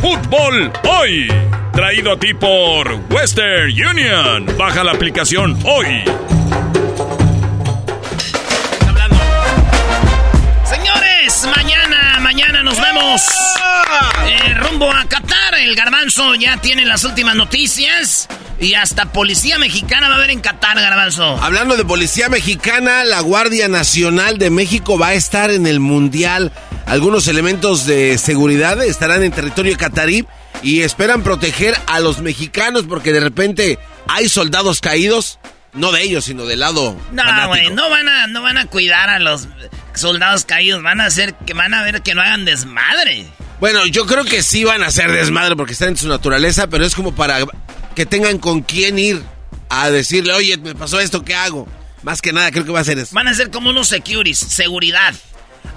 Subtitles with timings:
[0.00, 1.28] Fútbol Hoy,
[1.72, 4.46] traído a ti por Western Union.
[4.56, 6.04] Baja la aplicación hoy.
[10.64, 13.22] Señores, mañana, mañana nos vemos.
[14.26, 15.54] Eh, rumbo a Qatar.
[15.60, 18.28] El garbanzo ya tiene las últimas noticias.
[18.60, 21.38] Y hasta policía mexicana va a haber en Qatar, garbanzo.
[21.42, 26.52] Hablando de policía mexicana, la Guardia Nacional de México va a estar en el Mundial.
[26.88, 30.24] Algunos elementos de seguridad estarán en territorio catarí
[30.62, 35.38] y esperan proteger a los mexicanos porque de repente hay soldados caídos,
[35.74, 39.10] no de ellos, sino del lado No, güey, no van a, no van a cuidar
[39.10, 39.48] a los
[39.94, 40.82] soldados caídos.
[40.82, 43.26] Van a hacer que van a ver que no hagan desmadre.
[43.60, 46.86] Bueno, yo creo que sí van a hacer desmadre porque están en su naturaleza, pero
[46.86, 47.40] es como para
[47.94, 49.22] que tengan con quién ir
[49.68, 51.68] a decirle, oye, me pasó esto, ¿qué hago?
[52.02, 53.14] Más que nada, creo que va a ser eso.
[53.14, 55.14] Van a ser como unos securities, seguridad.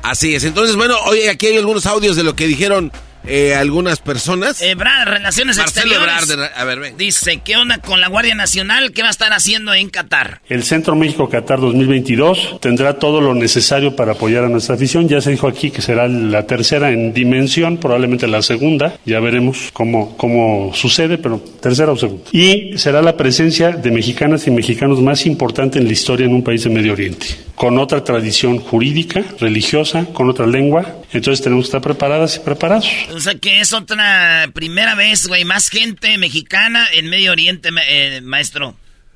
[0.01, 0.44] Así es.
[0.44, 2.91] Entonces, bueno, oye, aquí hay algunos audios de lo que dijeron
[3.25, 4.61] eh, algunas personas.
[4.61, 6.29] Eh, Brad, Relaciones Marcelo Exteriores.
[6.29, 6.97] Ebrard, de- a ver, ven.
[6.97, 8.91] Dice, ¿qué onda con la Guardia Nacional?
[8.91, 10.41] ¿Qué va a estar haciendo en Qatar?
[10.49, 15.07] El Centro México Qatar 2022 tendrá todo lo necesario para apoyar a nuestra afición.
[15.07, 18.95] Ya se dijo aquí que será la tercera en dimensión, probablemente la segunda.
[19.05, 22.23] Ya veremos cómo, cómo sucede, pero tercera o segunda.
[22.31, 26.43] Y será la presencia de mexicanas y mexicanos más importante en la historia en un
[26.43, 30.95] país de Medio Oriente, con otra tradición jurídica, religiosa, con otra lengua.
[31.13, 32.88] Entonces tenemos que estar preparadas y preparados.
[33.11, 38.22] O sea que es otra primera vez, güey, más gente mexicana en Medio Oriente, eh,
[38.23, 38.75] maestro.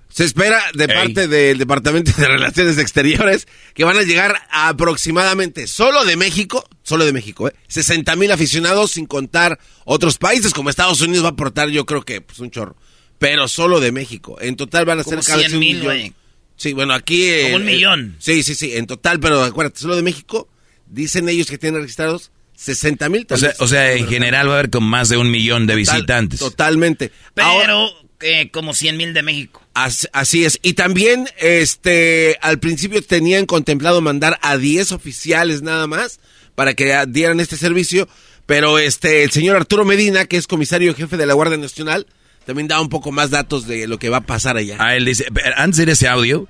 [0.10, 5.68] Se espera de parte del Departamento de Relaciones Exteriores que van a llegar a aproximadamente
[5.68, 7.54] solo de México, solo de México, ¿eh?
[7.68, 12.04] 60 mil aficionados sin contar otros países como Estados Unidos va a aportar yo creo
[12.04, 12.78] que pues un chorro,
[13.20, 14.38] pero solo de México.
[14.40, 16.16] En total van a ser Como 100 un mil, millón.
[16.56, 17.28] Sí, bueno, aquí...
[17.28, 18.16] eh, Como un eh, millón.
[18.20, 20.48] sí, sí, sí, en total, pero acuérdate, solo de México
[20.88, 23.28] dicen ellos que tienen registrados 60 mil.
[23.30, 25.76] O sea, o sea, en general va a haber con más de un millón de
[25.76, 26.40] visitantes.
[26.40, 27.12] Totalmente.
[27.34, 27.76] Pero Ahora-
[28.22, 29.62] eh, como 100 mil de México.
[29.74, 30.58] As- Así es.
[30.62, 36.20] Y también, este, al principio tenían contemplado mandar a 10 oficiales nada más
[36.56, 38.08] para que ah, dieran este servicio,
[38.46, 42.08] pero este, el señor Arturo Medina, que es comisario jefe de la Guardia Nacional,
[42.46, 44.78] también da un poco más datos de lo que va a pasar allá.
[44.80, 45.26] A él dice,
[45.58, 46.48] antes de ir ese audio,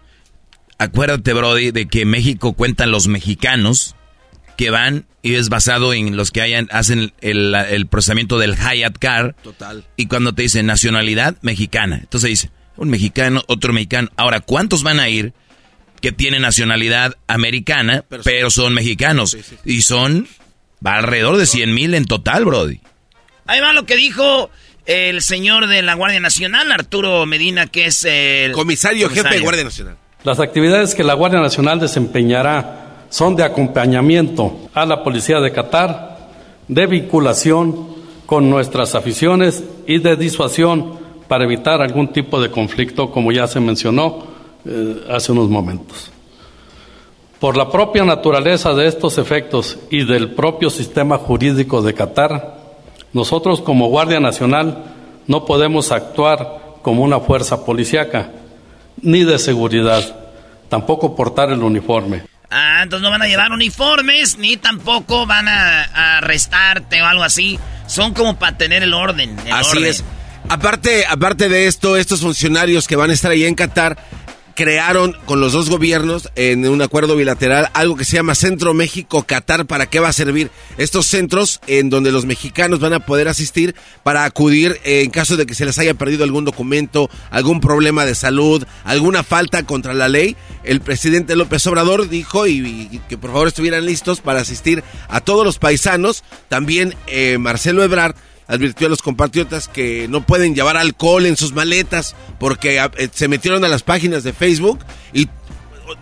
[0.78, 3.96] acuérdate, Brody, de que México cuentan los mexicanos
[4.58, 8.98] que van y es basado en los que hayan, hacen el, el procesamiento del Hyatt
[9.00, 9.36] Car.
[9.44, 9.84] Total.
[9.96, 14.10] Y cuando te dicen nacionalidad mexicana, entonces dice, un mexicano, otro mexicano.
[14.18, 15.34] Ahora, ¿cuántos van a ir
[16.02, 19.38] que tienen nacionalidad americana, pero, son mexicanos?
[19.64, 20.28] Y son,
[20.86, 22.82] va alrededor de 100 mil en total, Brody.
[23.48, 24.50] Ahí va lo que dijo
[24.86, 28.52] el señor de la Guardia Nacional, Arturo Medina, que es el...
[28.52, 29.98] Comisario jefe de Guardia Nacional.
[30.24, 36.30] Las actividades que la Guardia Nacional desempeñará son de acompañamiento a la Policía de Qatar,
[36.68, 37.88] de vinculación
[38.26, 40.94] con nuestras aficiones y de disuasión
[41.28, 44.24] para evitar algún tipo de conflicto, como ya se mencionó
[44.66, 46.12] eh, hace unos momentos.
[47.40, 52.58] Por la propia naturaleza de estos efectos y del propio sistema jurídico de Qatar,
[53.14, 54.84] nosotros como Guardia Nacional
[55.28, 58.32] no podemos actuar como una fuerza policíaca
[59.02, 60.04] ni de seguridad,
[60.70, 62.24] tampoco portar el uniforme.
[62.58, 67.24] Ah, entonces no van a llevar uniformes, ni tampoco van a, a arrestarte o algo
[67.24, 67.60] así.
[67.86, 69.38] Son como para tener el orden.
[69.46, 69.90] el Así orden.
[69.90, 70.04] es.
[70.48, 73.98] Aparte, aparte de esto, estos funcionarios que van a estar ahí en Qatar
[74.56, 79.24] crearon con los dos gobiernos en un acuerdo bilateral algo que se llama Centro México
[79.24, 79.66] Qatar.
[79.66, 80.50] ¿Para qué va a servir?
[80.78, 85.46] Estos centros en donde los mexicanos van a poder asistir para acudir en caso de
[85.46, 90.08] que se les haya perdido algún documento, algún problema de salud, alguna falta contra la
[90.08, 90.36] ley.
[90.64, 95.20] El presidente López Obrador dijo y, y que por favor estuvieran listos para asistir a
[95.20, 96.24] todos los paisanos.
[96.48, 98.16] También eh, Marcelo Ebrard
[98.48, 103.28] advirtió a los compatriotas que no pueden llevar alcohol en sus maletas porque eh, se
[103.28, 104.80] metieron a las páginas de Facebook
[105.14, 105.28] y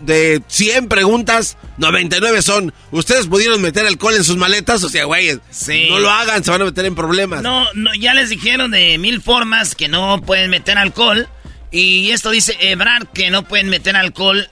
[0.00, 4.82] de 100 preguntas, 99 son, ¿ustedes pudieron meter alcohol en sus maletas?
[4.82, 5.88] O sea, güey, Sí.
[5.90, 7.42] no lo hagan, se van a meter en problemas.
[7.42, 11.28] No, no, ya les dijeron de mil formas que no pueden meter alcohol.
[11.70, 14.48] Y esto dice Ebrard que no pueden meter alcohol.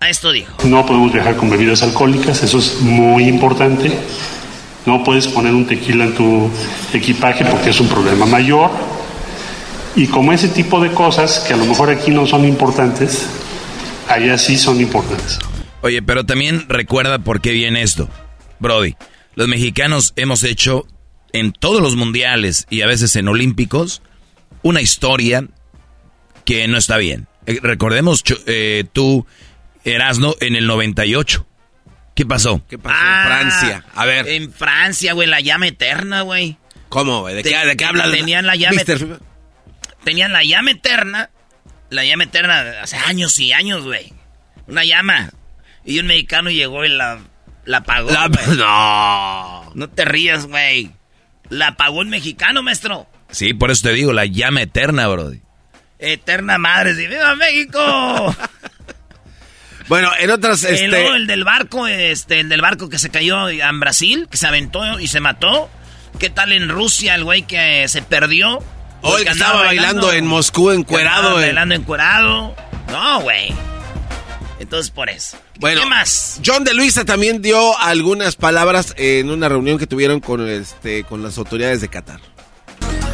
[0.00, 0.52] A esto dijo.
[0.64, 3.96] No podemos viajar con bebidas alcohólicas, eso es muy importante.
[4.86, 6.50] No puedes poner un tequila en tu
[6.92, 8.70] equipaje porque es un problema mayor.
[9.96, 13.26] Y como ese tipo de cosas que a lo mejor aquí no son importantes,
[14.08, 15.38] allá sí son importantes.
[15.82, 18.08] Oye, pero también recuerda por qué viene esto.
[18.58, 18.96] Brody,
[19.34, 20.86] los mexicanos hemos hecho
[21.32, 24.02] en todos los mundiales y a veces en olímpicos
[24.62, 25.46] una historia
[26.44, 27.26] que no está bien.
[27.46, 29.26] Eh, recordemos, eh, tú,
[29.84, 31.46] Erasno, en el 98.
[32.14, 32.62] ¿Qué pasó?
[32.68, 33.84] ¿Qué pasó Ah, en Francia?
[33.94, 36.56] A ver, En Francia, güey, la llama eterna, güey.
[36.88, 37.34] ¿cómo, güey?
[37.34, 38.10] ¿De, Te- qué, ¿De qué hablas?
[38.12, 39.18] tenían la llave- Mister-
[40.04, 41.30] Tenían la llama eterna.
[41.90, 44.12] La llama eterna hace años y años, güey.
[44.66, 45.30] Una llama.
[45.84, 47.18] Y un mexicano llegó y la,
[47.64, 48.10] la apagó.
[48.10, 49.72] La- no.
[49.74, 50.90] No te rías, güey.
[51.48, 53.08] La apagó un mexicano, maestro.
[53.30, 55.40] Sí, por eso te digo, la llama eterna, Brody.
[55.98, 57.06] Eterna madre, sí.
[57.06, 58.36] ¡Viva México!
[59.88, 60.88] Bueno, en otras, este...
[60.88, 64.46] luego el del barco, este, el del barco que se cayó en Brasil, que se
[64.46, 65.68] aventó y se mató.
[66.18, 68.62] ¿Qué tal en Rusia, el güey que se perdió?
[69.02, 71.38] Hoy El que estaba bailando en Moscú encuerado.
[71.40, 71.46] eh.
[71.46, 72.54] Bailando encuerado.
[72.90, 73.52] No, güey.
[74.60, 75.36] Entonces, por eso.
[75.58, 76.40] Bueno, ¿Qué más?
[76.44, 81.22] John de Luisa también dio algunas palabras en una reunión que tuvieron con, este, con
[81.22, 82.20] las autoridades de Qatar.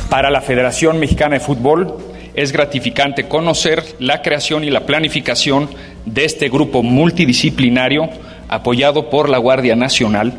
[0.08, 1.96] Para la Federación Mexicana de Fútbol
[2.34, 5.70] es gratificante conocer la creación y la planificación
[6.06, 8.08] de este grupo multidisciplinario
[8.48, 10.34] apoyado por la Guardia Nacional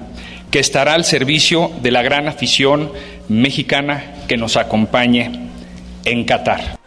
[0.51, 2.91] que estará al servicio de la gran afición
[3.29, 5.49] mexicana que nos acompañe
[6.03, 6.77] en Qatar.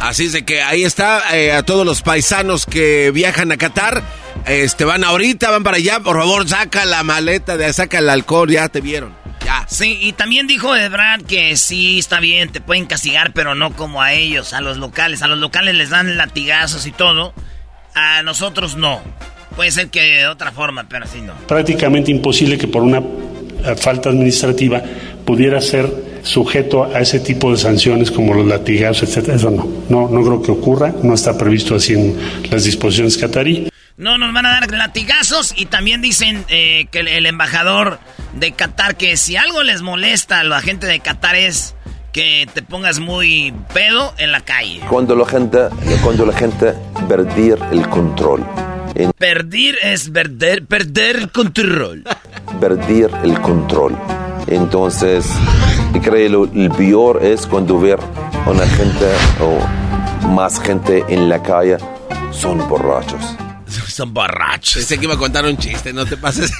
[0.00, 4.02] Así es de que ahí está, eh, a todos los paisanos que viajan a Qatar,
[4.46, 8.50] este, van ahorita, van para allá, por favor, saca la maleta, de, saca el alcohol,
[8.50, 9.14] ya te vieron,
[9.60, 9.66] ya.
[9.68, 14.02] Sí, y también dijo Ebrard que sí, está bien, te pueden castigar, pero no como
[14.02, 15.22] a ellos, a los locales.
[15.22, 17.32] A los locales les dan latigazos y todo.
[17.94, 19.00] A nosotros no.
[19.56, 21.34] Puede ser que de otra forma, pero así no.
[21.46, 24.82] Prácticamente imposible que por una eh, falta administrativa
[25.24, 29.36] pudiera ser sujeto a ese tipo de sanciones como los latigazos, etcétera.
[29.36, 32.16] Eso no, no, no creo que ocurra, no está previsto así en
[32.50, 33.68] las disposiciones catarí.
[33.96, 38.00] No nos van a dar latigazos y también dicen eh, que el, embajador
[38.32, 41.76] de Qatar que si algo les molesta a la gente de Qatar es
[42.12, 44.80] que te pongas muy pedo en la calle.
[44.88, 45.68] Cuando la gente,
[46.02, 46.74] cuando la gente
[47.08, 48.44] perder el control,
[48.96, 52.04] en Perder es perder, perder el control.
[52.60, 53.96] perder el control.
[54.48, 55.24] Entonces,
[56.02, 58.00] creo el peor es cuando ver
[58.44, 59.06] una gente
[59.40, 61.76] o más gente en la calle
[62.32, 63.36] son borrachos.
[63.88, 64.74] Son borrachos.
[64.74, 66.52] Pensé que iba a contar un chiste, no te pases.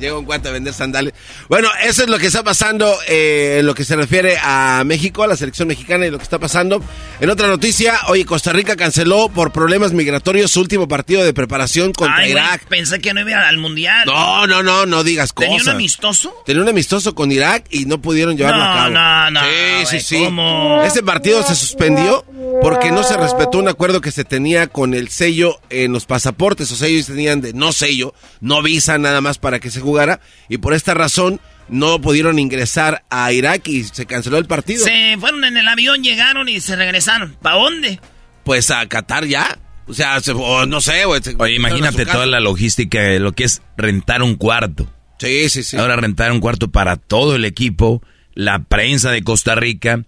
[0.00, 1.12] Llega un cuate a vender sandales.
[1.48, 5.22] Bueno, eso es lo que está pasando eh, en lo que se refiere a México,
[5.22, 6.82] a la selección mexicana y lo que está pasando.
[7.20, 11.92] En otra noticia, hoy Costa Rica canceló por problemas migratorios su último partido de preparación
[11.92, 12.64] contra Ay, Irak.
[12.66, 14.06] pensé que no iba al mundial.
[14.06, 15.50] No, no, no, no digas cosas.
[15.50, 16.34] ¿Tenía un amistoso?
[16.46, 18.90] Tenía un amistoso con Irak y no pudieron llevarlo No, a cabo.
[18.90, 20.24] no, no, Sí, sí, sí.
[20.24, 20.82] ¿cómo?
[20.84, 22.24] Ese partido se suspendió
[22.60, 26.70] porque no se respetó un acuerdo que se tenía con el sello en los pasaportes.
[26.72, 30.20] O sea, ellos tenían de no sello, no visa nada más para que se jugara.
[30.48, 34.84] Y por esta razón no pudieron ingresar a Irak y se canceló el partido.
[34.84, 37.36] Se fueron en el avión, llegaron y se regresaron.
[37.42, 38.00] ¿Para dónde?
[38.44, 39.58] Pues a Qatar ya.
[39.86, 41.20] O sea, se- o no sé, güey.
[41.38, 44.88] Oye, imagínate toda la logística de lo que es rentar un cuarto.
[45.18, 45.76] Sí, sí, sí.
[45.76, 48.02] Ahora rentar un cuarto para todo el equipo,
[48.34, 50.02] la prensa de Costa Rica,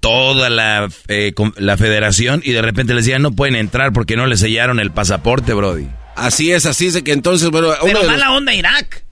[0.00, 4.26] toda la, eh, la federación y de repente les decían no pueden entrar porque no
[4.26, 5.88] les sellaron el pasaporte, Brody.
[6.16, 9.04] Así es, así es de que entonces, bueno, uno Pero de los- mala onda Irak.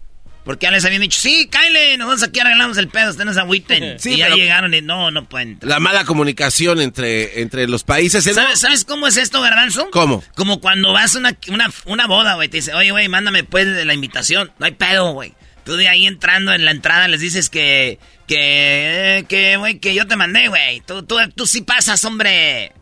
[0.49, 3.41] Porque ya les habían dicho, sí, Kyle, nosotros aquí arreglamos el pedo, ustedes no se
[3.41, 3.99] agüiten.
[3.99, 5.51] Sí, y ya llegaron y no, no pueden.
[5.51, 5.69] entrar.
[5.69, 8.25] La mala comunicación entre, entre los países.
[8.25, 9.91] ¿Sabes, ¿Sabes cómo es esto, Garbanzo?
[9.91, 10.25] ¿Cómo?
[10.35, 12.49] Como cuando vas a una, una, una boda, güey.
[12.49, 14.51] Te dice, oye, güey, mándame pues la invitación.
[14.59, 15.35] No hay pedo, güey.
[15.65, 19.95] Tú de ahí entrando en la entrada les dices que, que, eh, que, güey, que
[19.95, 20.81] yo te mandé, güey.
[20.81, 22.73] Tú, tú, tú sí pasas, hombre.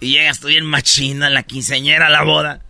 [0.00, 2.62] Y llegas tú bien machina, la quinceañera a la boda.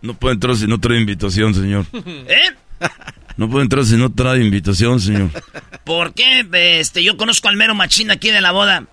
[0.00, 1.84] No puede entrar si no trae invitación, señor.
[1.92, 2.54] ¿Eh?
[3.36, 5.30] No puede entrar si no trae invitación, señor.
[5.84, 6.46] ¿Por qué?
[6.80, 8.84] Este, yo conozco al mero machín aquí de la boda.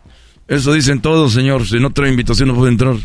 [0.47, 1.67] Eso dicen todos, señor.
[1.67, 2.95] Si no trae invitación no puede entrar.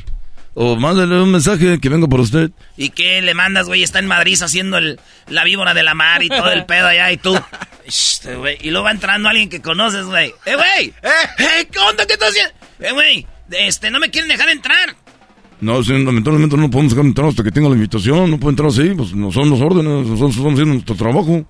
[0.54, 2.50] O mándale un mensaje que vengo por usted.
[2.76, 3.82] ¿Y qué le mandas, güey?
[3.82, 7.10] Está en Madrid haciendo el, la víbora de la mar y todo el pedo allá
[7.12, 7.38] y tú.
[7.84, 8.58] Este, güey.
[8.60, 10.32] Y luego va entrando alguien que conoces, güey.
[10.46, 10.94] ¡Eh, güey!
[11.02, 11.66] ¡Eh!
[11.68, 12.06] ¿Qué onda?
[12.06, 12.54] ¿Qué estás haciendo?
[12.78, 13.26] ¡Eh, güey!
[13.50, 14.94] Este, no me quieren dejar entrar.
[15.62, 18.28] No, lamentablemente no podemos entrar hasta que tenga la invitación.
[18.28, 21.46] No puede entrar así, pues no son los órdenes, nosotros estamos haciendo nuestro trabajo.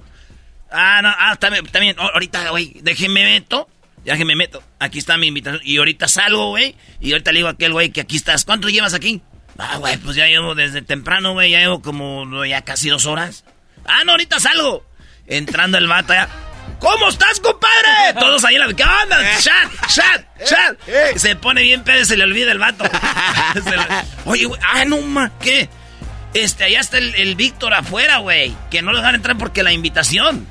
[0.71, 1.97] Ah, no, ah, también, también.
[1.99, 3.69] Ahorita, güey, déjenme meto.
[4.05, 4.63] Ya que me meto.
[4.81, 5.63] Aquí está mi invitación.
[5.65, 6.75] Y ahorita salgo, güey.
[7.01, 8.45] Y ahorita le digo a aquel güey que aquí estás.
[8.45, 9.23] ¿Cuánto llevas aquí?
[9.59, 11.53] Ah, güey, pues ya llevo desde temprano, güey.
[11.53, 13.45] Ya llevo como ya casi dos horas.
[13.85, 14.85] Ah, no, ahorita salgo.
[15.27, 16.29] Entrando el vato ya.
[16.83, 18.13] ¿Cómo estás, compadre?
[18.19, 18.75] Todos ahí en la...
[18.75, 19.39] ¿Qué onda?
[19.39, 19.71] ¡Chat!
[19.87, 20.25] ¡Chat!
[20.45, 21.17] ¡Chat!
[21.17, 22.85] Se pone bien pedo y se le olvida el vato.
[24.25, 24.61] Oye, güey.
[24.65, 25.31] Ah, no, ma.
[25.41, 25.69] ¿Qué?
[26.35, 28.53] Este, allá está el, el Víctor afuera, güey.
[28.69, 30.45] Que no lo dejan entrar porque la invitación.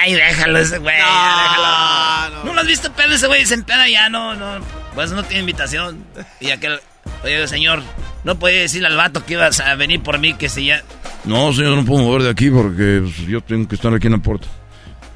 [0.00, 2.44] Ay, déjalo ese güey, ya déjalo.
[2.44, 4.64] No, lo has visto pedo ese güey, se empeda ya, no, no.
[4.94, 6.04] Pues no tiene invitación.
[6.40, 6.80] Y aquel,
[7.22, 7.82] oye, señor,
[8.24, 10.82] no puede decirle al vato que ibas a venir por mí, que si ya.
[11.24, 14.14] No, señor, no puedo mover de aquí porque pues, yo tengo que estar aquí en
[14.14, 14.48] la puerta.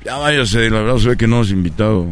[0.07, 2.07] Ya váyase, la verdad se ve que no es invitado.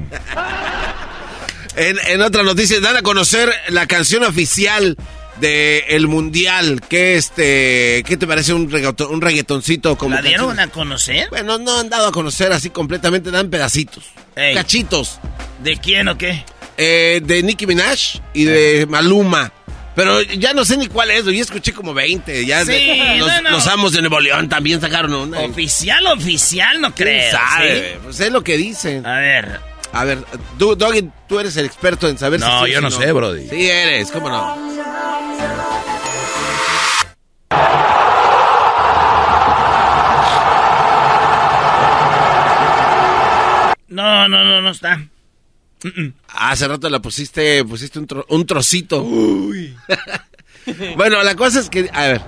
[1.77, 4.97] En, en otras noticias, dan a conocer la canción oficial
[5.41, 6.81] del el Mundial.
[6.89, 9.97] ¿Qué, este, ¿Qué te parece un, reggaeton- un reggaetoncito?
[9.97, 10.69] Como ¿La dieron canción?
[10.69, 11.29] a conocer?
[11.31, 14.03] Bueno, no han dado a conocer así completamente, dan pedacitos.
[14.35, 14.55] Ey.
[14.55, 15.21] Cachitos.
[15.63, 16.45] ¿De quién o qué?
[16.77, 19.53] Eh, de Nicki Minaj y de Maluma.
[19.95, 22.45] Pero ya no sé ni cuál es, yo escuché como 20.
[22.47, 23.51] Ya Sí, de- los, no, no.
[23.51, 25.41] los amos de Nuevo León también sacaron una.
[25.41, 27.31] Oficial, oficial, no ¿Quién creo.
[27.31, 27.93] sabe?
[27.93, 27.99] ¿sí?
[28.03, 29.07] Pues es lo que dicen.
[29.07, 29.61] A ver.
[29.93, 30.19] A ver,
[30.59, 32.91] tú, Doggy, tú eres el experto en saber si No, sí o yo si no
[32.91, 33.49] sé, brody.
[33.49, 34.75] Sí eres, ¿cómo no?
[43.89, 44.99] No, no, no, no está.
[46.29, 49.03] Hace rato la pusiste, pusiste un, tro- un trocito.
[50.97, 52.21] bueno, la cosa es que, a ver.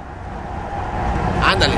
[1.43, 1.75] Ándale.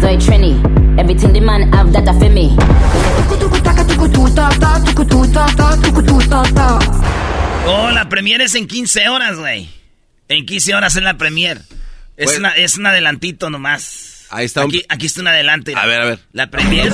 [0.00, 0.60] Soy Trini.
[0.98, 2.50] Everything the man have that for me.
[7.66, 9.68] Oh, la premier es en 15 horas, güey.
[10.28, 11.60] En 15 horas es la premier.
[12.16, 12.40] Es, Bueno.
[12.40, 14.19] una, es un adelantito nomás.
[14.30, 14.60] Ahí está.
[14.64, 15.74] un- Aquí, aquí está un adelante.
[15.76, 16.18] A ver, a ver.
[16.32, 16.92] La premier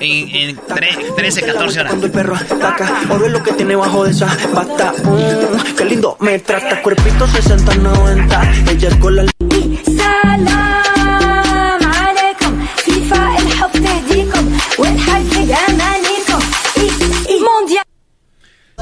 [0.00, 1.90] en, en tre- 13, 14 horas.
[1.90, 4.92] Cuando el perro ataca, o ve lo que tiene bajo de esa bata.
[5.02, 8.70] Mm, qué lindo me trata, cuerpito 60-90.
[8.70, 9.24] Ella es con la.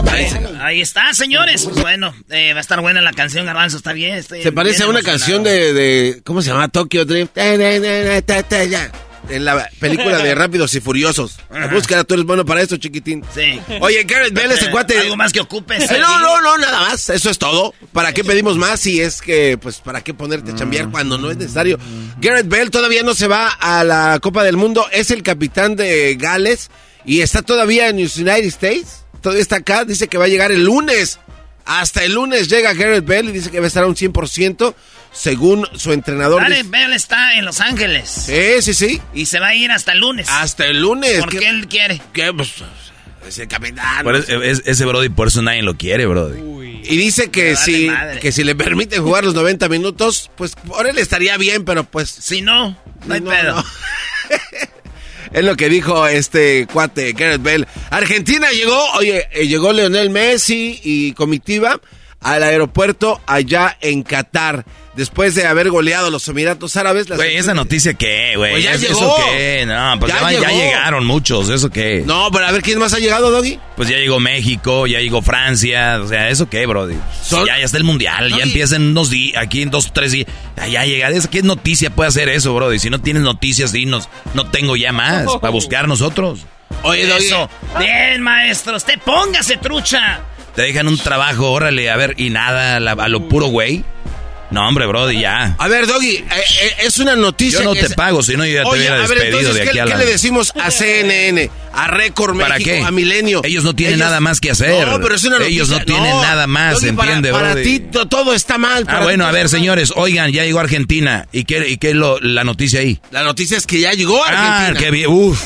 [0.06, 0.26] Ahí,
[0.60, 1.64] ahí está, señores.
[1.64, 3.76] Pues bueno, eh, va a estar buena la canción, Garbanzo.
[3.78, 4.14] Está bien.
[4.14, 6.68] estoy Se parece bien a una canción de, de- ¿cómo se llama?
[6.68, 7.36] Tokyo Drift.
[9.30, 11.36] En la película de Rápidos y Furiosos.
[11.50, 13.22] La búsqueda, tú eres bueno para esto, chiquitín.
[13.34, 13.60] Sí.
[13.80, 14.98] Oye, Garrett Bell, ese cuate.
[14.98, 15.90] Algo más que ocupes.
[15.90, 17.10] Eh, No, no, no, nada más.
[17.10, 17.74] Eso es todo.
[17.92, 21.30] ¿Para qué pedimos más si es que, pues, para qué ponerte a chambear cuando no
[21.30, 21.78] es necesario?
[22.20, 24.86] Garrett Bell todavía no se va a la Copa del Mundo.
[24.92, 26.70] Es el capitán de Gales
[27.04, 29.04] y está todavía en los United States.
[29.20, 29.84] Todavía está acá.
[29.84, 31.18] Dice que va a llegar el lunes.
[31.64, 34.74] Hasta el lunes llega Garrett Bell y dice que va a estar a un 100%
[35.12, 36.40] según su entrenador.
[36.42, 38.08] Gareth Dice- Bell está en Los Ángeles.
[38.08, 39.02] Sí, sí, sí.
[39.12, 40.28] Y se va a ir hasta el lunes.
[40.30, 41.18] Hasta el lunes.
[41.20, 42.00] ¿Por qué él quiere?
[42.14, 42.32] ¿Qué?
[42.32, 42.54] Pues,
[43.26, 44.02] es el capitán.
[44.02, 46.40] Por eso- es- ese Brody, por eso nadie lo quiere, Brody.
[46.90, 48.18] Y dice que si, madre.
[48.20, 52.08] que si le permiten jugar los 90 minutos, pues por él estaría bien, pero pues
[52.08, 53.56] Si no, no hay No, pedo.
[53.56, 53.64] no.
[55.32, 57.66] es lo que dijo este cuate Gareth Bell.
[57.90, 61.80] Argentina llegó, oye, eh, llegó Leonel Messi y comitiva
[62.20, 64.64] al aeropuerto allá en Qatar.
[64.98, 67.06] Después de haber goleado a los Emiratos Árabes.
[67.06, 68.50] Güey, esa noticia qué, güey.
[68.50, 68.98] Pues ya ¿Es- llegó.
[68.98, 69.64] ¿Eso qué?
[69.64, 70.60] No, pues Ya ya, ya llegó.
[70.60, 72.02] llegaron muchos, ¿eso qué?
[72.04, 73.60] No, pero a ver quién más ha llegado, Doggy.
[73.76, 76.96] Pues ya llegó México, ya llegó Francia, o sea, ¿eso qué, Brody?
[77.22, 79.70] Son- Ya, ya está el Mundial, No, ya y- empieza en unos días, aquí en
[79.70, 80.26] dos, tres días.
[80.56, 82.80] Ya, ya llega, ¿Es- ¿qué noticia puede hacer eso, Brody?
[82.80, 86.40] Si no tienes noticias, dinos, no tengo ya más para buscar nosotros.
[86.82, 87.24] Oye, Doggy.
[87.26, 87.48] Eso.
[87.78, 88.76] Bien, maestro.
[88.76, 90.20] Usted póngase trucha.
[90.56, 93.84] Te dejan un trabajo, órale, a ver, y nada, la- a lo puro güey.
[94.50, 95.54] No, hombre, Brody, ya.
[95.58, 97.58] A ver, Doggy, eh, eh, es una noticia.
[97.58, 99.08] Yo no que te es- pago, si no yo ya te Oye, hubiera a ver,
[99.08, 99.96] despedido entonces, de ¿qué, aquí a qué la...
[99.98, 102.80] le decimos a CNN, a Record ¿Para qué?
[102.82, 103.42] a Milenio?
[103.44, 104.86] Ellos no tienen Ellos- nada más que hacer.
[104.88, 107.62] No, pero es una Ellos no noticia- tienen nada más, Doggy, para- ¿entiende, Para, Brody?
[107.62, 108.84] ti to- todo está mal.
[108.84, 111.26] Ah, para bueno, a ver, señores, oigan, ya llegó Argentina.
[111.30, 112.98] ¿Y qué, y qué es lo- la noticia ahí?
[113.10, 114.80] La noticia es que ya llegó a Ah, Argentina.
[114.80, 115.44] qué bien, uf.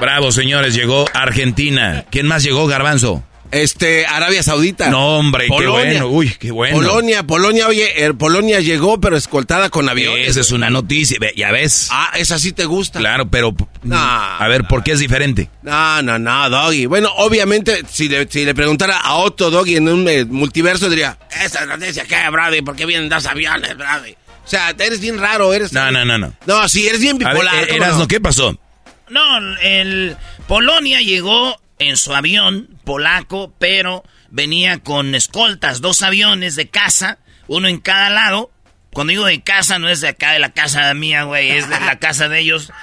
[0.00, 2.04] Bravo, señores, llegó Argentina.
[2.10, 3.22] ¿Quién más llegó, Garbanzo?
[3.52, 4.88] Este, Arabia Saudita.
[4.88, 6.74] No, hombre, qué bueno, uy, qué bueno.
[6.74, 10.26] Polonia, Polonia, oye, eh, Polonia llegó, pero escoltada con aviones.
[10.28, 11.88] Esa es una noticia, ya ves.
[11.90, 12.98] Ah, esa sí te gusta.
[12.98, 13.54] Claro, pero...
[13.82, 15.50] No, a ver, ¿por qué es diferente?
[15.62, 16.86] No, no, no, Doggy.
[16.86, 21.18] Bueno, obviamente, si le, si le preguntara a Otto Doggy en un eh, multiverso, diría,
[21.44, 22.62] esa noticia, ¿qué, Brady?
[22.62, 24.12] ¿Por qué vienen dos aviones, Brady?
[24.46, 25.74] O sea, eres bien raro, eres...
[25.74, 26.32] No, no, no, no.
[26.46, 27.64] No, sí, eres bien A ver, bipolar.
[28.02, 28.06] eh.
[28.08, 28.58] ¿qué pasó?
[29.10, 30.16] No, el
[30.48, 37.68] Polonia llegó en su avión polaco, pero venía con escoltas, dos aviones de casa, uno
[37.68, 38.50] en cada lado.
[38.92, 41.80] Cuando digo de casa, no es de acá de la casa mía, güey, es de
[41.80, 42.70] la casa de ellos.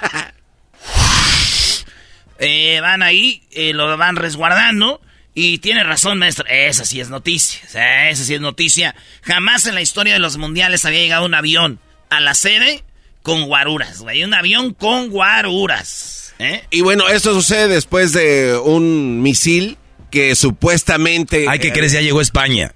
[2.42, 5.02] Eh, van ahí, eh, lo van resguardando.
[5.34, 6.46] Y tiene razón, maestro.
[6.48, 8.08] Esa sí es noticia.
[8.08, 8.94] Esa sí es noticia.
[9.22, 12.82] Jamás en la historia de los mundiales había llegado un avión a la sede
[13.22, 14.24] con guaruras, güey.
[14.24, 16.19] Un avión con guaruras.
[16.40, 16.64] ¿Eh?
[16.70, 19.76] Y bueno, esto sucede después de un misil
[20.10, 21.46] que supuestamente...
[21.48, 21.92] Ay, ¿qué crees?
[21.92, 22.72] Ya llegó España.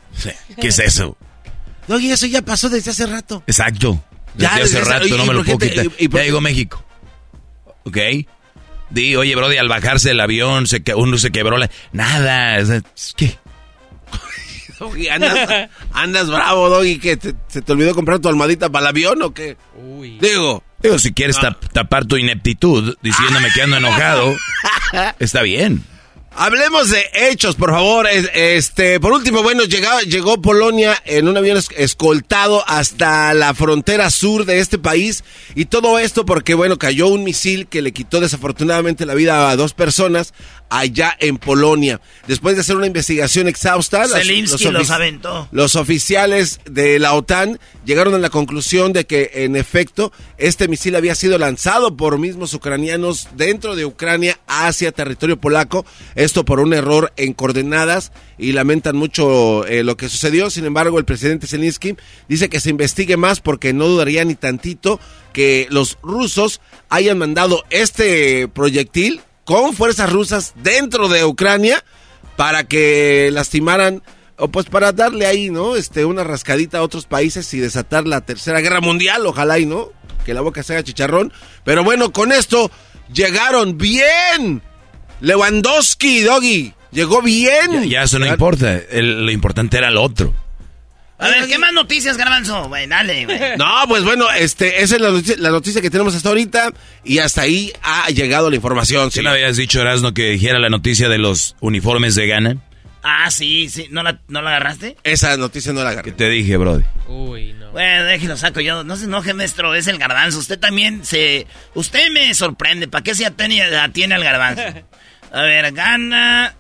[0.61, 1.17] ¿Qué es eso?
[1.89, 3.43] Doggy, eso ya pasó desde hace rato.
[3.47, 4.03] Exacto.
[4.37, 5.85] Ya, Desde desde hace hace- rato ¿y no me lo puedo quitar.
[5.87, 6.85] y- y por ya llegó México.
[7.85, 7.99] ¿Ok?
[8.91, 11.71] Di, oye, Brody, al bajarse del avión, se, que- uno se quebró la...
[11.93, 12.65] Nada.
[12.65, 12.81] sea,
[13.17, 13.37] ¿Qué?
[14.79, 18.89] Doggy, andas, andas bravo, Doggy, que te- se te olvidó comprar tu almohadita para el
[18.89, 19.57] avión o qué?
[20.21, 20.63] Digo...
[20.85, 24.37] Digo, si quieres tap- tapar tu ineptitud diciéndome que ando enojado,
[25.19, 25.83] está bien.
[26.37, 28.09] Hablemos de hechos, por favor.
[28.09, 33.55] Es- Este, por último, bueno, llegaba, llegó Polonia en un avión es- escoltado hasta la
[33.55, 35.23] frontera sur de este país
[35.55, 39.57] y todo esto porque, bueno, cayó un misil que le quitó desafortunadamente la vida a
[39.57, 40.35] dos personas
[40.71, 42.01] allá en Polonia.
[42.27, 45.49] Después de hacer una investigación exhausta, los- Zelensky los los ofici- aventó.
[45.53, 50.97] los oficiales de la OTAN llegaron a la conclusión de que, en efecto, este misil
[50.97, 55.87] había sido lanzado por mismos ucranianos dentro de Ucrania hacia territorio polaco.
[56.25, 60.49] Esto por un error en coordenadas y lamentan mucho eh, lo que sucedió.
[60.49, 61.97] Sin embargo, el presidente Zelensky
[62.29, 64.99] dice que se investigue más porque no dudaría ni tantito
[65.35, 71.85] que los rusos hayan mandado este proyectil con fuerzas rusas dentro de Ucrania
[72.37, 74.03] para que lastimaran
[74.39, 75.77] o pues para darle ahí, ¿no?
[75.77, 79.91] Este una rascadita a otros países y desatar la tercera guerra mundial, ojalá y no,
[80.25, 81.35] que la boca se haga chicharrón.
[81.65, 82.71] Pero bueno, con esto
[83.13, 84.63] llegaron bien.
[85.21, 87.89] Lewandowski, Doggy, llegó bien.
[87.89, 88.77] Ya eso no importa.
[88.91, 90.35] El- lo importante era lo otro.
[91.17, 92.69] A ver, ¿qué más noticias, Garbanzo?
[92.69, 93.39] Güey, dale, güey.
[93.57, 96.73] No, pues bueno, este, esa es la noticia, la noticia que tenemos hasta ahorita
[97.05, 99.11] y hasta ahí ha llegado la información.
[99.13, 102.57] ¿Sí me habías dicho, Erasno, que dijera la noticia de los uniformes de Ghana?
[103.05, 103.87] Ah, sí, sí.
[103.91, 104.97] ¿No la, ¿No la agarraste?
[105.05, 106.13] Esa noticia no la ¿Qué agarré.
[106.13, 106.85] te dije, Brody?
[107.07, 107.71] Uy, no.
[107.71, 108.83] Bueno, déjelo saco yo.
[108.83, 109.75] No se enoje, maestro.
[109.75, 110.39] Es el garbanzo.
[110.39, 111.47] Usted también se...
[111.75, 112.89] Usted me sorprende.
[112.89, 114.63] ¿Para qué se atiene, atiene al garbanzo?
[115.35, 116.55] A ver, gana...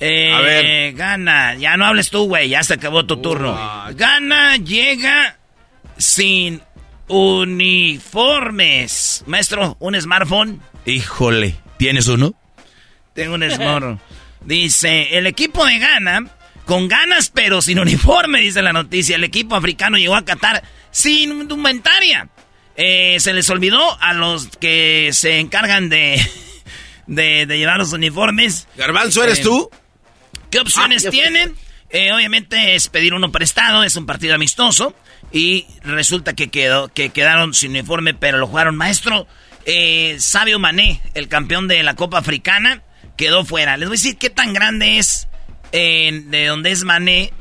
[0.00, 0.94] Eh, A ver.
[0.94, 1.54] Gana.
[1.56, 2.48] Ya no hables tú, güey.
[2.48, 3.54] Ya se acabó tu turno.
[3.94, 5.36] Gana llega
[5.98, 6.62] sin
[7.08, 9.22] uniformes.
[9.26, 10.62] Maestro, ¿un smartphone?
[10.86, 12.32] Híjole, ¿tienes uno?
[13.14, 14.00] Tengo un smartphone.
[14.44, 16.24] Dice, el equipo de Ghana,
[16.64, 19.16] con ganas pero sin uniforme, dice la noticia.
[19.16, 22.26] El equipo africano llegó a Qatar sin indumentaria.
[22.74, 26.18] Eh, se les olvidó a los que se encargan de,
[27.06, 28.66] de, de llevar los uniformes.
[28.76, 29.70] Garbanzo, ¿eres Eh, tú?
[30.50, 31.54] ¿Qué opciones Ah, tienen?
[31.90, 34.94] Eh, obviamente es pedir uno prestado, es un partido amistoso.
[35.32, 38.76] Y resulta que, quedó, que quedaron sin uniforme, pero lo jugaron.
[38.76, 39.26] Maestro,
[39.64, 42.82] eh, Sabio Mané, el campeón de la Copa Africana,
[43.16, 43.76] quedó fuera.
[43.76, 45.28] Les voy a decir qué tan grande es
[45.72, 47.32] eh, de donde es Mané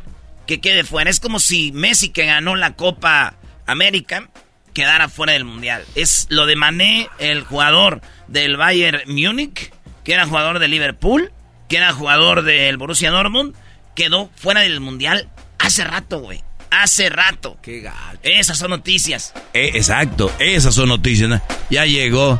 [0.45, 1.09] que quede fuera.
[1.09, 4.29] Es como si Messi, que ganó la Copa América,
[4.79, 5.83] quedara fuera del Mundial.
[5.95, 9.73] Es lo de Mané, el jugador del Bayern Múnich,
[10.05, 11.33] que era jugador de Liverpool,
[11.67, 13.55] que era jugador del Borussia Dortmund,
[13.93, 16.41] quedó fuera del Mundial hace rato, güey.
[16.71, 17.57] Hace rato.
[17.61, 18.19] Qué gacho.
[18.23, 19.33] Esas son noticias.
[19.53, 21.29] Eh, exacto, esas son noticias.
[21.29, 21.41] ¿no?
[21.69, 22.39] Ya llegó.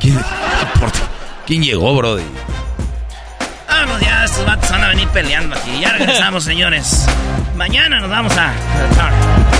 [0.00, 0.20] ¿Quién,
[1.46, 2.24] ¿Quién llegó, Brody?
[3.70, 5.80] Vámonos ya, estos vatos van a venir peleando aquí.
[5.80, 7.06] Ya regresamos, señores.
[7.56, 9.59] Mañana nos vamos a...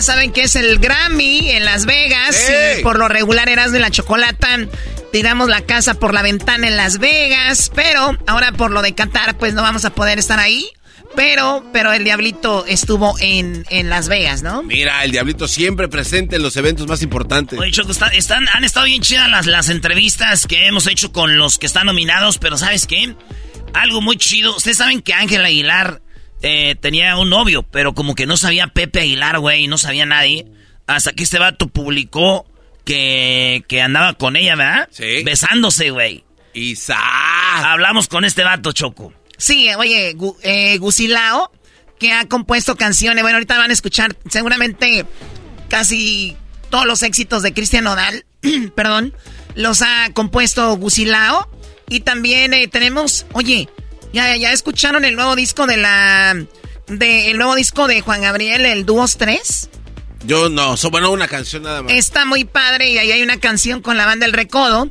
[0.00, 2.48] Ya saben que es el Grammy en Las Vegas.
[2.48, 2.80] ¡Ey!
[2.80, 4.58] Y por lo regular eras de la chocolata.
[5.12, 7.70] Tiramos la casa por la ventana en Las Vegas.
[7.74, 10.68] Pero ahora por lo de Qatar, pues no vamos a poder estar ahí.
[11.16, 14.62] Pero, pero el diablito estuvo en, en Las Vegas, ¿no?
[14.62, 17.58] Mira, el diablito siempre presente en los eventos más importantes.
[17.58, 21.36] Oye, Choco, está- están, han estado bien chidas las, las entrevistas que hemos hecho con
[21.36, 23.16] los que están nominados, pero ¿sabes qué?
[23.74, 24.56] Algo muy chido.
[24.56, 26.00] Ustedes saben que Ángel Aguilar
[26.42, 30.46] eh, tenía un novio, pero como que no sabía Pepe Aguilar, güey, no sabía nadie.
[30.86, 32.46] Hasta que este vato publicó
[32.84, 34.88] que, que andaba con ella, ¿verdad?
[34.90, 35.22] Sí.
[35.24, 36.24] Besándose, güey.
[36.54, 36.96] Isa.
[37.72, 39.12] Hablamos con este vato, Choco.
[39.36, 41.52] Sí, oye, Gu- eh, Gusilao,
[41.98, 43.22] que ha compuesto canciones.
[43.22, 45.04] Bueno, ahorita van a escuchar seguramente
[45.68, 46.36] casi
[46.70, 48.24] todos los éxitos de Cristian Nodal.
[48.74, 49.14] Perdón.
[49.54, 51.48] Los ha compuesto Gusilao.
[51.88, 53.68] Y también eh, tenemos, oye,
[54.12, 56.46] ya, ya escucharon el nuevo disco de la.
[56.88, 59.70] De, el nuevo disco de Juan Gabriel, el Dúos 3.
[60.24, 61.92] Yo no, so, bueno, una canción nada más.
[61.92, 64.90] Está muy padre y ahí hay una canción con la banda El Recodo.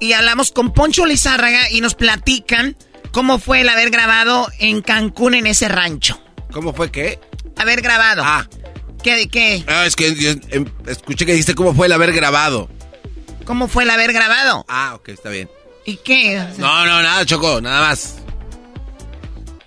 [0.00, 2.76] Y hablamos con Poncho Lizárraga y nos platican
[3.12, 6.20] cómo fue el haber grabado en Cancún en ese rancho.
[6.52, 7.18] ¿Cómo fue qué?
[7.56, 8.22] Haber grabado.
[8.24, 8.48] Ah.
[9.02, 9.64] ¿Qué de qué?
[9.66, 12.70] Ah, es que yo, em, escuché que dijiste cómo fue el haber grabado.
[13.44, 14.64] ¿Cómo fue el haber grabado?
[14.68, 15.50] Ah, ok, está bien.
[15.84, 16.36] ¿Y qué?
[16.58, 18.16] No, no, nada, Choco, nada más.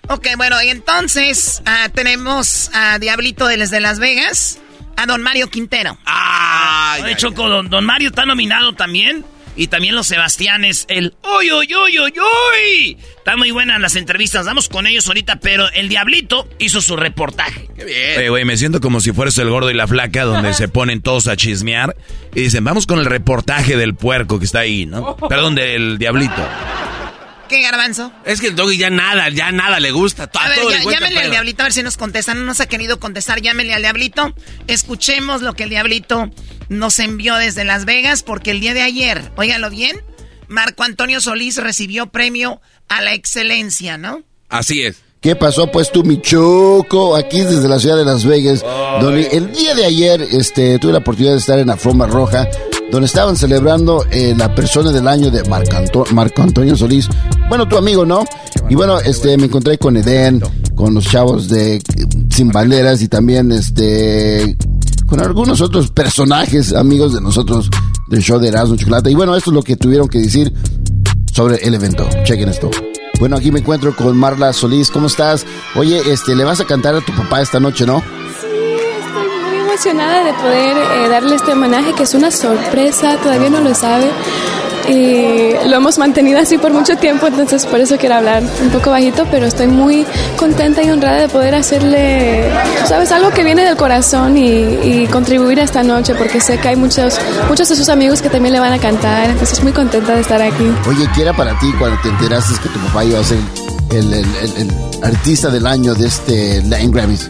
[0.09, 4.59] Ok, bueno, y entonces ah, tenemos a Diablito de desde Las Vegas,
[4.97, 5.97] a don Mario Quintero.
[6.05, 9.25] Ah, Oye, Choco, don, don Mario está nominado también.
[9.55, 12.97] Y también los Sebastianes, el ¡Uy, uy, uy, uy, uy!
[13.17, 17.69] Están muy buenas las entrevistas, vamos con ellos ahorita, pero el Diablito hizo su reportaje.
[17.75, 18.17] Qué bien.
[18.17, 21.03] Oye, güey, me siento como si fueras el gordo y la flaca, donde se ponen
[21.03, 21.95] todos a chismear
[22.33, 25.15] y dicen, vamos con el reportaje del puerco que está ahí, ¿no?
[25.17, 26.47] Perdón, del diablito.
[27.53, 28.11] ¿Qué garbanzo?
[28.25, 30.23] Es que el doggy ya nada, ya nada le gusta.
[30.33, 31.31] A, A ver, todo ya- le encuentra llámenle al.
[31.31, 32.33] Diablito a ver si nos contesta.
[32.33, 34.33] No nos ha querido contestar, llámenle al Diablito.
[34.65, 36.31] Escuchemos lo que el Diablito
[36.69, 40.01] nos envió desde Las Vegas, porque el día de ayer, óigalo bien,
[40.47, 44.23] Marco Antonio Solís recibió premio a la excelencia, ¿no?
[44.49, 44.95] Así es.
[45.21, 47.15] ¿Qué pasó pues tú, mi choco?
[47.15, 48.61] Aquí desde la ciudad de Las Vegas,
[48.99, 52.47] donde el día de ayer este, tuve la oportunidad de estar en la Forma Roja,
[52.93, 57.09] donde estaban celebrando eh, la persona del año de Marco, Anto- Marco Antonio Solís.
[57.49, 58.23] Bueno, tu amigo, ¿no?
[58.69, 60.39] Y bueno, este, me encontré con Eden,
[60.75, 61.81] con los chavos de
[62.29, 64.55] Sin Banderas y también este,
[65.07, 67.67] con algunos otros personajes, amigos de nosotros
[68.09, 69.09] del show de Erasmo Chocolate.
[69.09, 70.53] Y bueno, esto es lo que tuvieron que decir
[71.33, 72.07] sobre el evento.
[72.25, 72.69] Chequen esto.
[73.19, 74.91] Bueno, aquí me encuentro con Marla Solís.
[74.91, 75.47] ¿Cómo estás?
[75.75, 78.03] Oye, este, le vas a cantar a tu papá esta noche, ¿no?
[79.77, 84.05] Emocionada de poder eh, darle este homenaje que es una sorpresa, todavía no lo sabe.
[84.87, 88.91] Y lo hemos mantenido así por mucho tiempo, entonces por eso quiero hablar un poco
[88.91, 90.05] bajito, pero estoy muy
[90.37, 92.51] contenta y honrada de poder hacerle,
[92.87, 94.45] sabes, algo que viene del corazón y,
[94.83, 97.17] y contribuir a esta noche porque sé que hay muchos,
[97.49, 100.39] muchos de sus amigos que también le van a cantar, entonces muy contenta de estar
[100.39, 100.71] aquí.
[100.87, 103.39] Oye, ¿qué era para ti cuando te enteraste que tu papá iba a ser
[103.89, 107.29] el, el- el- el artista del año de este Latin Grammys?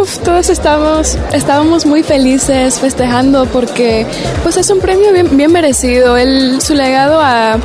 [0.00, 4.06] Uf, todos estamos, estábamos muy felices festejando porque
[4.42, 6.16] pues es un premio bien, bien merecido.
[6.16, 7.56] El, su legado a,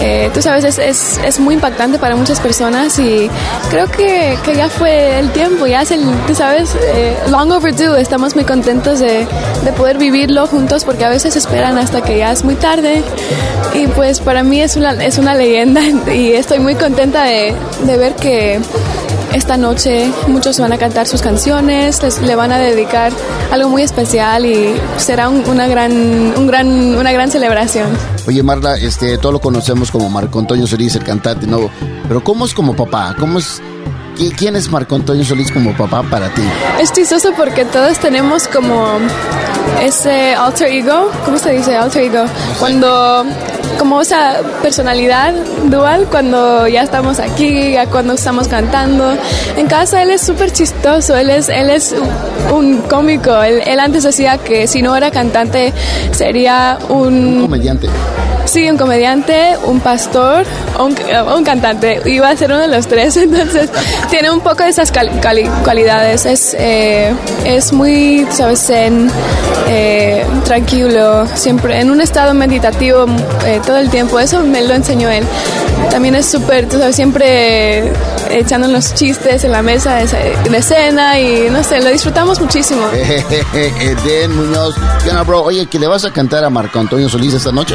[0.00, 3.28] eh, tú sabes, es, es, es muy impactante para muchas personas y
[3.70, 8.00] creo que, que ya fue el tiempo, ya es el, tú sabes, eh, long overdue.
[8.00, 9.26] Estamos muy contentos de,
[9.64, 13.02] de poder vivirlo juntos porque a veces esperan hasta que ya es muy tarde
[13.74, 15.80] y pues para mí es una, es una leyenda
[16.12, 18.60] y estoy muy contenta de, de ver que
[19.34, 23.12] esta noche muchos van a cantar sus canciones, les- le van a dedicar
[23.52, 27.86] algo muy especial y será un- una, gran, un gran, una gran celebración.
[28.26, 31.70] Oye, Marla, este, todos lo conocemos como Marco Antonio Solís, el cantante nuevo.
[32.08, 33.14] Pero ¿cómo es como papá?
[33.18, 33.60] ¿Cómo es,
[34.16, 36.42] qui- ¿Quién es Marco Antonio Solís como papá para ti?
[36.80, 38.86] Es chistoso porque todos tenemos como
[39.82, 42.24] ese alter ego, ¿cómo se dice alter ego?
[42.58, 43.24] Cuando,
[43.78, 45.32] como esa personalidad
[45.64, 49.16] dual cuando ya estamos aquí, ya cuando estamos cantando.
[49.56, 51.94] En casa él es súper chistoso, él es, él es
[52.52, 53.42] un cómico.
[53.42, 55.72] Él, él antes decía que si no era cantante
[56.12, 57.42] sería un...
[57.42, 57.88] Comediante.
[58.44, 60.44] Sí, un comediante, un pastor
[60.78, 62.00] o un, o un cantante.
[62.04, 63.70] Iba a ser uno de los tres, entonces
[64.10, 64.92] tiene un poco de esas
[65.62, 66.26] cualidades.
[66.26, 67.12] Es, eh,
[67.44, 69.10] es muy, sabes, zen,
[69.68, 73.06] eh, tranquilo, siempre en un estado meditativo
[73.46, 74.20] eh, todo el tiempo.
[74.20, 75.24] Eso me lo enseñó él.
[75.90, 77.92] También es súper, tú sabes, siempre
[78.30, 82.82] echando los chistes en la mesa de, cena y no sé, lo disfrutamos muchísimo.
[83.54, 84.74] Eden Muñoz.
[85.02, 85.42] ¿Qué onda, bro?
[85.42, 87.74] Oye, ¿que le vas a cantar a Marco Antonio Solís esta noche?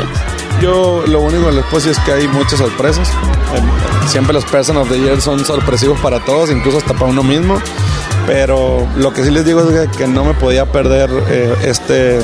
[0.62, 3.10] Yo lo único que les puedo decir es que hay muchas sorpresas.
[3.10, 7.24] Eh, Siempre los Person of the Year son sorpresivos para todos, incluso hasta para uno
[7.24, 7.60] mismo.
[8.26, 12.20] Pero lo que sí les digo es que, no me podía perder eh, este,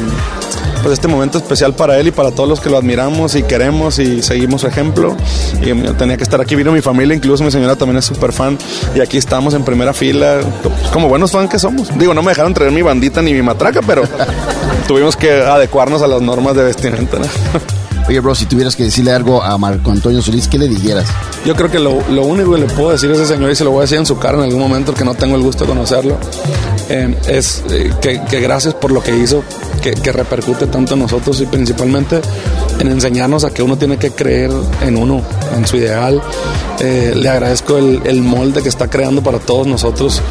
[0.82, 4.00] pues este momento especial para él y para todos los que lo admiramos y queremos
[4.00, 5.16] y seguimos su ejemplo.
[5.62, 8.34] Y yo tenía que estar aquí, vino mi familia, incluso mi señora también es súper
[8.34, 8.58] fan.
[8.96, 10.40] Y aquí estamos en primera fila,
[10.92, 11.96] como buenos fans que somos.
[11.98, 14.04] Digo, no me dejaron traer mi bandita ni mi matraca, pero
[14.88, 17.20] tuvimos que adecuarnos a las normas de vestimenta.
[17.20, 17.26] ¿no?
[18.08, 21.08] Oye, bro, si tuvieras que decirle algo a Marco Antonio Solís, ¿qué le dijeras?
[21.44, 23.72] Yo creo que lo, único que le puedo decir a ese señor, y se lo
[23.72, 25.70] voy a decir en su cara en algún momento, que no tengo el gusto de
[25.70, 26.18] conocerlo,
[26.90, 29.44] eh, es eh, que, que gracias por lo que hizo,
[29.82, 32.22] que, que repercute tanto en nosotros y principalmente
[32.80, 35.22] en enseñarnos a que uno tiene que creer en uno,
[35.56, 36.22] en su ideal.
[36.80, 40.22] Eh, le agradezco el, el molde que está creando para todos nosotros,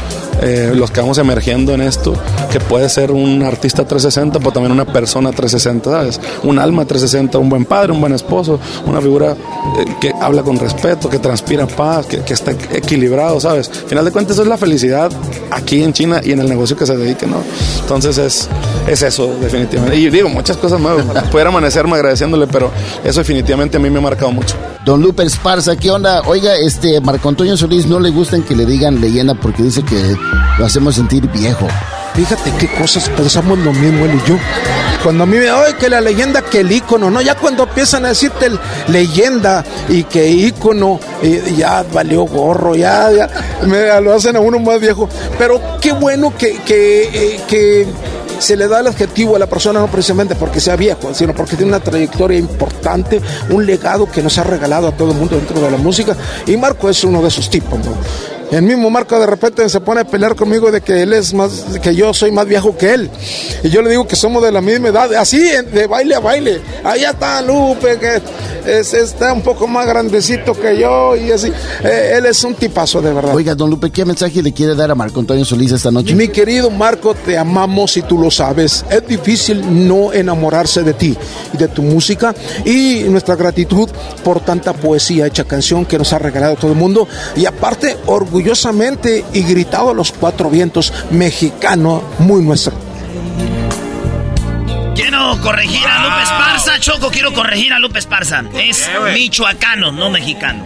[0.43, 2.13] eh, los que vamos emergiendo en esto,
[2.51, 6.21] que puede ser un artista 360, pero también una persona 360, ¿sabes?
[6.43, 10.59] Un alma 360, un buen padre, un buen esposo, una figura eh, que habla con
[10.59, 13.69] respeto, que transpira paz, que, que está equilibrado, ¿sabes?
[13.69, 15.11] Al final de cuentas, eso es la felicidad
[15.51, 17.39] aquí en China y en el negocio que se dedique, ¿no?
[17.81, 18.49] Entonces es,
[18.89, 19.97] es eso, definitivamente.
[19.97, 20.97] Y digo, muchas cosas más.
[21.31, 21.97] Pudiera amanecerme
[22.35, 22.71] agradeciéndole, pero
[23.05, 24.57] eso definitivamente a mí me ha marcado mucho.
[24.85, 26.23] Don Lupe Esparza, ¿qué onda?
[26.27, 30.17] Oiga, este Marco Antonio Solís no le gustan que le digan leyenda porque dice que
[30.59, 31.67] lo hacemos sentir viejo.
[32.15, 34.37] Fíjate qué cosas pensamos lo mismo él y yo.
[35.03, 37.21] Cuando a mí me ay que la leyenda, que el ícono, ¿no?
[37.21, 43.11] Ya cuando empiezan a decirte el- leyenda y que ícono, eh, ya valió gorro, ya,
[43.11, 43.29] ya
[43.67, 45.09] me, lo hacen a uno más viejo.
[45.39, 47.87] Pero qué bueno que, que, eh, que
[48.39, 51.57] se le da el adjetivo a la persona no precisamente porque sea viejo, sino porque
[51.57, 53.21] tiene una trayectoria importante,
[53.51, 56.17] un legado que nos ha regalado a todo el mundo dentro de la música.
[56.47, 57.95] Y Marco es uno de esos tipos, ¿no?
[58.51, 61.65] El mismo Marco de repente se pone a pelear conmigo de que él es más,
[61.83, 63.11] que yo soy más viejo que él.
[63.63, 66.61] Y yo le digo que somos de la misma edad, así, de baile a baile.
[66.85, 68.21] Allá está Lupe, que
[68.67, 71.53] es, está un poco más grandecito que yo y así.
[71.83, 73.35] Eh, él es un tipazo, de verdad.
[73.35, 76.15] Oiga, don Lupe, ¿qué mensaje le quiere dar a Marco Antonio Solís esta noche?
[76.15, 78.85] Mi querido Marco, te amamos y tú lo sabes.
[78.91, 81.17] Es difícil no enamorarse de ti
[81.53, 83.89] y de tu música y nuestra gratitud
[84.23, 87.97] por tanta poesía hecha canción que nos ha regalado todo el mundo y aparte
[88.35, 92.75] orgullosamente y gritado a los cuatro vientos mexicano muy nuestro.
[94.97, 98.43] Quiero corregir a Lupe Esparza, Choco, quiero corregir a Lupe Esparza.
[98.55, 100.65] Es michoacano, no mexicano.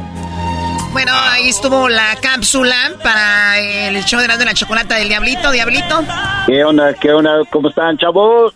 [0.92, 5.50] Bueno, ahí estuvo la cápsula para el show de la, de la chocolata del Diablito.
[5.52, 6.02] Diablito.
[6.46, 6.94] ¿Qué onda?
[6.94, 7.32] ¿Qué onda?
[7.50, 8.54] ¿Cómo están, chavos?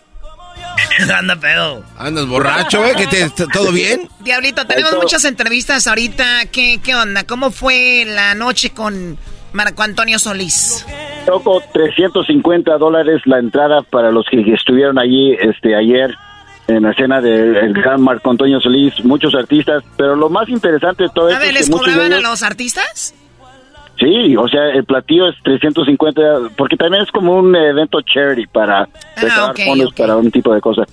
[1.16, 1.84] Anda pedo.
[1.98, 2.92] Andas borracho, ¿eh?
[2.96, 4.08] ¿Que te, ¿Todo bien?
[4.20, 6.46] Diablito, tenemos muchas entrevistas ahorita.
[6.50, 7.24] ¿Qué, ¿Qué onda?
[7.24, 9.18] ¿Cómo fue la noche con
[9.52, 10.84] Marco Antonio Solís?
[11.26, 16.14] Toco 350 dólares la entrada para los que estuvieron allí este ayer
[16.68, 21.08] en la escena del gran Marco Antonio Solís, muchos artistas, pero lo más interesante de
[21.14, 23.14] todo A esto ver, es que ¿les cobraban a los artistas?
[24.02, 26.20] Sí, o sea, el platillo es 350,
[26.56, 30.88] porque también es como un evento charity para ok, fondos para un tipo de cosas.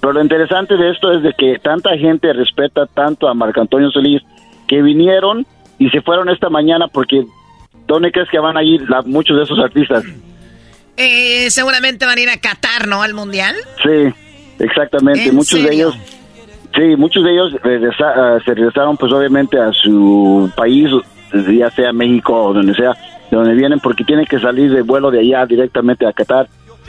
[0.00, 3.90] Pero lo interesante de esto es de que tanta gente respeta tanto a Marco Antonio
[3.90, 4.20] Solís
[4.68, 5.46] que vinieron
[5.78, 7.24] y se fueron esta mañana porque
[7.86, 10.04] ¿dónde crees que van a ir la- muchos de esos artistas?
[10.98, 13.02] Eh, seguramente van a ir a Qatar, ¿no?
[13.02, 13.54] Al Mundial.
[13.82, 14.12] Sí,
[14.58, 15.24] exactamente.
[15.28, 15.94] ¿En Muchos de ellos,
[16.74, 20.88] sí, muchos de ellos regresa- ah, se regresaron, pues obviamente a su país,
[21.44, 22.92] ya sea México o donde sea,
[23.30, 26.48] de donde vienen, porque tienen que salir de vuelo de allá directamente a Qatar.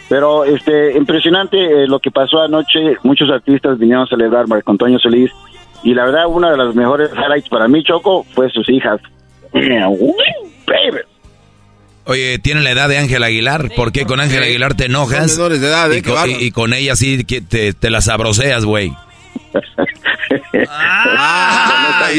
[0.09, 2.79] Pero este, impresionante eh, lo que pasó anoche.
[3.03, 5.31] Muchos artistas vinieron a celebrar Marco Antonio Solís.
[5.83, 8.99] Y la verdad, una de las mejores highlights para mí, Choco, fue sus hijas.
[12.05, 13.69] Oye, tiene la edad de Ángel Aguilar.
[13.75, 15.31] ¿Por qué con Ángel Aguilar te enojas?
[15.31, 15.97] Son menores de edad, ¿eh?
[15.97, 18.93] y, con, y- y con ella sí que te, te las abroceas, güey.
[20.69, 22.09] A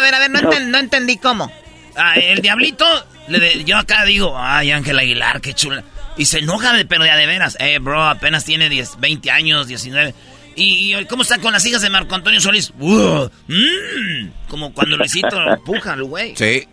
[0.00, 1.50] ver, a ver, no, enten- no entendí cómo.
[1.96, 2.84] Ah, el diablito,
[3.28, 5.82] le de- yo acá digo, ay, Ángel Aguilar, qué chula.
[6.16, 7.56] Y se enoja, de, pero de veras.
[7.60, 10.14] Eh, bro, apenas tiene 10, 20 años, 19.
[10.56, 12.72] ¿Y, y cómo está con las hijas de Marco Antonio Solís?
[12.78, 16.34] Uh, mm, como cuando Luisito empuja al güey.
[16.36, 16.66] Sí.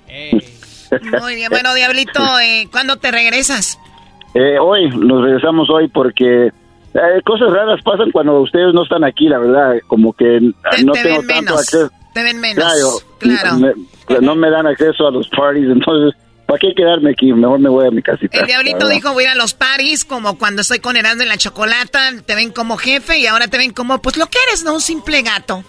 [1.22, 3.78] Muy bien, bueno, diablito, eh, ¿cuándo te regresas?
[4.36, 6.50] Eh, hoy, nos regresamos hoy porque
[6.94, 10.40] eh, cosas raras pasan cuando ustedes no están aquí, la verdad, como que
[10.72, 11.60] Te, no te tengo tanto menos.
[11.60, 11.92] acceso.
[12.14, 12.64] Te ven menos.
[12.64, 13.58] Claro, Claro.
[13.58, 17.32] me- no me dan acceso a los parties, entonces, ¿para qué quedarme aquí?
[17.34, 18.38] Mejor me voy a mi casita.
[18.40, 21.30] El diablito dijo, voy a ir a los paris, como cuando estoy con Erasmo en
[21.30, 24.64] la chocolata, te ven como jefe y ahora te ven como, pues lo que eres,
[24.64, 24.74] ¿no?
[24.74, 25.64] Un simple gato.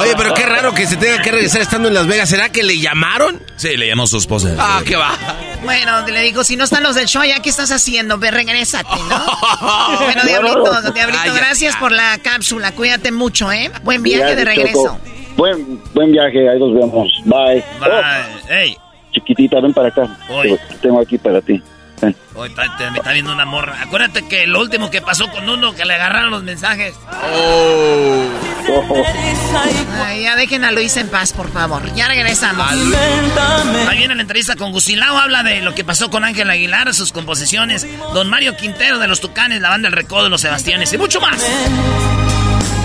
[0.00, 2.28] Oye, pero qué raro que se tenga que regresar estando en Las Vegas.
[2.28, 3.42] ¿Será que le llamaron?
[3.56, 4.50] Sí, le llamó su esposa.
[4.58, 5.12] Ah, qué va.
[5.64, 8.18] Bueno, le dijo, si no están los del show, ¿ya qué estás haciendo?
[8.18, 9.26] Ve, regrésate, ¿no?
[10.00, 10.92] bueno, No, Diablito.
[10.92, 11.36] Diablito, Ay, ya.
[11.36, 12.72] gracias por la cápsula.
[12.72, 13.70] Cuídate mucho, ¿eh?
[13.82, 15.00] Buen viaje de regreso.
[15.36, 17.08] Buen, buen viaje, ahí nos vemos.
[17.24, 17.62] Bye.
[18.48, 18.76] Ey.
[18.78, 20.08] Oh, chiquitita, ven para acá.
[20.80, 21.62] Tengo aquí para ti.
[22.00, 22.14] Ven.
[22.34, 23.80] Oye, está- te- me está viendo una morra.
[23.82, 26.94] Acuérdate que lo último que pasó con uno, que le agarraron los mensajes.
[27.34, 28.24] Oh.
[30.04, 31.82] Ay, ya dejen a Luis en paz, por favor.
[31.94, 32.66] Ya regresamos.
[33.88, 37.12] Ahí viene la entrevista con Gusilao, habla de lo que pasó con Ángel Aguilar, sus
[37.12, 40.98] composiciones, Don Mario Quintero de los Tucanes, la banda El Recodo de los Sebastianes y
[40.98, 41.38] mucho más.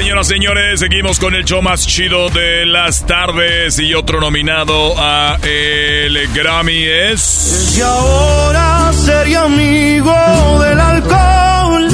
[0.00, 5.36] Señoras, señores, seguimos con el show más chido de las tardes y otro nominado a
[5.42, 7.76] el Grammy es...
[7.76, 10.14] Y ahora sería amigo
[10.62, 11.88] del alcohol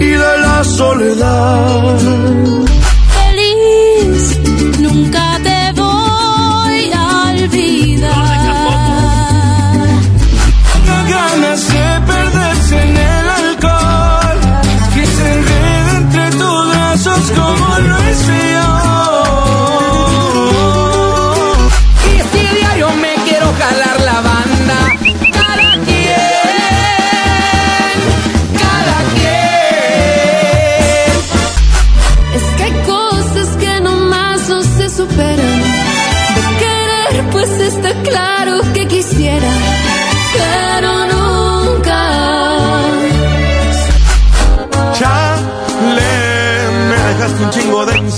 [0.00, 2.67] y de la soledad.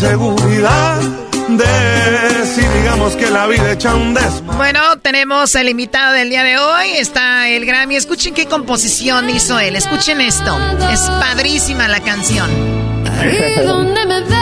[0.00, 0.34] Chingo
[1.48, 4.16] de si digamos que la vida echa un.
[4.56, 6.92] Bueno, tenemos el invitado del día de hoy.
[6.92, 7.96] Está el Grammy.
[7.96, 9.76] Escuchen qué composición hizo él.
[9.76, 10.58] Escuchen esto.
[10.90, 12.48] Es padrísima la canción.
[13.18, 14.38] Ahí donde me ves.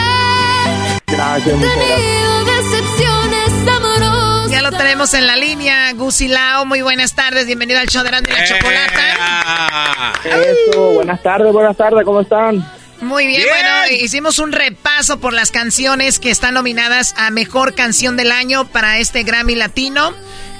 [1.07, 1.97] Gracias, muchas gracias.
[1.97, 4.51] Tenido decepciones amorosas.
[4.53, 5.93] Ya lo tenemos en la línea.
[5.95, 7.47] Gusilao, muy buenas tardes.
[7.47, 10.13] Bienvenido al show de Randy la Chocolata.
[10.25, 12.78] Eso, buenas tardes, buenas tardes, ¿cómo están?
[13.01, 13.71] Muy bien, bueno,
[14.03, 18.99] hicimos un repaso por las canciones que están nominadas a Mejor Canción del Año para
[18.99, 20.13] este Grammy Latino.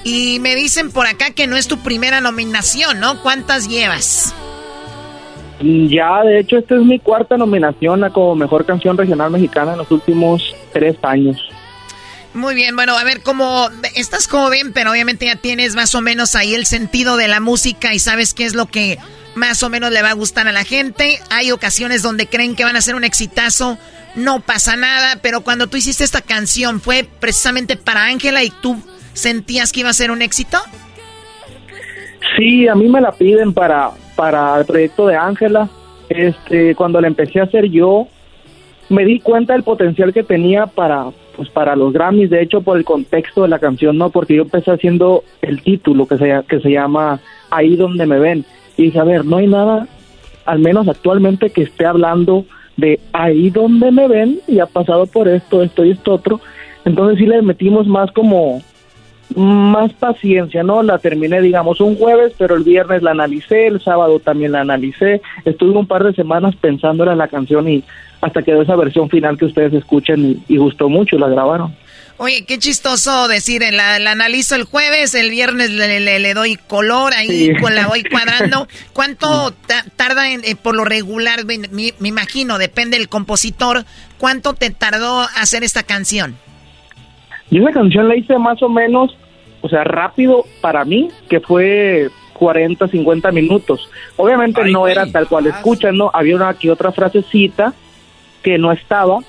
[0.05, 3.21] Y me dicen por acá que no es tu primera nominación, ¿no?
[3.21, 4.33] ¿Cuántas llevas?
[5.61, 9.79] Ya, de hecho, esta es mi cuarta nominación a como Mejor Canción Regional Mexicana en
[9.79, 11.37] los últimos tres años.
[12.33, 16.35] Muy bien, bueno, a ver, como estás joven, pero obviamente ya tienes más o menos
[16.35, 18.99] ahí el sentido de la música y sabes qué es lo que
[19.39, 21.19] más o menos le va a gustar a la gente.
[21.31, 23.79] Hay ocasiones donde creen que van a ser un exitazo,
[24.15, 28.77] no pasa nada, pero cuando tú hiciste esta canción, ¿fue precisamente para Ángela y tú
[29.13, 30.59] sentías que iba a ser un éxito?
[32.37, 35.69] Sí, a mí me la piden para, para el proyecto de Ángela.
[36.09, 38.07] Este, cuando la empecé a hacer yo,
[38.89, 42.77] me di cuenta del potencial que tenía para, pues para los Grammys, de hecho por
[42.77, 46.59] el contexto de la canción, no, porque yo empecé haciendo el título que se, que
[46.59, 47.19] se llama
[47.51, 48.45] Ahí donde me ven.
[48.79, 49.89] Y dije, a ver, no hay nada,
[50.45, 52.45] al menos actualmente, que esté hablando
[52.77, 56.39] de ahí donde me ven y ha pasado por esto, esto y esto otro.
[56.85, 58.61] Entonces sí le metimos más como
[59.35, 60.81] más paciencia, ¿no?
[60.81, 65.21] La terminé, digamos, un jueves, pero el viernes la analicé, el sábado también la analicé.
[65.43, 67.83] Estuve un par de semanas pensándola en la canción y
[68.21, 71.75] hasta quedó esa versión final que ustedes escuchan y, y gustó mucho, la grabaron.
[72.21, 76.57] Oye, qué chistoso decir, la, la analizo el jueves, el viernes le, le, le doy
[76.57, 77.61] color, ahí Sí.
[77.61, 78.67] con la voy cuadrando.
[78.93, 81.45] ¿Cuánto ta- tarda en, eh, por lo regular?
[81.45, 83.85] Me, me- me imagino, depende del compositor.
[84.17, 86.35] ¿Cuánto te tardó hacer esta canción?
[87.51, 89.15] Yo esa canción la hice más o menos,
[89.61, 93.89] o sea, rápido para mí, que fue 40, 50 minutos.
[94.17, 96.11] Obviamente no era tal cual escuchan, ¿no?
[96.13, 97.73] Había una que otra frasecita
[98.43, 99.19] que no estaba,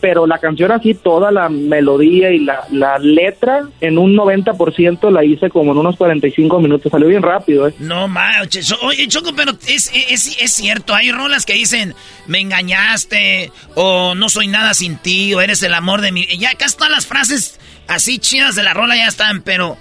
[0.00, 5.24] pero la canción así, toda la melodía y la, la letra, en un 90% la
[5.24, 6.90] hice como en unos 45 minutos.
[6.90, 7.74] Salió bien rápido, ¿eh?
[7.78, 8.74] No manches.
[8.82, 10.94] Oye, Choco, pero es, es, es cierto.
[10.94, 11.94] Hay rolas que dicen,
[12.26, 16.26] me engañaste, o no soy nada sin ti, o eres el amor de mi.
[16.38, 19.76] Ya casi todas las frases así chidas de la rola ya están, pero.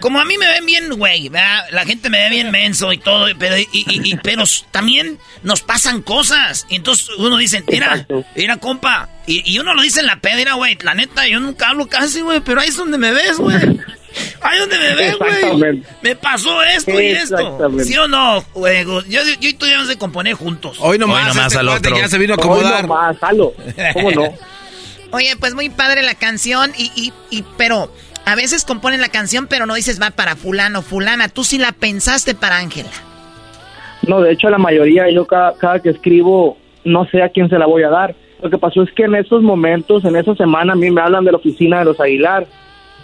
[0.00, 1.64] Como a mí me ven bien, güey, ¿verdad?
[1.70, 5.60] la gente me ve bien menso y todo, pero, y, y- y- pero también nos
[5.62, 6.66] pasan cosas.
[6.68, 9.08] Y entonces uno dice, mira, mira, compa.
[9.26, 11.86] Y, y uno lo dice en la peda, mira, güey, la neta, yo nunca hablo
[11.88, 13.56] casi, güey, pero ahí es donde me ves, güey.
[14.42, 15.30] Ahí es donde me ves, güey.
[15.34, 15.88] Exactamente.
[16.02, 17.36] Me pasó esto y esto.
[17.38, 17.84] Exactamente.
[17.84, 18.84] ¿Sí o no, güey?
[18.84, 20.78] Yo, yo, y tú debemos de componer juntos.
[20.80, 21.96] Hoy nomás, Hoy nomás este al otro.
[21.96, 22.82] ya se vino a Hoy acomodar.
[22.82, 23.54] nomás, halo.
[23.92, 24.34] ¿Cómo no?
[25.12, 27.92] Oye, pues muy padre la canción, y, y, y pero
[28.24, 31.28] a veces componen la canción, pero no dices va para fulano, fulana.
[31.28, 32.90] Tú sí la pensaste para Ángela.
[34.06, 37.58] No, de hecho la mayoría, yo cada, cada que escribo, no sé a quién se
[37.58, 38.14] la voy a dar.
[38.42, 41.24] Lo que pasó es que en esos momentos, en esa semana, a mí me hablan
[41.24, 42.46] de la oficina de los Aguilar.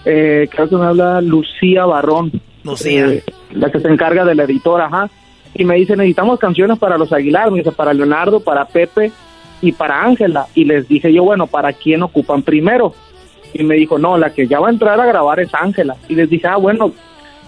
[0.04, 2.32] Eh, creo que me habla Lucía Barrón.
[2.64, 3.06] Lucía.
[3.06, 5.10] eh, la que se encarga de la editora, ajá.
[5.54, 9.12] Y me dice, necesitamos canciones para los Aguilar, me dice, para Leonardo, para Pepe
[9.60, 10.46] y para Ángela.
[10.54, 12.94] Y les dije yo, bueno, ¿para quién ocupan primero?
[13.58, 15.96] Y me dijo, no, la que ya va a entrar a grabar es Ángela.
[16.08, 16.92] Y les dije, ah, bueno,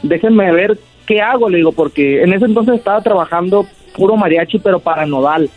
[0.03, 4.79] déjenme ver qué hago, le digo, porque en ese entonces estaba trabajando puro mariachi, pero
[4.79, 5.51] para nodal.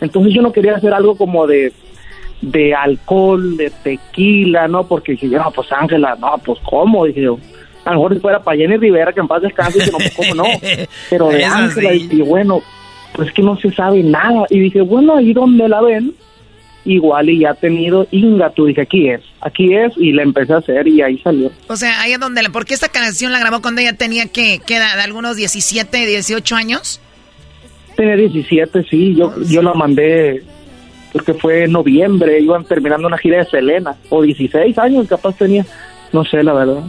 [0.00, 1.72] Entonces yo no quería hacer algo como de,
[2.42, 4.86] de alcohol, de tequila, ¿no?
[4.86, 7.06] Porque dije, no, pues Ángela, no, pues ¿cómo?
[7.06, 7.38] Dije yo,
[7.84, 10.14] a lo mejor si fuera para Jenny Rivera, que en paz descanse, dije, no, pues
[10.14, 10.44] ¿cómo no?
[11.10, 12.08] Pero de Ángela, así.
[12.10, 12.62] y bueno,
[13.12, 14.46] pues que no se sabe nada.
[14.50, 16.14] Y dije, bueno, ahí donde la ven,
[16.84, 20.52] igual y ya ha tenido Inga, tú dije, aquí es, aquí es, y la empecé
[20.52, 21.50] a hacer y ahí salió.
[21.68, 22.50] O sea, ahí es donde la...
[22.50, 25.00] Porque esta canción la grabó cuando ella tenía que, ¿qué edad?
[25.00, 27.00] ¿Algunos 17, 18 años?
[27.96, 30.42] Tenía 17, sí, yo, yo la mandé,
[31.12, 35.64] porque fue en noviembre, iban terminando una gira de Selena, o 16 años capaz tenía,
[36.12, 36.82] no sé, la verdad.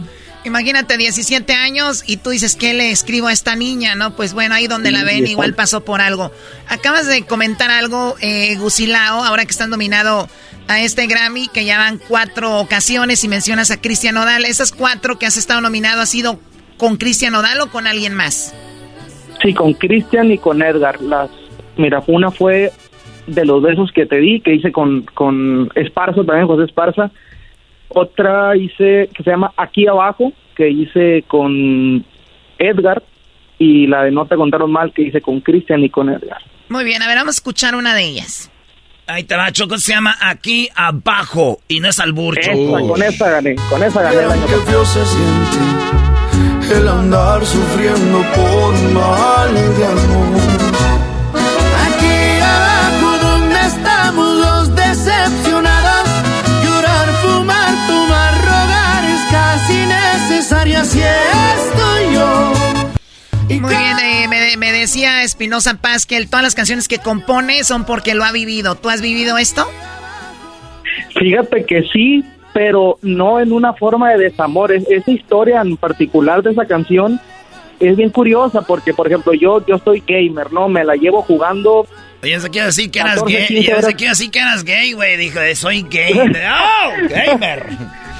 [0.46, 3.96] Imagínate, 17 años y tú dices, ¿qué le escribo a esta niña?
[3.96, 6.30] No, pues bueno, ahí donde la ven igual pasó por algo.
[6.68, 10.28] Acabas de comentar algo, eh, Gusilao, ahora que están nominado
[10.68, 14.44] a este Grammy, que ya van cuatro ocasiones y mencionas a Cristian Nodal.
[14.44, 16.38] ¿Esas cuatro que has estado nominado ha sido
[16.76, 18.54] con Cristian Nodal o con alguien más?
[19.42, 21.02] Sí, con Cristian y con Edgar.
[21.02, 21.28] Las,
[21.76, 22.70] mira, una fue
[23.26, 27.10] de los besos que te di, que hice con, con Esparza, también José Esparza.
[27.88, 32.04] Otra hice, que se llama Aquí Abajo, que hice con
[32.58, 33.02] Edgar.
[33.58, 36.42] Y la de No te contaron mal, que hice con Cristian y con Edgar.
[36.68, 38.50] Muy bien, a ver, vamos a escuchar una de ellas.
[39.06, 42.50] Ahí te va, Choco, se llama Aquí Abajo, y no es al burcho.
[42.50, 46.06] Esa, con esa gané, con esa gané el año Qué feo se siente
[46.74, 50.65] el andar sufriendo por mal de amor.
[60.66, 63.60] Necesario, así estoy yo.
[63.60, 67.62] Muy bien, eh, me, me decía Espinosa Paz que él- todas las canciones que compone
[67.64, 68.74] son porque lo ha vivido.
[68.74, 69.66] ¿Tú has vivido esto?
[71.18, 74.72] Fíjate que sí, pero no en una forma de desamor.
[74.72, 77.20] Es- esa historia en particular de esa canción
[77.78, 80.68] es bien curiosa porque, por ejemplo, yo yo soy gamer, ¿no?
[80.68, 81.86] Me la llevo jugando.
[82.22, 83.46] Oye, se quiere decir que eras 14, gay.
[83.46, 85.16] 15 Ya se quiere decir que eras gay, güey.
[85.16, 86.12] Dijo, eh, soy gay.
[86.18, 86.90] ¡Oh!
[87.08, 87.66] Gamer.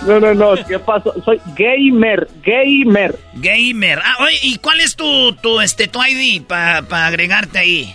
[0.07, 1.13] No, no, no, ¿qué pasó?
[1.25, 3.19] Soy gamer, gamer.
[3.35, 3.99] Gamer.
[4.05, 7.95] Ah, oye, ¿y cuál es tu, tu, este, tu ID para agregarte ahí?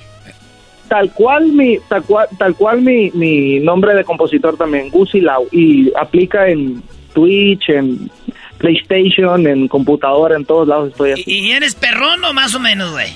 [0.89, 5.47] Tal cual mi tal cual, tal cual mi, mi nombre de compositor también, Gusi Lau
[5.49, 6.83] y aplica en
[7.13, 8.11] Twitch, en
[8.57, 11.23] PlayStation, en computadora, en todos lados estoy así.
[11.25, 13.07] ¿Y eres perrón o más o menos, güey?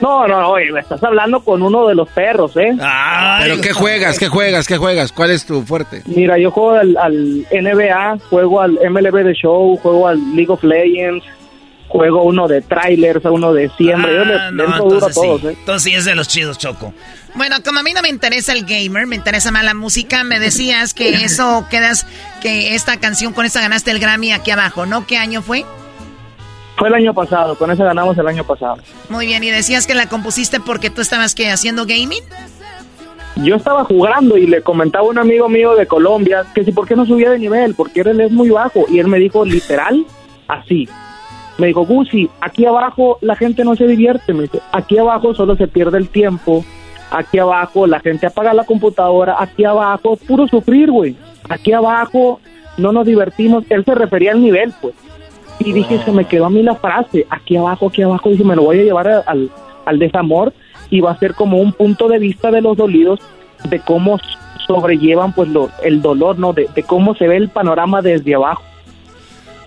[0.00, 2.76] No, no, no, oye, me estás hablando con uno de los perros, ¿eh?
[3.40, 4.18] ¿Pero qué juegas?
[4.18, 4.66] ¿Qué juegas?
[4.66, 5.10] ¿Qué juegas?
[5.12, 6.02] ¿Cuál es tu fuerte?
[6.06, 10.62] Mira, yo juego al, al NBA, juego al MLB The Show, juego al League of
[10.62, 11.24] Legends,
[11.88, 14.12] juego uno de trailers, uno de siembra.
[14.12, 15.20] yo le, Ah, no, duro a sí.
[15.20, 15.56] todos, ¿eh?
[15.58, 16.92] Entonces sí es de los chidos, Choco.
[17.34, 20.38] Bueno, como a mí no me interesa el gamer, me interesa más la música, me
[20.40, 22.06] decías que eso quedas,
[22.42, 25.06] que esta canción con esta ganaste el Grammy aquí abajo, ¿no?
[25.06, 25.64] ¿Qué año fue?
[26.76, 28.76] Fue el año pasado, con ese ganamos el año pasado.
[29.08, 32.22] Muy bien, y decías que la compusiste porque tú estabas que haciendo gaming.
[33.36, 36.86] Yo estaba jugando y le comentaba a un amigo mío de Colombia que si por
[36.86, 38.86] qué no subía de nivel, porque él es muy bajo.
[38.88, 40.06] Y él me dijo literal
[40.48, 40.88] así.
[41.58, 44.32] Me dijo, Gusi, aquí abajo la gente no se divierte.
[44.32, 46.64] Me dice, aquí abajo solo se pierde el tiempo.
[47.10, 49.36] Aquí abajo la gente apaga la computadora.
[49.38, 51.16] Aquí abajo puro sufrir, güey.
[51.48, 52.40] Aquí abajo
[52.78, 53.64] no nos divertimos.
[53.68, 54.94] Él se refería al nivel, pues.
[55.58, 58.56] Y dije, se me quedó a mí la frase, aquí abajo, aquí abajo, dije, me
[58.56, 59.50] lo voy a llevar a- al,
[59.84, 60.52] al desamor
[60.90, 63.20] y va a ser como un punto de vista de los dolidos
[63.64, 64.20] de cómo
[64.66, 66.52] sobrellevan pues lo, el dolor, ¿no?
[66.52, 68.62] De, de cómo se ve el panorama desde abajo.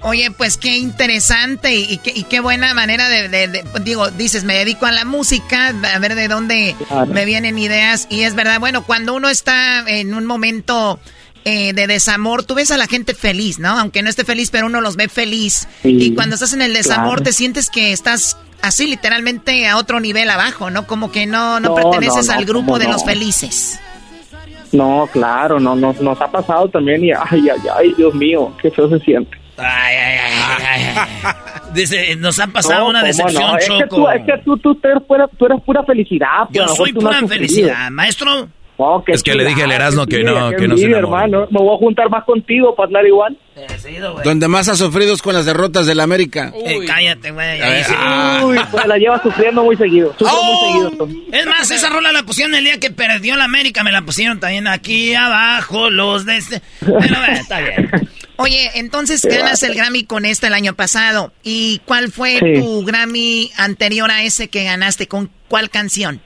[0.02, 4.10] Oye, pues qué interesante y, y qué, y qué buena manera de, de- de- digo,
[4.12, 7.08] dices, me dedico a la música, a ver de dónde Claro.
[7.08, 8.08] me vienen ideas.
[8.10, 11.00] Y es verdad, bueno, cuando uno está en un momento
[11.46, 13.70] eh, de desamor, tú ves a la gente feliz, ¿no?
[13.70, 15.68] Aunque no esté feliz, pero uno los ve feliz.
[15.84, 17.24] Sí, y cuando estás en el desamor, claro.
[17.24, 20.86] te sientes que estás así literalmente a otro nivel abajo, ¿no?
[20.86, 22.92] Como que no, no, No, perteneces no, no, al grupo ¿cómo de no?
[22.94, 23.80] los felices.
[24.72, 28.70] No, claro, no, nos, nos ha pasado también y ay, ay, ay, Dios mío, qué
[28.70, 29.36] feo se siente.
[29.58, 31.34] Ay, ay, ay, ay, ay.
[31.74, 33.58] Dice, nos ha pasado No, una ¿cómo decepción, no?
[33.58, 36.48] Es que tú, es que tú, tú, tú eres, pura, tú eres pura felicidad.
[36.52, 38.50] Yo soy no pura felicidad, maestro.
[39.08, 41.48] Es que le dije al Erasmo que no- envidia, que no se hermano.
[41.52, 43.38] Me voy a juntar más contigo para andar igual.
[44.24, 46.54] Donde más ha sufrido es con las derrotas del América.
[46.56, 47.62] Eh, cállate, güey.
[47.62, 47.94] Ahí sí.
[47.98, 48.42] ah.
[48.46, 50.14] Uy, pues la lleva sufriendo muy seguido.
[50.18, 50.90] Sufre ¡Oh!
[50.92, 51.28] muy seguido.
[51.34, 53.84] Es más, esa rola la pusieron el día que perdió la América.
[53.84, 56.62] Me la pusieron también aquí abajo, los de este.
[56.80, 57.90] Pero bueno, está bien.
[58.38, 61.34] Oye, entonces Qué ganas el Grammy con esta el año pasado.
[61.44, 62.62] ¿Y cuál fue Sí.
[62.62, 65.08] tu Grammy anterior a ese que ganaste?
[65.10, 66.22] ¿Con cuál canción?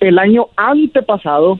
[0.00, 1.58] El año antepasado,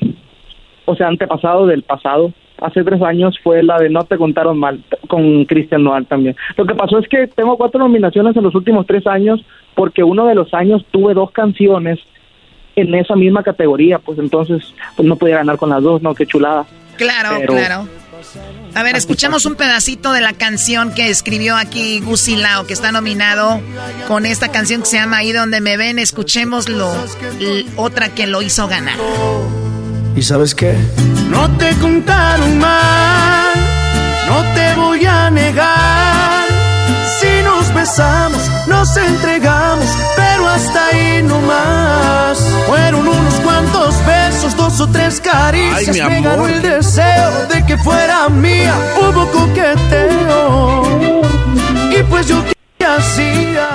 [0.84, 4.82] o sea, antepasado del pasado, hace tres años fue la de No te contaron mal,
[5.08, 6.36] con Cristian Noal también.
[6.56, 10.26] Lo que pasó es que tengo cuatro nominaciones en los últimos tres años porque uno
[10.26, 11.98] de los años tuve dos canciones
[12.76, 16.14] en esa misma categoría, pues entonces pues no podía ganar con las dos, ¿no?
[16.14, 16.66] Qué chulada.
[16.96, 17.88] Claro, Pero- claro.
[18.74, 22.92] A ver, escuchamos un pedacito de la canción que escribió aquí Gusi Lao, que está
[22.92, 23.60] nominado
[24.08, 25.98] con esta canción que se llama Ahí donde me ven.
[25.98, 26.92] Escuchémoslo,
[27.76, 28.98] otra que lo hizo ganar.
[30.14, 30.76] ¿Y sabes qué?
[31.30, 33.52] No te contaron mal,
[34.26, 36.46] no te voy a negar.
[37.20, 39.86] Si nos besamos, nos entregamos,
[40.46, 42.38] pero hasta ahí no más.
[42.66, 45.76] Fueron unos cuantos besos, dos o tres caricias.
[45.76, 46.50] Ay, mi me ganó amor.
[46.50, 48.74] el deseo de que fuera mía.
[49.00, 51.22] Hubo coqueteo.
[51.98, 52.44] Y pues yo
[52.78, 53.68] te hacía.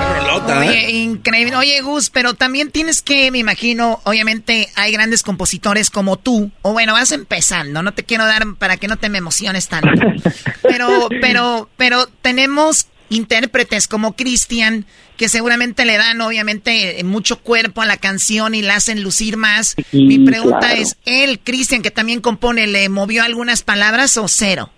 [0.58, 1.56] Oye, increíble.
[1.56, 6.50] Oye, Gus, pero también tienes que, me imagino, obviamente hay grandes compositores como tú.
[6.62, 9.88] O bueno, vas empezando, no te quiero dar para que no te me emociones tanto.
[10.62, 14.86] Pero, pero, pero tenemos intérpretes como Cristian
[15.22, 19.76] que seguramente le dan, obviamente, mucho cuerpo a la canción y la hacen lucir más.
[19.92, 20.74] Sí, Mi pregunta claro.
[20.74, 24.70] es, ¿él, Cristian, que también compone, le movió algunas palabras o cero?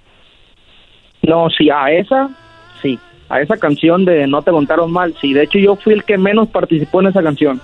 [1.22, 2.28] No, sí, a esa,
[2.82, 2.98] sí.
[3.30, 5.32] A esa canción de No te contaron mal, sí.
[5.32, 7.58] De hecho, yo fui el que menos participó en esa canción.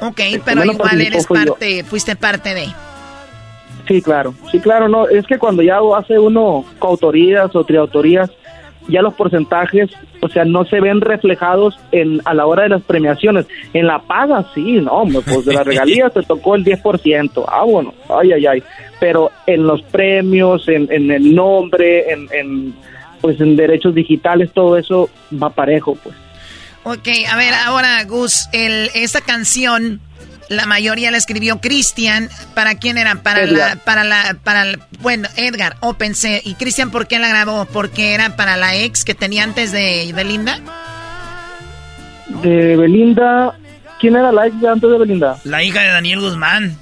[0.00, 1.34] Ok, pero igual eres yo.
[1.34, 2.66] parte, fuiste parte de...
[3.88, 4.34] Sí, claro.
[4.52, 5.08] Sí, claro, no.
[5.08, 8.30] Es que cuando ya hace uno coautorías o triautorías,
[8.90, 12.82] ya los porcentajes, o sea, no se ven reflejados en a la hora de las
[12.82, 13.46] premiaciones.
[13.72, 17.44] En la paga, sí, no, pues de la regalía te tocó el 10%.
[17.48, 18.62] Ah, bueno, ay, ay, ay.
[18.98, 22.74] Pero en los premios, en, en el nombre, en, en,
[23.20, 25.08] pues en derechos digitales, todo eso
[25.42, 26.14] va parejo, pues.
[26.82, 30.00] Ok, a ver, ahora, Gus, el, esta canción
[30.50, 32.28] la mayoría la escribió Cristian.
[32.54, 33.14] ¿Para quién era?
[33.22, 34.64] Para la, para la, para
[35.00, 36.42] bueno, Edgar, o pensé.
[36.44, 37.64] ¿Y Cristian por qué la grabó?
[37.66, 40.58] ¿Porque era para la ex que tenía antes de Belinda?
[42.42, 43.56] De Belinda,
[44.00, 45.38] ¿quién era la ex antes de Belinda?
[45.44, 46.76] La hija de Daniel Guzmán.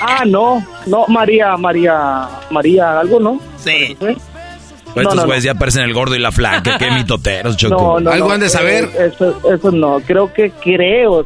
[0.00, 3.40] Ah, no, no, María, María, María, algo, ¿no?
[3.58, 3.96] Sí.
[3.98, 7.98] Pues estos güeyes ya aparecen el gordo y la flaca, qué mitoteros, Choco.
[7.98, 8.88] ¿Algo han de saber?
[8.98, 11.24] Eso, eso no, creo que creo,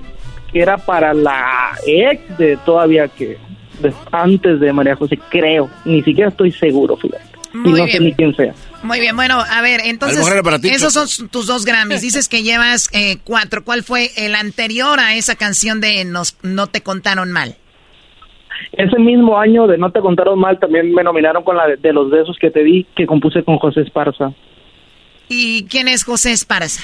[0.55, 3.39] era para la ex de todavía que
[4.13, 5.69] antes de María José, creo.
[5.85, 7.25] Ni siquiera estoy seguro, fíjate.
[7.53, 8.55] y no sé ni quién sea.
[8.83, 10.27] Muy bien, bueno, a ver, entonces,
[10.65, 12.03] esos son tus dos Grammys.
[12.03, 13.65] Dices que llevas eh, cuatro.
[13.65, 17.57] ¿Cuál fue el anterior a esa canción de Nos, No Te Contaron Mal?
[18.73, 21.93] Ese mismo año de No Te Contaron Mal también me nominaron con la de, de
[21.93, 24.33] los besos que te di, que compuse con José Esparza.
[25.29, 26.83] ¿Y quién es José Esparza?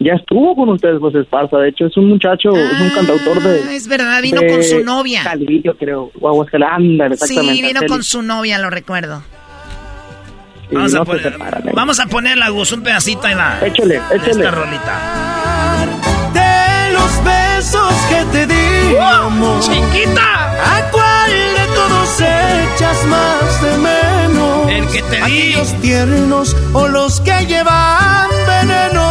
[0.00, 3.62] Ya estuvo con ustedes José Esparza, de hecho es un muchacho, es un cantautor de...
[3.66, 5.22] Ah, es verdad, vino con su novia.
[5.22, 7.26] Calvillo, creo, o exactamente.
[7.26, 9.22] Sí, vino con su novia, lo recuerdo.
[10.72, 11.38] vamos, a poner,
[11.72, 13.60] vamos a ponerla, Gus, un pedacito ahí va.
[13.64, 14.30] Échale, échale.
[14.30, 15.00] Esta rolita.
[16.34, 19.60] De los besos que te di, amor.
[19.60, 20.76] ¡Chiquita!
[20.76, 24.70] ¿A cuál de todos echas más de menos?
[24.70, 25.22] El que te di.
[25.22, 29.03] Aquellos tiernos o los que llevan veneno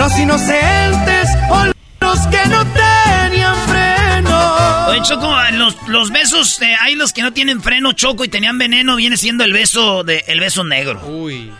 [0.00, 1.66] los inocentes o
[2.00, 4.86] los que no tenían freno.
[4.88, 8.56] Oye, Choco, los, los besos, eh, hay los que no tienen freno, Choco, y tenían
[8.56, 11.06] veneno, viene siendo el beso de el beso negro.
[11.06, 11.52] Uy.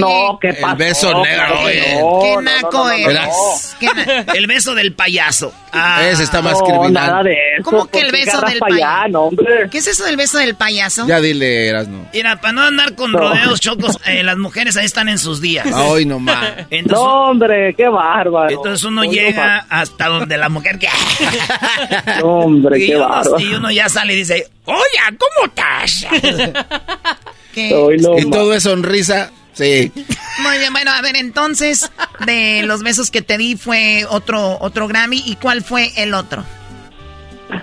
[0.00, 1.82] No, ¿qué El beso negro, oye.
[2.22, 3.76] ¿Qué naco eres?
[3.80, 5.52] ¿Qué na- El beso del payaso.
[5.72, 6.06] Ah.
[6.06, 6.92] Ese está más No, criminal.
[6.92, 7.64] nada de eso.
[7.64, 9.08] ¿Cómo que el ¿por qué beso del allá, payaso?
[9.08, 9.68] no, hombre?
[9.70, 11.06] ¿Qué es eso del beso del payaso?
[11.06, 12.06] Ya dile, Erasno.
[12.12, 13.18] Mira, para no andar con No.
[13.18, 15.66] rodeos, Chocos, eh, las mujeres ahí están en sus días.
[15.72, 16.52] Ay, no más.
[16.84, 18.50] No, hombre, qué bárbaro.
[18.50, 20.88] entonces uno no llega hasta donde la mujer que...
[22.20, 23.40] No, hombre, y, qué uno, bárbaro.
[23.40, 26.06] y uno ya sale y dice, oye, ¿cómo estás?
[27.54, 29.30] No Y todo es sonrisa.
[29.52, 29.92] Sí.
[30.42, 31.90] Muy bien, bueno, a ver, entonces,
[32.26, 35.22] de los besos que te di fue otro, otro Grammy.
[35.26, 36.44] ¿Y cuál fue el otro?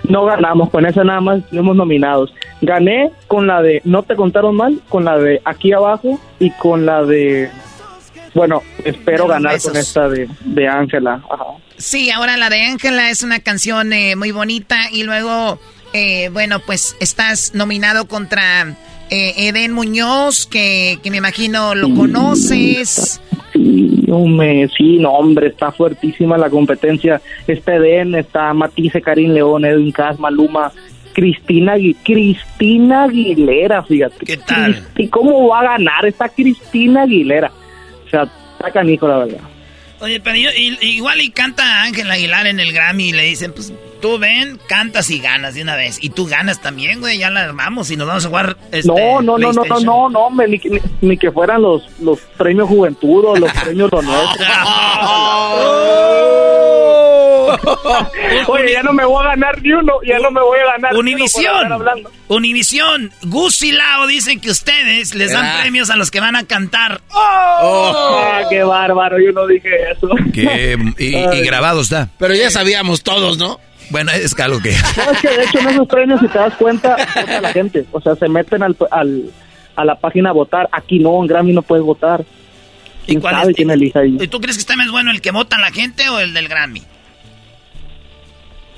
[0.04, 2.32] No ganamos, con esa nada más fuimos nominados.
[2.60, 6.86] Gané con la de No te contaron mal, con la de Aquí abajo y con
[6.86, 7.50] la de...
[8.34, 9.72] Bueno, espero ganar besos.
[9.72, 11.20] con esta de de Ángela.
[11.28, 11.44] Ajá.
[11.76, 14.76] Sí, ahora la de Ángela es una canción eh, muy bonita.
[14.92, 15.58] Y luego,
[15.92, 18.76] eh, bueno, pues estás nominado contra
[19.10, 23.20] eh, Eden Muñoz, que, que me imagino lo conoces.
[23.52, 27.20] Sí, hombre, sí, no, hombre, está fuertísima la competencia.
[27.46, 30.72] Está Eden, está Matisse, Karim León, Edwin Cas, Maluma,
[31.12, 34.24] Cristina, Cristina Aguilera, fíjate.
[34.24, 34.80] ¿Qué tal?
[34.96, 37.50] ¿Y cómo va a ganar esta Cristina Aguilera?
[38.06, 39.40] O sea, está canijo, la verdad.
[40.00, 40.48] Oye, pero yo-
[40.80, 45.10] igual y canta Ángel Aguilar en el Grammy y le dicen, pues tú ven, cantas
[45.10, 45.98] y ganas de una vez.
[46.02, 48.56] Y tú ganas también, güey, ya la armamos y nos vamos a jugar.
[48.72, 51.62] Este, No, no, no, no, no, no, no, hombre, ni, que- ni, ni que fueran
[51.62, 54.46] los, los premios Juventud o los premios Lo Nuestro.
[58.48, 60.92] Oye, ya no me voy a ganar ni uno, ya no me voy a ganar
[60.94, 62.06] ni uno por Univisión.
[62.28, 65.58] Univisión, Gus y Lao dicen que ustedes les dan Ah.
[65.60, 67.00] premios a los que van a cantar.
[67.12, 70.08] Ah, qué bárbaro, yo no dije eso.
[70.32, 72.08] Que, y, y grabado está.
[72.18, 73.58] Pero ya sabíamos todos, ¿no?
[73.90, 74.70] Bueno, es algo que...
[74.96, 77.84] No, es que de hecho en esos premios, si te das cuenta, vota la gente.
[77.92, 79.24] O sea, se meten al, al,
[79.76, 80.68] a la página a votar.
[80.72, 82.24] Aquí no, en Grammy no puedes votar.
[83.02, 83.56] ¿Y ¿Quién cuál sabe es?
[83.56, 84.16] quién elige ahí?
[84.20, 86.48] ¿Y tú crees que está más bueno el que vota la gente o el del
[86.48, 86.82] Grammy?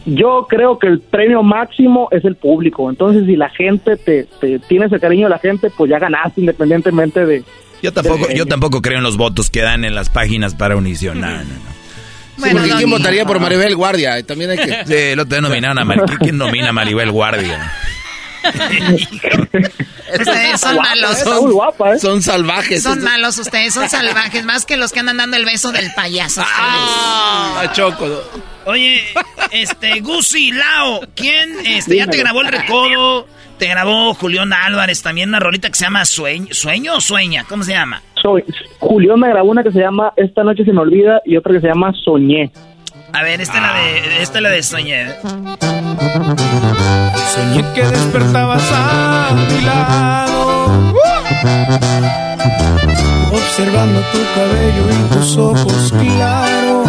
[0.04, 2.90] Yo creo que el premio máximo es el público.
[2.90, 6.40] Entonces, si la gente te, te tienes el cariño de la gente, pues ya ganaste
[6.40, 7.44] independientemente de...
[7.82, 10.76] Yo tampoco, del yo tampoco creo en los votos que dan en las páginas para
[10.76, 11.20] Unición.
[11.20, 11.71] No, no, no.
[12.42, 12.84] Bueno, Porque Doggy.
[12.84, 14.22] ¿quién votaría por Maribel Guardia?
[14.24, 14.84] También hay que...
[14.86, 16.18] Sí, lo te nominaron a Maribel.
[16.18, 17.72] ¿Quién nomina a Maribel Guardia?
[20.18, 21.24] Ustedes son malos.
[21.24, 21.98] Guapa, ¿eh?
[21.98, 22.82] Son salvajes.
[22.82, 26.42] Son malos ustedes, son salvajes, más que los que andan dando el beso del payaso.
[26.44, 28.22] Ah, Choco.
[28.66, 29.04] Oye,
[29.52, 31.54] este, Gusi, Lao, ¿quién?
[31.64, 33.26] Este, ya te grabó el recodo,
[33.62, 37.44] te grabó Julián Álvarez, también una rolita que se llama Sueño, ¿Sueño o Sueña?
[37.48, 38.02] ¿Cómo se llama?
[38.20, 38.42] Soy,
[38.80, 41.60] Julián me grabó una que se llama Esta noche se me olvida y otra que
[41.60, 42.50] se llama Soñé.
[43.12, 45.06] A ver, esta es la de, esta es la de Soñé.
[47.34, 50.94] Soñé que despertabas a mi lado
[53.30, 56.88] Observando tu cabello y tus ojos claros.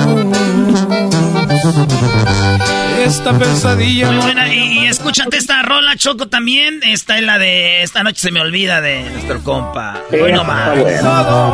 [3.00, 4.12] Esta pesadilla.
[4.12, 6.82] Muy buena, y, y, escúchate esta rola, Choco, también.
[6.84, 10.02] Esta es la de Esta noche se me olvida de nuestro compa.
[10.12, 10.76] Bueno, más.
[11.02, 11.54] Todo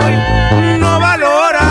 [0.79, 1.65] no valora.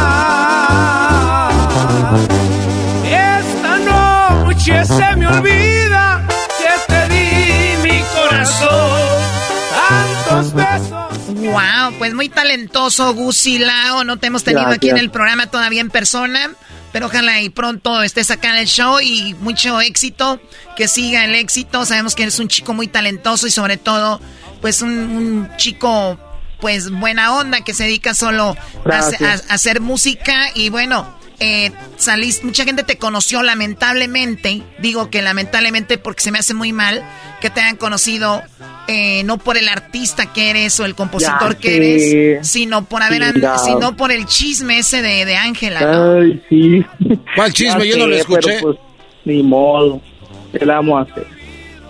[3.05, 6.27] Esta noche se me olvida
[6.59, 9.01] que te di mi corazón.
[9.89, 11.09] Tantos besos.
[11.29, 14.05] Wow, pues muy talentoso, Gusilao.
[14.05, 14.79] No te hemos tenido Gracias.
[14.79, 16.51] aquí en el programa todavía en persona.
[16.93, 20.41] Pero ojalá y pronto estés acá en el show y mucho éxito,
[20.77, 21.85] que siga el éxito.
[21.85, 24.21] Sabemos que eres un chico muy talentoso y sobre todo,
[24.61, 26.19] pues un, un chico,
[26.61, 28.57] pues buena onda, que se dedica solo
[28.91, 35.09] a, a, a, hacer música y bueno, eh, salís, mucha gente te conoció lamentablemente, digo
[35.11, 37.05] que lamentablemente porque se me hace muy mal
[37.41, 38.43] que te hayan conocido
[38.89, 41.77] eh, no por el artista que eres o el compositor ya, que sí.
[41.77, 45.81] eres, sino por haber, sí, sino por el chisme ese de Ángela.
[45.81, 46.21] ¿no?
[46.21, 46.85] Ay, sí.
[47.37, 47.87] ¿Cuál chisme?
[47.87, 48.41] Ya Yo no lo escuché.
[48.51, 48.79] Pero, pues,
[49.25, 50.01] ni modo.
[50.53, 51.38] ¿Qué le vamos a hacer?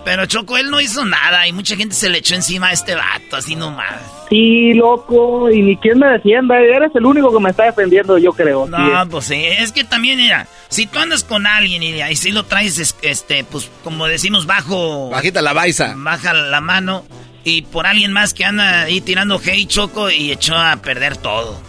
[0.09, 2.95] Pero Choco, él no hizo nada y mucha gente se le echó encima a este
[2.95, 3.93] vato, así nomás.
[4.27, 8.33] Sí, loco, y ni quien me defienda, eres el único que me está defendiendo, yo
[8.33, 8.65] creo.
[8.65, 9.09] No, sí.
[9.11, 12.43] pues sí, es que también, mira, si tú andas con alguien y, y si lo
[12.45, 15.11] traes, este, pues como decimos, bajo...
[15.11, 15.93] Bajita la baisa.
[15.95, 17.05] Baja la mano
[17.43, 21.61] y por alguien más que anda ahí tirando hey Choco y echó a perder todo,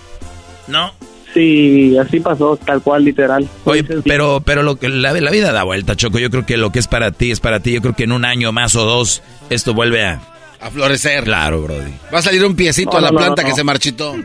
[0.67, 0.95] ¿no?
[1.33, 3.49] Sí, así pasó, tal cual, literal.
[3.65, 6.19] Oye, pero, pero lo que la, la, vida da vuelta, Choco.
[6.19, 7.73] Yo creo que lo que es para ti es para ti.
[7.75, 10.21] Yo creo que en un año más o dos esto vuelve a,
[10.61, 11.25] a florecer.
[11.25, 11.93] Claro, Brody.
[12.13, 14.17] Va a salir un piecito No, a la no, planta no, que se marchitó.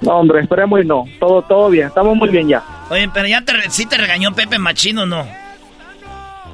[0.00, 1.04] No, hombre, esperemos y no.
[1.18, 2.62] Todo, todo bien, estamos muy bien ya.
[2.88, 5.26] Oye, pero ya te, sí te regañó Pepe Machino, ¿no?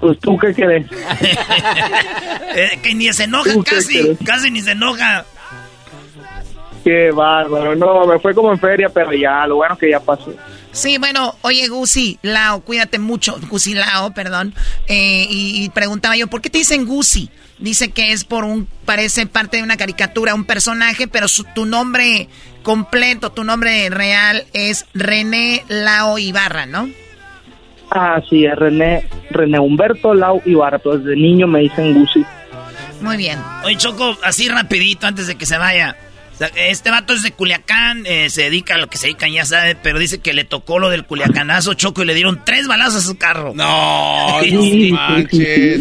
[0.01, 0.87] Pues tú qué crees.
[2.59, 5.27] Eh, que ni se enoja ¿Tú qué casi, casi ni se enoja.
[6.87, 7.75] Qué bárbaro.
[7.75, 10.33] No, me fue como en feria, pero ya, lo bueno es que ya pasó.
[10.71, 14.55] Sí, bueno, oye, Gusi, Lao, cuídate mucho, Gusi Lao, perdón.
[14.87, 17.29] Eh, y, y preguntaba yo, ¿por qué te dicen Gusi?
[17.59, 21.67] Dice que es por un, parece parte de una caricatura, un personaje, pero su- tu
[21.67, 22.29] nombre
[22.63, 26.89] completo, tu nombre real es René Lao Ibarra, ¿no?
[27.91, 32.25] Ah, sí, es René, René Humberto Lau Ibarra, pero desde niño me dicen Gusi.
[33.01, 33.41] Muy bien.
[33.65, 35.97] Oye, Choco, así rapidito antes de que se vaya.
[36.57, 39.75] Este vato es de Culiacán, eh, se dedica a lo que se dedican, ya sabe,
[39.75, 43.07] pero dice que le tocó lo del Culiacanazo, Choco, y le dieron tres balazos a
[43.07, 43.53] su carro.
[43.55, 45.81] No, Sí, no manches.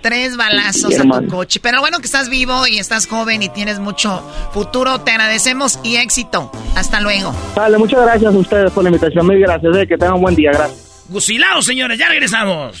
[0.00, 1.58] Tres balazos Sí, a tu coche.
[1.60, 5.00] Pero bueno que estás vivo y estás joven y tienes mucho futuro.
[5.00, 6.52] Te agradecemos y éxito.
[6.76, 7.34] Hasta luego.
[7.56, 9.26] Dale, muchas gracias a ustedes por la invitación.
[9.26, 9.76] Mil gracias.
[9.76, 10.52] eh, que tengan un buen día.
[10.52, 11.02] Gracias.
[11.08, 12.80] Gusilao, señores, ya regresamos.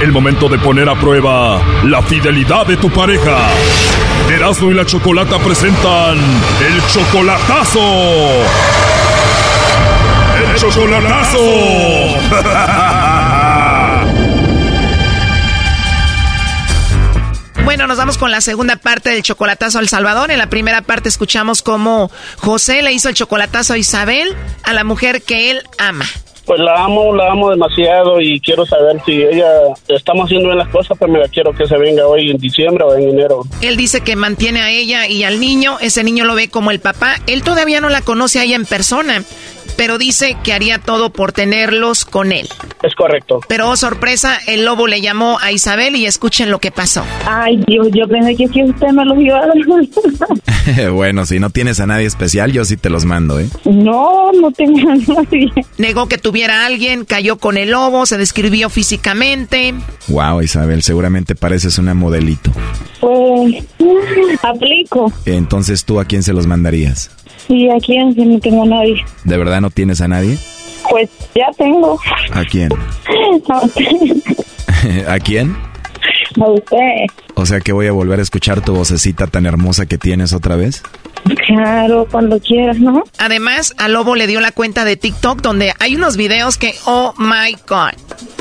[0.00, 3.36] El momento de poner a prueba la fidelidad de tu pareja.
[4.30, 7.80] Erasmo y la Chocolata presentan el chocolatazo.
[10.38, 11.38] El chocolatazo.
[17.62, 20.32] Bueno, nos vamos con la segunda parte del chocolatazo al Salvador.
[20.32, 24.82] En la primera parte escuchamos cómo José le hizo el chocolatazo a Isabel, a la
[24.82, 26.04] mujer que él ama.
[26.50, 29.46] Pues la amo, la amo demasiado y quiero saber si ella
[29.86, 32.92] estamos haciendo bien las cosas, pero mira, quiero que se venga hoy en diciembre o
[32.96, 33.42] en enero.
[33.62, 36.80] Él dice que mantiene a ella y al niño, ese niño lo ve como el
[36.80, 37.14] papá.
[37.28, 39.22] Él todavía no la conoce a ella en persona,
[39.76, 42.48] pero dice que haría todo por tenerlos con él.
[42.82, 43.40] Es correcto.
[43.48, 47.04] Pero oh, sorpresa, el lobo le llamó a Isabel y escuchen lo que pasó.
[47.26, 50.90] Ay, Dios, yo pensé que si usted me los iba a dar.
[50.92, 53.48] bueno, si no tienes a nadie especial, yo sí te los mando, ¿eh?
[53.64, 55.50] No, no tengo a nadie.
[55.78, 59.74] Negó que tuviera a alguien, cayó con el lobo, se describió físicamente.
[60.08, 62.50] Wow, Isabel, seguramente pareces una modelito.
[63.00, 63.64] Pues,
[64.42, 65.12] aplico.
[65.26, 67.10] Entonces, ¿tú a quién se los mandarías?
[67.50, 69.04] Sí, aquí no tengo a nadie.
[69.24, 70.38] ¿De verdad no tienes a nadie?
[70.88, 71.98] Pues ya tengo.
[72.32, 72.70] ¿A quién?
[73.48, 75.04] A usted.
[75.08, 75.56] ¿A quién?
[76.40, 77.06] A usted.
[77.40, 80.56] O sea que voy a volver a escuchar tu vocecita tan hermosa que tienes otra
[80.56, 80.82] vez.
[81.46, 83.02] Claro, cuando quieras, ¿no?
[83.18, 87.14] Además, a Lobo le dio la cuenta de TikTok donde hay unos videos que, oh
[87.18, 87.92] my god.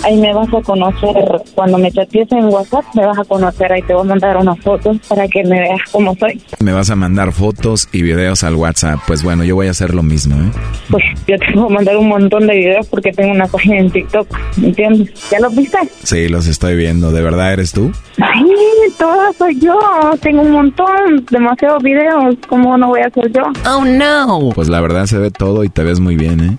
[0.04, 1.14] ahí me vas a conocer.
[1.56, 3.72] Cuando me chatees en WhatsApp, me vas a conocer.
[3.72, 6.42] Ahí te voy a mandar unas fotos para que me veas cómo soy.
[6.60, 9.00] Me vas a mandar fotos y videos al WhatsApp.
[9.08, 10.52] Pues bueno, yo voy a hacer lo mismo, ¿eh?
[10.90, 13.92] Pues yo te voy a mandar un montón de videos porque tengo una página en
[13.92, 14.28] TikTok,
[14.58, 15.10] ¿me entiendes?
[15.32, 15.78] ¿Ya los viste?
[16.04, 17.12] Sí, los estoy viendo.
[17.12, 17.92] ¿De verdad eres tú?
[18.22, 18.44] Ay,
[18.92, 19.78] toda soy yo.
[20.22, 22.36] Tengo un montón, demasiados videos.
[22.48, 23.44] ¿Cómo no voy a ser yo?
[23.70, 24.50] Oh, no.
[24.54, 26.58] Pues la verdad se ve todo y te ves muy bien, ¿eh?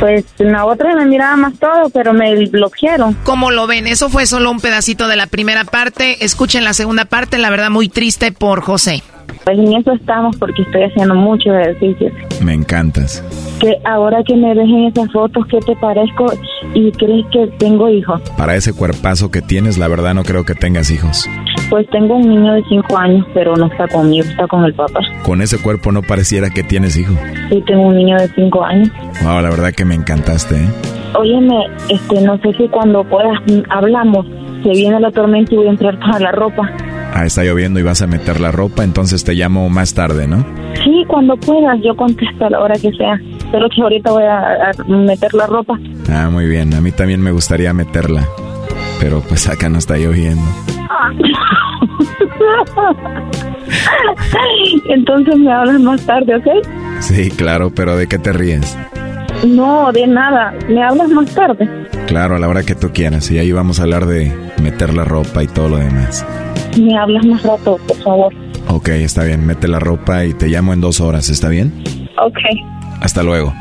[0.00, 3.16] Pues en la otra me miraba más todo, pero me bloquearon.
[3.24, 3.86] ¿Cómo lo ven?
[3.86, 6.24] Eso fue solo un pedacito de la primera parte.
[6.24, 9.02] Escuchen la segunda parte, la verdad muy triste por José.
[9.44, 12.12] Pues en eso estamos porque estoy haciendo muchos ejercicios.
[12.42, 13.22] Me encantas.
[13.60, 16.32] Que ahora que me dejen esas fotos, ¿qué te parezco?
[16.74, 18.20] ¿Y crees que tengo hijos?
[18.36, 21.28] Para ese cuerpazo que tienes, la verdad no creo que tengas hijos.
[21.70, 25.00] Pues tengo un niño de 5 años, pero no está conmigo, está con el papá.
[25.24, 27.14] Con ese cuerpo no pareciera que tienes hijo.
[27.48, 28.90] Sí, tengo un niño de 5 años.
[29.22, 30.68] Wow, la verdad que me encantaste, ¿eh?
[31.18, 33.38] Óyeme, este, no sé si cuando puedas
[33.70, 34.26] hablamos,
[34.62, 36.70] se viene la tormenta y voy a entrar toda la ropa.
[37.14, 40.44] Ah, está lloviendo y vas a meter la ropa, entonces te llamo más tarde, ¿no?
[40.82, 43.20] Sí, cuando puedas, yo contesto a la hora que sea.
[43.50, 45.78] Pero que ahorita voy a, a meter la ropa.
[46.10, 48.26] Ah, muy bien, a mí también me gustaría meterla.
[49.00, 50.42] Pero pues acá no está lloviendo.
[54.88, 56.46] Entonces me hablas más tarde, ¿ok?
[57.00, 58.76] Sí, claro, pero ¿de qué te ríes?
[59.46, 60.54] No, de nada.
[60.68, 61.68] Me hablas más tarde.
[62.06, 63.30] Claro, a la hora que tú quieras.
[63.30, 66.24] Y ahí vamos a hablar de meter la ropa y todo lo demás.
[66.78, 68.32] Me hablas más rato, por favor.
[68.68, 69.44] Ok, está bien.
[69.46, 71.72] Mete la ropa y te llamo en dos horas, ¿está bien?
[72.18, 72.38] Ok.
[73.02, 73.52] Hasta luego.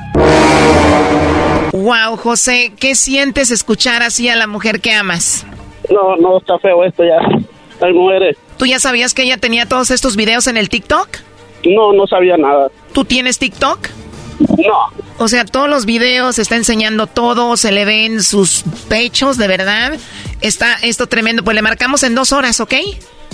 [1.73, 5.45] Wow, José, ¿qué sientes escuchar así a la mujer que amas?
[5.89, 7.17] No, no, está feo esto ya.
[7.85, 8.37] Hay mujeres.
[8.57, 11.07] ¿Tú ya sabías que ella tenía todos estos videos en el TikTok?
[11.65, 12.69] No, no sabía nada.
[12.93, 13.89] ¿Tú tienes TikTok?
[14.39, 15.03] No.
[15.17, 19.93] O sea, todos los videos, está enseñando todo, se le ven sus pechos, de verdad.
[20.41, 21.43] Está esto tremendo.
[21.43, 22.73] Pues le marcamos en dos horas, ¿ok?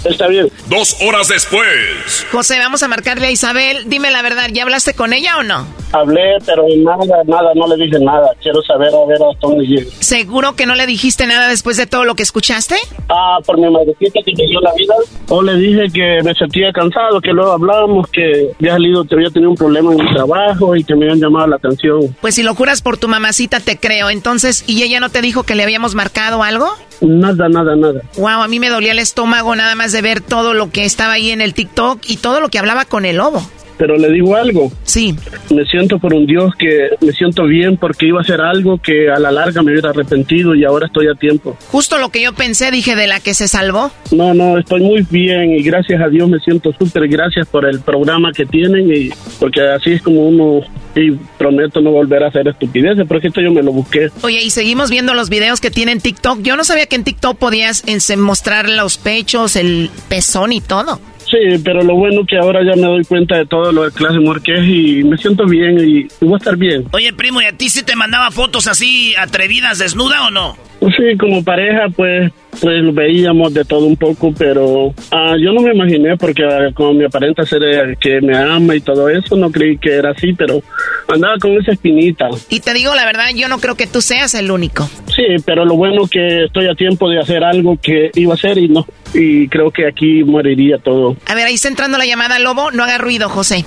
[0.03, 0.49] Está bien.
[0.69, 2.25] Dos horas después.
[2.31, 3.85] José, vamos a marcarle a Isabel.
[3.87, 5.65] Dime la verdad, ¿ya hablaste con ella o no?
[5.93, 8.29] Hablé, pero nada, nada, no le dije nada.
[8.41, 9.89] Quiero saber a ver hasta dónde llega.
[9.99, 12.75] ¿Seguro que no le dijiste nada después de todo lo que escuchaste?
[13.09, 14.93] Ah, por mi madrecita que me dio la vida.
[15.29, 19.29] O le dije que me sentía cansado, que luego hablábamos, que había salido, que había
[19.29, 22.15] tenido un problema en mi trabajo y que me habían llamado la atención.
[22.21, 24.09] Pues si lo juras por tu mamacita, te creo.
[24.09, 26.69] Entonces, ¿y ella no te dijo que le habíamos marcado algo?
[27.01, 28.01] Nada, nada, nada.
[28.17, 31.13] Wow, a mí me dolía el estómago nada más de ver todo lo que estaba
[31.13, 33.47] ahí en el TikTok y todo lo que hablaba con el lobo.
[33.77, 34.71] Pero le digo algo.
[34.83, 35.15] Sí.
[35.53, 39.09] Me siento por un Dios que me siento bien porque iba a hacer algo que
[39.09, 41.57] a la larga me hubiera arrepentido y ahora estoy a tiempo.
[41.71, 43.91] Justo lo que yo pensé, dije, de la que se salvó.
[44.11, 47.79] No, no, estoy muy bien y gracias a Dios me siento súper gracias por el
[47.79, 49.09] programa que tienen y
[49.39, 50.61] porque así es como uno
[50.95, 54.09] y prometo no volver a hacer estupideces, porque esto yo me lo busqué.
[54.23, 56.41] Oye, y seguimos viendo los videos que tienen TikTok.
[56.41, 57.83] Yo no sabía que en TikTok podías
[58.17, 60.99] mostrar los pechos, el pezón y todo.
[61.29, 64.19] Sí, pero lo bueno que ahora ya me doy cuenta de todo lo de clase
[64.19, 66.85] Marqués y me siento bien y, voy a estar bien.
[66.91, 70.57] Oye, primo, ¿y a ti sí te mandaba fotos así atrevidas, desnuda o no?
[70.79, 75.51] Pues sí, como pareja, pues, pues lo veíamos de todo un poco, pero ah, yo
[75.51, 79.35] no me imaginé porque ah, como me aparenta ser que me ama y todo eso,
[79.35, 80.61] no creí que era así, pero
[81.07, 82.29] andaba con esa espinita.
[82.49, 84.87] Y te digo la verdad, yo no creo que tú seas el único.
[85.07, 88.59] Sí, pero lo bueno que estoy a tiempo de hacer algo que iba a hacer
[88.59, 91.15] y no, y creo que aquí moriría todo.
[91.25, 92.71] A ver, ahí está entrando la llamada, Lobo.
[92.71, 93.65] No haga ruido, José.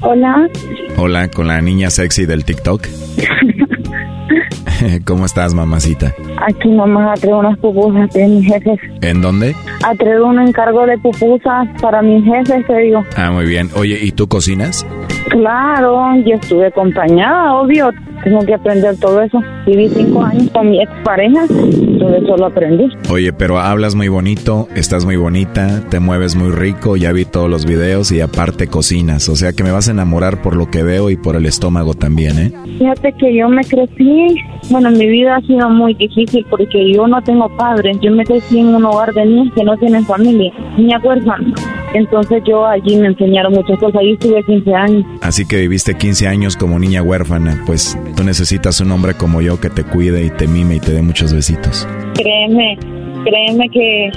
[0.00, 0.48] Hola.
[0.96, 2.86] Hola, con la niña sexy del TikTok.
[5.06, 6.14] ¿Cómo estás, mamacita?
[6.48, 8.78] Aquí mamá traigo unas pupusas de mis jefes.
[9.02, 9.54] ¿En dónde?
[9.98, 13.04] Traigo un encargo de pupusas para mis jefes, te digo.
[13.16, 13.70] Ah, muy bien.
[13.74, 14.86] Oye, ¿y tú cocinas?
[15.30, 17.90] Claro, yo estuve acompañada, obvio.
[18.24, 19.40] Tengo que aprender todo eso.
[19.66, 22.88] Viví cinco años con mi expareja, todo eso lo aprendí.
[23.08, 27.48] Oye, pero hablas muy bonito, estás muy bonita, te mueves muy rico, ya vi todos
[27.48, 29.28] los videos y aparte cocinas.
[29.30, 31.94] O sea que me vas a enamorar por lo que veo y por el estómago
[31.94, 32.52] también, ¿eh?
[32.78, 34.34] Fíjate que yo me crecí,
[34.68, 37.96] bueno, mi vida ha sido muy difícil porque yo no tengo padres.
[38.02, 41.54] Yo me crecí en un hogar de niños que no tienen familia, niña huérfana.
[41.94, 44.00] Entonces yo allí me enseñaron muchas cosas.
[44.00, 45.04] Allí estuve 15 años.
[45.22, 49.60] Así que viviste 15 años como niña huérfana, pues tú necesitas un hombre como yo
[49.60, 51.86] que te cuide y te mime y te dé muchos besitos.
[52.14, 52.78] Créeme,
[53.24, 54.10] créeme que,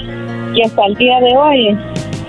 [0.54, 1.78] que hasta el día de hoy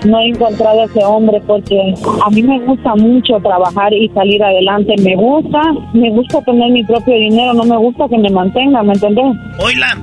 [0.06, 4.94] no he encontrado ese hombre porque a mí me gusta mucho trabajar y salir adelante.
[5.02, 5.60] Me gusta,
[5.94, 9.36] me gusta tener mi propio dinero, no me gusta que me mantenga, ¿me entendés?
[9.58, 9.96] Oila.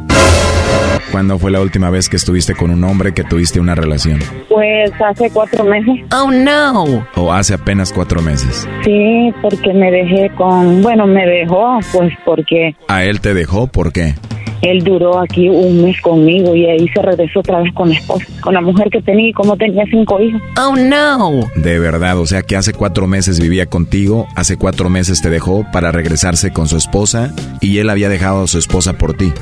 [1.11, 4.19] ¿Cuándo fue la última vez que estuviste con un hombre que tuviste una relación?
[4.49, 6.05] Pues hace cuatro meses.
[6.11, 7.05] Oh, no.
[7.15, 8.67] ¿O hace apenas cuatro meses?
[8.84, 10.82] Sí, porque me dejé con...
[10.82, 13.67] Bueno, me dejó, pues porque ¿A él te dejó?
[13.67, 14.15] ¿Por qué?
[14.63, 18.26] él duró aquí un mes conmigo y ahí se regresó otra vez con la esposa,
[18.41, 20.41] con la mujer que tenía y como tenía cinco hijos.
[20.57, 21.41] Oh, no.
[21.55, 25.65] De verdad, o sea que hace cuatro meses vivía contigo, hace cuatro meses te dejó
[25.71, 29.34] para regresarse con su esposa y él había dejado a su esposa por ti.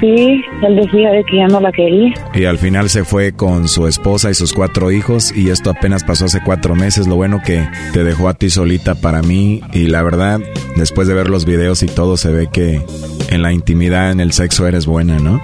[0.00, 2.12] Sí, él decía de que ya no la quería.
[2.34, 6.04] Y al final se fue con su esposa y sus cuatro hijos y esto apenas
[6.04, 7.06] pasó hace cuatro meses.
[7.08, 10.40] Lo bueno que te dejó a ti solita para mí y la verdad,
[10.76, 12.80] después de ver los videos y todo, se ve que
[13.30, 15.40] en la intimidad, en el sexo eres buena, ¿no?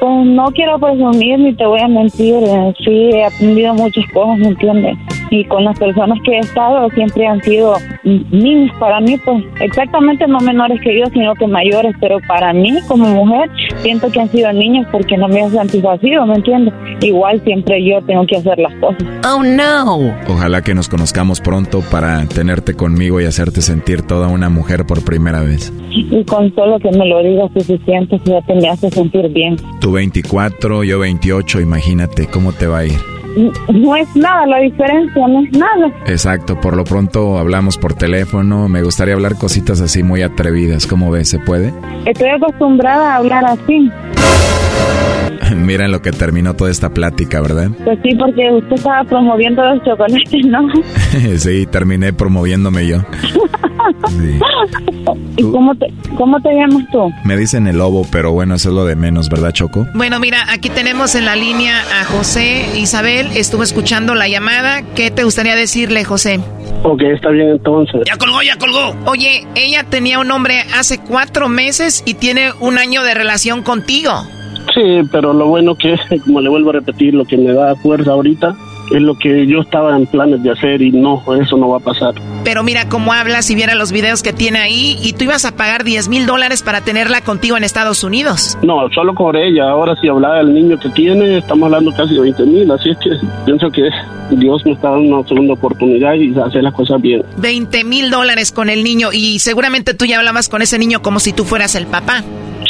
[0.00, 2.34] Pues no quiero presumir ni te voy a mentir.
[2.34, 4.96] eh, Sí, he aprendido muchas cosas, ¿me entiendes?
[5.30, 10.26] Y con las personas que he estado siempre han sido niños para mí, pues exactamente
[10.26, 11.94] no menores que yo, sino que mayores.
[12.00, 13.50] Pero para mí, como mujer,
[13.82, 16.74] siento que han sido niños porque no me han satisfacido, ¿me entiendes?
[17.00, 19.02] Igual siempre yo tengo que hacer las cosas.
[19.26, 20.14] Oh, no.
[20.28, 25.04] Ojalá que nos conozcamos pronto para tenerte conmigo y hacerte sentir toda una mujer por
[25.04, 25.72] primera vez.
[25.90, 29.56] Y con solo que me lo digas suficiente, ya te me hace sentir bien.
[29.80, 33.13] Tú 24, yo 28, imagínate cómo te va a ir.
[33.72, 35.92] No es nada la diferencia, no es nada.
[36.06, 41.10] Exacto, por lo pronto hablamos por teléfono, me gustaría hablar cositas así muy atrevidas, ¿cómo
[41.10, 41.28] ves?
[41.30, 41.72] ¿Se puede?
[42.06, 43.90] Estoy acostumbrada a hablar así.
[45.56, 47.70] Mira en lo que terminó toda esta plática, ¿verdad?
[47.84, 50.68] Pues sí, porque usted estaba promoviendo los chocolates, ¿no?
[51.38, 52.98] sí, terminé promoviéndome yo.
[55.36, 57.10] ¿Y cómo te, cómo te llamas tú?
[57.24, 59.86] Me dicen el lobo, pero bueno, eso es lo de menos, ¿verdad, Choco?
[59.94, 63.28] Bueno, mira, aquí tenemos en la línea a José Isabel.
[63.34, 64.82] Estuvo escuchando la llamada.
[64.94, 66.40] ¿Qué te gustaría decirle, José?
[66.82, 68.02] Ok, está bien entonces.
[68.06, 68.94] Ya colgó, ya colgó.
[69.06, 74.10] Oye, ella tenía un hombre hace cuatro meses y tiene un año de relación contigo.
[74.74, 78.12] Sí, pero lo bueno que, como le vuelvo a repetir, lo que me da fuerza
[78.12, 78.56] ahorita
[78.90, 81.80] es lo que yo estaba en planes de hacer y no, eso no va a
[81.80, 82.14] pasar.
[82.44, 85.56] Pero mira cómo habla si viera los videos que tiene ahí y tú ibas a
[85.56, 88.58] pagar 10 mil dólares para tenerla contigo en Estados Unidos.
[88.62, 89.70] No, solo con ella.
[89.70, 92.98] Ahora si hablaba del niño que tiene, estamos hablando casi de 20 mil, así es
[92.98, 93.10] que
[93.46, 93.88] pienso que
[94.30, 97.22] Dios me está dando una segunda oportunidad y hacer las cosas bien.
[97.38, 101.20] 20 mil dólares con el niño y seguramente tú ya hablabas con ese niño como
[101.20, 102.22] si tú fueras el papá.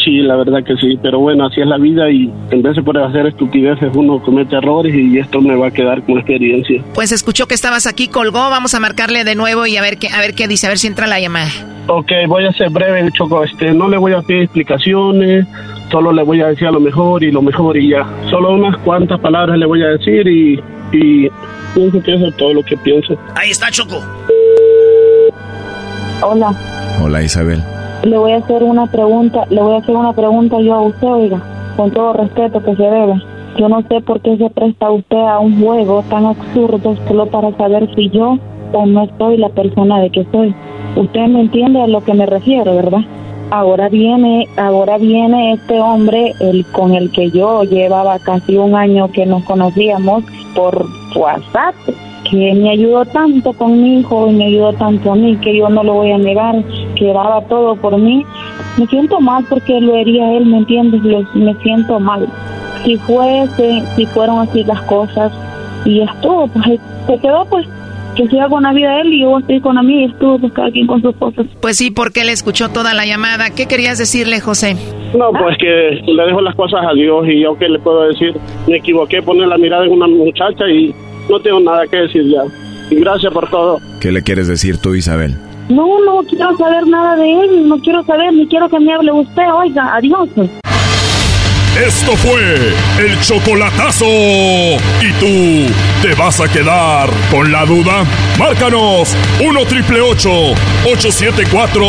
[0.04, 2.82] Sí, la verdad que sí, pero bueno, así es la vida y en vez de
[2.82, 6.82] por hacer estupideces uno comete errores y esto me va a quedar experiencia.
[6.94, 10.08] Pues escuchó que estabas aquí, colgó, vamos a marcarle de nuevo y a ver qué,
[10.08, 11.50] a ver qué dice, a ver si entra la llamada.
[11.86, 13.44] Ok, voy a ser breve, Choco.
[13.44, 15.46] Este, no le voy a pedir explicaciones,
[15.90, 18.06] solo le voy a decir a lo mejor y lo mejor y ya.
[18.30, 20.58] Solo unas cuantas palabras le voy a decir y,
[20.92, 21.28] y
[21.74, 23.16] pienso que eso es todo lo que pienso.
[23.34, 24.00] Ahí está, Choco.
[26.22, 26.54] Hola,
[27.02, 27.62] Hola, Isabel.
[28.04, 31.06] le voy a hacer una pregunta, le voy a hacer una pregunta yo a usted,
[31.06, 31.42] oiga,
[31.76, 33.14] con todo respeto que se debe.
[33.58, 37.56] Yo no sé por qué se presta usted a un juego tan absurdo solo para
[37.56, 38.38] saber si yo
[38.72, 40.54] o no soy la persona de que soy.
[40.96, 43.00] Usted me entiende a lo que me refiero, ¿verdad?
[43.50, 49.08] Ahora viene, ahora viene este hombre, el con el que yo llevaba casi un año
[49.12, 50.24] que nos conocíamos
[50.56, 50.84] por
[51.14, 51.74] WhatsApp,
[52.28, 55.68] que me ayudó tanto con mi hijo y me ayudó tanto a mí que yo
[55.68, 56.64] no lo voy a negar,
[56.96, 58.24] que daba todo por mí.
[58.78, 61.02] Me siento mal porque lo haría él, ¿me entiendes?
[61.04, 62.26] Lo- me siento mal.
[62.84, 65.32] Si fuese, si fueron así las cosas
[65.84, 67.66] y estuvo, pues se quedó pues
[68.14, 70.38] que siga con la vida de él y yo estoy con la mía y estuvo
[70.38, 71.46] pues cada quien con sus cosas.
[71.60, 73.50] Pues sí, porque él escuchó toda la llamada.
[73.50, 74.76] ¿Qué querías decirle, José?
[75.16, 78.34] No, pues que le dejo las cosas a Dios y yo qué le puedo decir.
[78.68, 80.94] Me equivoqué, poner la mirada en una muchacha y
[81.28, 82.42] no tengo nada que decir ya.
[82.90, 83.78] Y gracias por todo.
[84.00, 85.34] ¿Qué le quieres decir tú, Isabel?
[85.68, 89.12] No, no quiero saber nada de él, no quiero saber, ni quiero que me hable
[89.12, 90.28] usted, oiga, adiós.
[91.76, 94.06] Esto fue el chocolatazo.
[94.06, 95.66] ¿Y tú
[96.02, 98.04] te vas a quedar con la duda?
[98.38, 99.14] Márcanos
[99.44, 101.84] 1 triple 874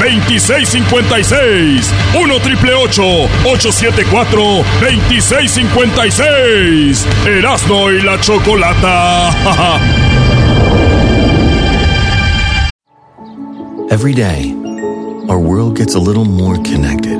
[0.00, 1.90] 2656.
[2.20, 4.42] 1 triple 874
[4.80, 7.06] 2656.
[7.26, 9.80] Erasno y la chocolata.
[13.90, 14.54] Every day,
[15.28, 17.19] our world gets a little more connected,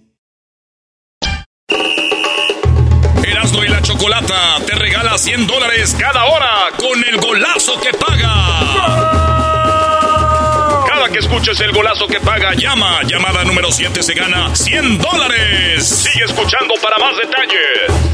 [5.33, 8.35] 100 dólares cada hora con el golazo que paga.
[10.85, 13.01] Cada que escuches el golazo que paga, llama.
[13.03, 15.87] Llamada número 7 se gana 100 dólares.
[15.87, 18.11] Sigue escuchando para más detalles.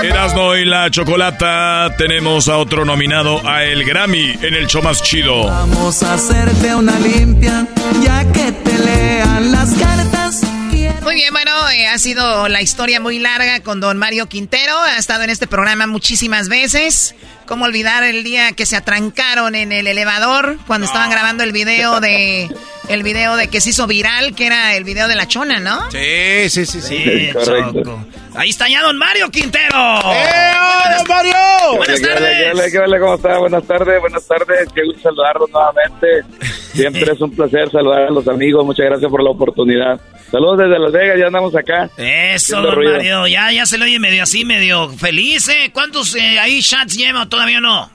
[0.00, 5.02] Erasmo y la Chocolata tenemos a otro nominado a el Grammy en el show más
[5.02, 5.42] chido.
[5.42, 7.66] Vamos a hacerte una limpia,
[8.00, 9.91] ya que te lean las cartas.
[11.12, 14.74] Muy bien, bueno, eh, ha sido la historia muy larga con don Mario Quintero.
[14.78, 17.14] Ha estado en este programa muchísimas veces.
[17.44, 22.00] ¿Cómo olvidar el día que se atrancaron en el elevador cuando estaban grabando el video
[22.00, 22.50] de
[22.88, 25.90] el video de que se hizo viral, que era el video de la chona, ¿no?
[25.90, 27.30] Sí, sí, sí, sí.
[27.44, 28.04] Choco.
[28.34, 30.00] Ahí está ya don Mario Quintero.
[30.12, 30.52] ¡Eh,
[30.98, 31.34] don Mario!
[31.76, 32.72] Buenas ¿Qué tardes.
[32.72, 33.38] ¿Qué onda, ¿Cómo está?
[33.38, 34.68] Buenas tardes, buenas tardes.
[34.74, 36.06] Qué gusto saludarlos nuevamente.
[36.72, 38.64] Siempre es un placer saludar a los amigos.
[38.64, 40.00] Muchas gracias por la oportunidad.
[40.30, 41.90] Saludos desde Las Vegas, ya andamos acá.
[41.98, 42.96] Eso, don ruido.
[42.96, 43.26] Mario.
[43.26, 45.70] Ya, ya se le oye medio así, medio feliz, ¿eh?
[45.74, 47.90] ¿Cuántos eh, ahí shots lleva todavía no?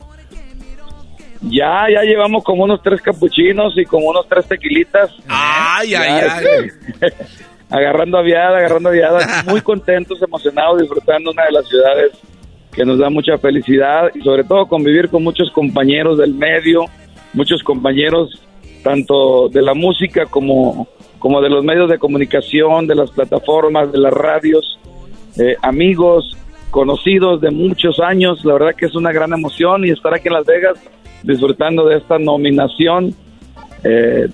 [1.42, 5.12] Ya, ya llevamos como unos tres capuchinos y como unos tres tequilitas.
[5.28, 6.46] Ay, Ya, ay, ay.
[6.68, 7.14] este,
[7.70, 9.44] agarrando aviada, agarrando aviada.
[9.48, 12.12] Muy contentos, emocionados, disfrutando una de las ciudades
[12.74, 16.86] que nos da mucha felicidad y sobre todo convivir con muchos compañeros del medio,
[17.34, 18.42] muchos compañeros
[18.84, 20.88] tanto de la música como,
[21.20, 24.80] como de los medios de comunicación, de las plataformas, de las radios,
[25.40, 26.38] eh, amigos,
[26.70, 28.46] conocidos de muchos años.
[28.46, 30.78] La verdad que es una gran emoción y estar aquí en Las Vegas
[31.24, 33.16] disfrutando de esta nominación.
[33.84, 34.28] Eh,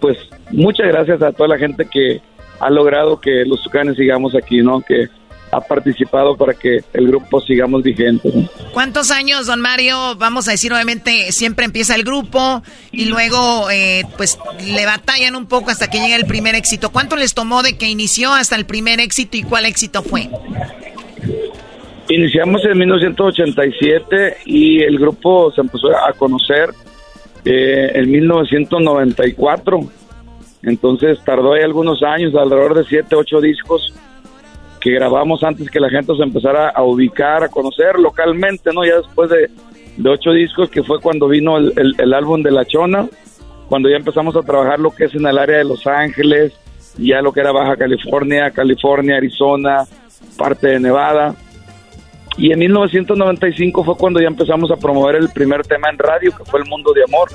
[0.00, 0.16] pues
[0.50, 2.20] muchas gracias a toda la gente que
[2.60, 4.80] ha logrado que los Tucanes sigamos aquí, ¿no?
[4.80, 5.08] Que
[5.52, 8.30] ha participado para que el grupo sigamos vigente.
[8.72, 10.14] ¿Cuántos años, don Mario?
[10.16, 12.62] Vamos a decir, obviamente, siempre empieza el grupo
[12.92, 16.90] y luego, eh, pues, le batallan un poco hasta que llega el primer éxito.
[16.90, 20.30] ¿Cuánto les tomó de que inició hasta el primer éxito y cuál éxito fue?
[22.10, 26.70] Iniciamos en 1987 y el grupo se empezó a conocer
[27.44, 29.80] eh, en 1994.
[30.62, 33.94] Entonces tardó ahí algunos años, alrededor de 7, 8 discos
[34.80, 38.84] que grabamos antes que la gente se empezara a ubicar, a conocer localmente, ¿no?
[38.84, 39.50] Ya después de,
[39.98, 43.06] de ocho discos, que fue cuando vino el, el- el álbum de La Chona,
[43.68, 46.54] cuando ya empezamos a trabajar lo que es en el área de Los Ángeles,
[46.96, 49.84] ya lo que era Baja California, California, Arizona,
[50.38, 51.34] parte de Nevada.
[52.36, 56.44] Y en 1995 fue cuando ya empezamos a promover el primer tema en radio, que
[56.44, 57.28] fue El Mundo de Amor.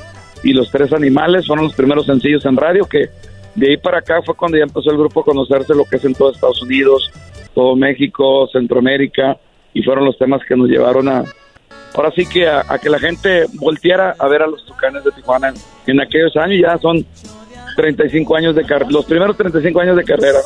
[0.43, 3.09] Y Los Tres Animales fueron los primeros sencillos en radio, que
[3.55, 6.05] de ahí para acá fue cuando ya empezó el grupo a conocerse lo que es
[6.05, 7.11] en todo Estados Unidos,
[7.53, 9.37] todo México, Centroamérica,
[9.73, 11.23] y fueron los temas que nos llevaron a,
[11.95, 15.11] ahora sí que a, a que la gente volteara a ver a los Tucanes de
[15.11, 15.55] Tijuana en,
[15.87, 17.05] en aquellos años, ya son
[17.77, 20.39] 35 años de carrera, los primeros 35 años de carrera,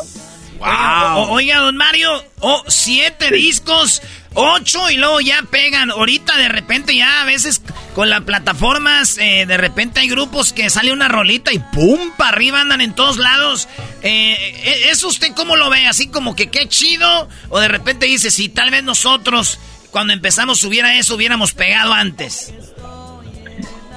[1.18, 2.10] o- oiga, don Mario,
[2.42, 4.02] oh, siete discos,
[4.34, 5.92] ocho y luego ya pegan.
[5.92, 7.62] Ahorita de repente ya a veces
[7.96, 12.32] con las plataformas, eh, de repente hay grupos que sale una rolita y pum, para
[12.32, 13.68] arriba andan en todos lados.
[14.02, 15.88] Eh, eh, ¿Eso usted cómo lo ve?
[15.88, 17.28] Así como que qué chido.
[17.50, 19.60] O de repente dice, si tal vez nosotros
[19.92, 22.54] cuando empezamos hubiera eso, hubiéramos pegado antes.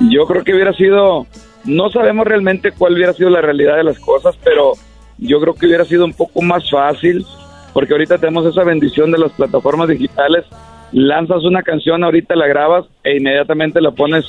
[0.00, 1.26] Yo creo que hubiera sido,
[1.64, 4.72] no sabemos realmente cuál hubiera sido la realidad de las cosas, pero
[5.18, 7.24] yo creo que hubiera sido un poco más fácil,
[7.72, 10.44] porque ahorita tenemos esa bendición de las plataformas digitales.
[10.92, 14.24] Lanzas una canción, ahorita la grabas e inmediatamente la pones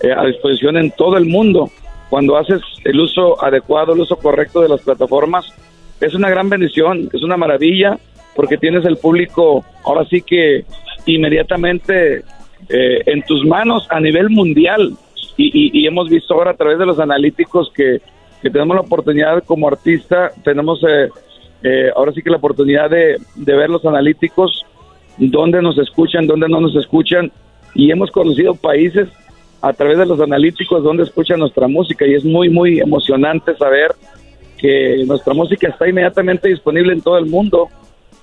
[0.00, 1.70] eh, a disposición en todo el mundo.
[2.08, 5.52] Cuando haces el uso adecuado, el uso correcto de las plataformas,
[6.00, 7.98] es una gran bendición, es una maravilla,
[8.34, 10.64] porque tienes el público ahora sí que
[11.04, 12.22] inmediatamente
[12.68, 14.94] eh, en tus manos a nivel mundial.
[15.36, 18.00] Y, y- y hemos visto ahora a través de los analíticos que,
[18.42, 21.08] que tenemos la oportunidad como artista, tenemos eh,
[21.62, 24.64] eh, ahora sí que la oportunidad de, de ver los analíticos,
[25.16, 27.32] dónde nos escuchan, dónde no nos escuchan,
[27.74, 29.08] y hemos conocido países
[29.60, 33.92] a través de los analíticos donde escuchan nuestra música y es muy, muy emocionante saber
[34.56, 37.68] que nuestra música está inmediatamente disponible en todo el mundo.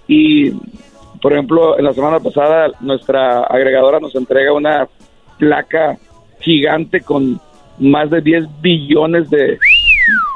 [0.07, 0.51] Y
[1.21, 4.87] por ejemplo en la semana pasada nuestra agregadora nos entrega una
[5.37, 5.97] placa
[6.39, 7.39] gigante con
[7.79, 9.57] más de 10 billones de,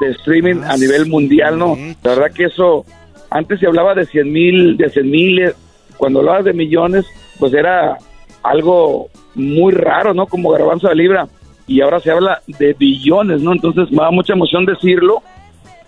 [0.00, 1.76] de streaming a nivel mundial, ¿no?
[2.02, 2.84] La verdad que eso,
[3.30, 5.52] antes se hablaba de 100 mil, de 100 mil,
[5.96, 7.06] cuando hablabas de millones,
[7.38, 7.98] pues era
[8.42, 10.26] algo muy raro, ¿no?
[10.26, 11.28] Como garbanzo de libra.
[11.66, 13.52] Y ahora se habla de billones, ¿no?
[13.52, 15.22] Entonces me da mucha emoción decirlo,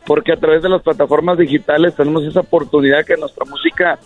[0.06, 3.98] porque a través de las plataformas digitales tenemos esa oportunidad que nuestra música,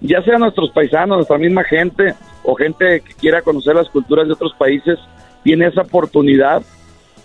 [0.00, 4.34] ya sea nuestros paisanos, nuestra misma gente, o gente que quiera conocer las culturas de
[4.34, 4.98] otros países,
[5.42, 6.62] tiene esa oportunidad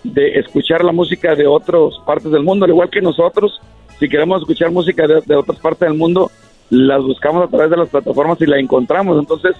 [0.03, 3.59] de escuchar la música de otras partes del mundo, al igual que nosotros,
[3.99, 6.31] si queremos escuchar música de, de otras partes del mundo,
[6.69, 9.17] las buscamos a través de las plataformas y la encontramos.
[9.19, 9.53] Entonces,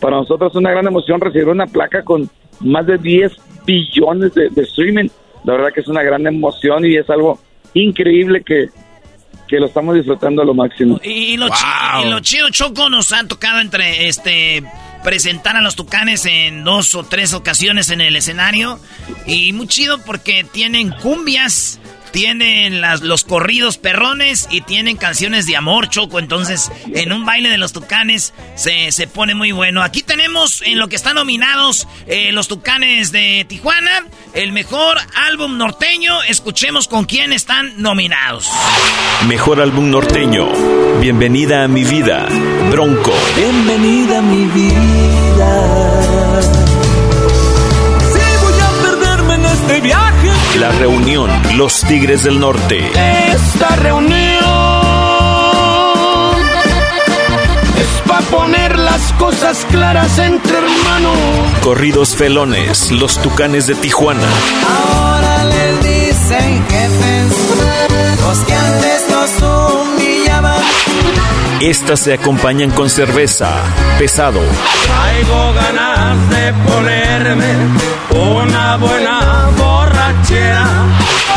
[0.00, 2.28] para nosotros es una gran emoción recibir una placa con
[2.60, 3.32] más de 10
[3.66, 5.08] billones de, de streaming.
[5.44, 7.38] La verdad que es una gran emoción y es algo
[7.74, 8.68] increíble que,
[9.48, 10.98] que lo estamos disfrutando a lo máximo.
[11.02, 11.54] Y, lo, chi-
[12.06, 14.62] y lo chido, Choco, nos ha tocado entre este
[15.04, 18.80] presentar a los tucanes en dos o tres ocasiones en el escenario.
[19.26, 21.78] Y muy chido porque tienen cumbias,
[22.10, 26.18] tienen las, los corridos perrones y tienen canciones de amor, Choco.
[26.18, 29.82] Entonces, en un baile de los tucanes se, se pone muy bueno.
[29.82, 35.58] Aquí tenemos en lo que están nominados eh, los tucanes de Tijuana, el mejor álbum
[35.58, 36.22] norteño.
[36.22, 38.48] Escuchemos con quién están nominados.
[39.26, 40.48] Mejor álbum norteño.
[41.00, 42.28] Bienvenida a mi vida.
[42.70, 43.12] Bronco.
[43.36, 44.93] Bienvenida a mi vida.
[50.60, 51.30] La reunión.
[51.56, 52.90] Los Tigres del Norte.
[53.32, 54.14] esta reunión
[57.76, 61.16] es para poner las cosas claras entre hermanos.
[61.60, 62.92] Corridos felones.
[62.92, 64.28] Los Tucanes de Tijuana.
[64.68, 67.36] Ahora les dicen jefes,
[68.20, 70.62] los que antes nos humillaban.
[71.60, 73.50] Estas se acompañan con cerveza.
[73.98, 74.40] Pesado.
[74.86, 77.44] Traigo ganas de ponerme
[78.14, 80.66] una buena borrachera.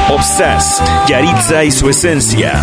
[0.10, 0.84] Obsessed.
[1.08, 2.54] Yaritza y su esencia.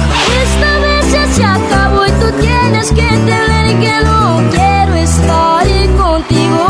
[0.42, 5.66] Esta vez ya se acabó y tú tienes que entender que no quiero estar
[5.96, 6.66] contigo.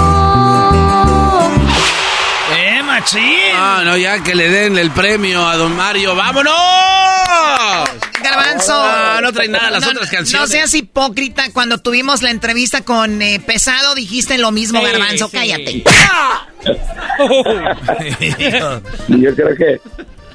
[2.56, 3.54] ¡Eh, machín!
[3.56, 6.16] Ah, no, ya que le den el premio a don Mario.
[6.16, 6.93] ¡Vámonos!
[8.36, 8.72] Garbanzo.
[8.76, 10.50] Ah, no trae nada las No, otras no canciones.
[10.50, 11.44] seas hipócrita.
[11.52, 15.28] Cuando tuvimos la entrevista con eh, Pesado, dijiste lo mismo, Sí, Garbanzo.
[15.28, 15.36] sí.
[15.36, 15.84] Cállate.
[19.08, 19.80] Yo creo que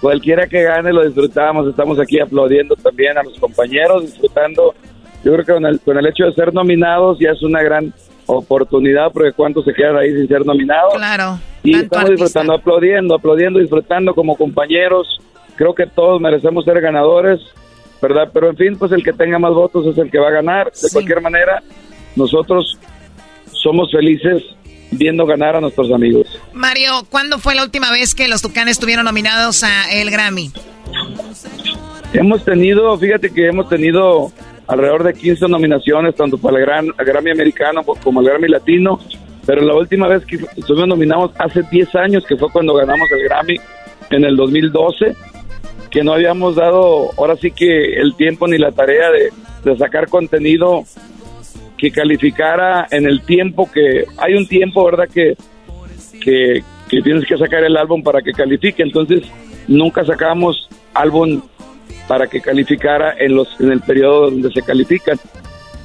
[0.01, 1.67] cualquiera que gane lo disfrutamos.
[1.67, 4.73] Estamos aquí aplaudiendo también a los compañeros, disfrutando.
[5.23, 7.93] Yo creo que con el, con el hecho de ser nominados ya es una gran
[8.26, 10.93] oportunidad, porque cuántos se quedan ahí sin ser nominados.
[10.95, 11.39] Claro.
[11.63, 12.23] Y estamos artista.
[12.26, 15.19] disfrutando, aplaudiendo, aplaudiendo, disfrutando como compañeros.
[15.55, 17.41] Creo que todos merecemos ser ganadores,
[18.01, 18.30] ¿verdad?
[18.34, 20.71] Pero en fin, pues el que tenga más votos es el que va a ganar.
[20.71, 21.61] De cualquier manera,
[22.15, 22.77] nosotros
[23.51, 24.43] somos felices
[24.91, 26.27] viendo ganar a nuestros amigos.
[26.53, 30.51] Mario, ¿cuándo fue la última vez que los Tucanes estuvieron nominados a el Grammy?
[32.13, 34.31] Hemos tenido, fíjate que hemos tenido
[34.67, 38.99] alrededor de 15 nominaciones, tanto para el gran, el Grammy americano como el Grammy latino,
[39.45, 43.23] pero la última vez que estuvimos nominados hace 10 años, que fue cuando ganamos el
[43.23, 43.57] Grammy
[44.09, 45.15] en el 2012,
[45.91, 49.32] que no habíamos dado ahora sí que el tiempo ni la tarea de,
[49.64, 50.84] de sacar contenido
[51.78, 55.07] que calificara en el tiempo que hay un tiempo, ¿verdad?
[55.11, 55.36] Que,
[56.22, 58.84] que, que tienes que sacar el álbum para que califique.
[58.84, 59.24] Entonces,
[59.68, 61.41] nunca sacamos álbum
[62.07, 65.18] para que calificara en los en el periodo donde se califican.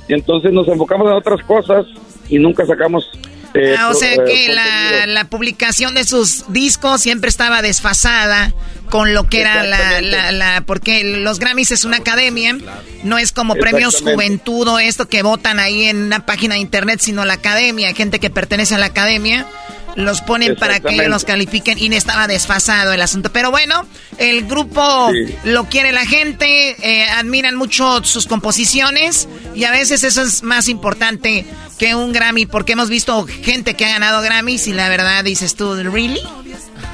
[0.09, 1.87] Y entonces nos enfocamos en otras cosas
[2.29, 3.09] y nunca sacamos.
[3.55, 8.53] eh, Ah, o sea eh, que la, la publicación de sus discos siempre estaba desfasada
[8.95, 12.57] con lo que era la, la, la- Porque los Grammys es una academia,
[13.03, 17.01] no es como premios juventud o esto que votan ahí en una página de internet,
[17.03, 19.49] sino la academia, gente que pertenece a la academia.
[19.97, 21.09] Los ponen para que Exactamente.
[21.09, 23.33] los califiquen y estaba desfasado el asunto.
[23.33, 23.85] Pero bueno,
[24.19, 25.35] el grupo Sí.
[25.45, 30.69] lo quiere la gente, eh, admiran mucho sus composiciones y a veces eso es más
[30.69, 31.47] importante
[31.79, 35.57] que un Grammy porque hemos visto gente que ha ganado Grammys y la verdad dices
[35.57, 36.21] tú, ¿really?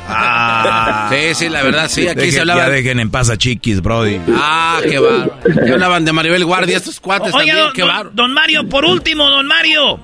[0.08, 1.08] Ah.
[1.10, 2.06] Sí, sí, la verdad, sí.
[2.06, 2.62] Aquí Deje- se hablaba.
[2.62, 4.20] Ya dejen en paz a Chiquis, Brody.
[4.36, 5.34] Ah, qué bárbaro.
[5.66, 8.10] Ya hablaban de Maribel Guardia, estos cuates Oiga, también, don, qué bárbaro.
[8.14, 9.98] don Mario, por último, don Mario.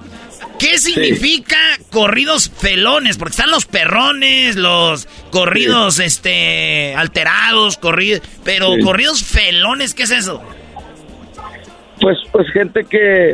[0.59, 1.57] ¿Qué significa
[1.91, 3.19] corridos felones?
[3.19, 8.81] Porque están los perrones, los corridos este alterados, corridos, pero Sí.
[8.83, 10.43] corridos felones, ¿qué es eso?
[12.01, 13.33] Pues, pues gente que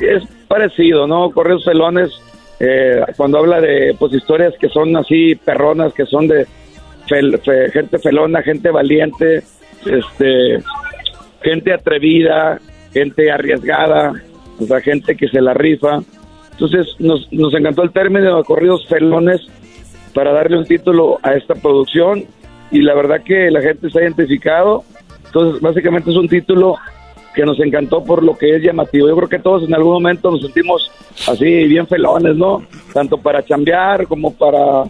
[0.00, 1.30] es parecido, ¿no?
[1.30, 2.10] Correos felones,
[2.64, 6.46] eh, cuando habla de pues historias que son así perronas, que son de
[7.08, 9.42] fel- fe- gente felona, gente valiente,
[9.84, 10.62] este,
[11.42, 12.60] gente atrevida,
[12.92, 14.12] gente arriesgada,
[14.60, 15.98] o sea, gente que se la rifa.
[16.52, 19.40] Entonces nos, nos encantó el término de corridos felones
[20.14, 22.24] para darle un título a esta producción
[22.70, 24.84] y la verdad que la gente se ha identificado.
[25.26, 26.76] Entonces básicamente es un título
[27.34, 29.08] que nos encantó por lo que es llamativo.
[29.08, 30.90] Yo creo que todos en algún momento nos sentimos
[31.28, 32.66] así bien felones, ¿no?
[32.92, 34.84] Tanto para chambear como para,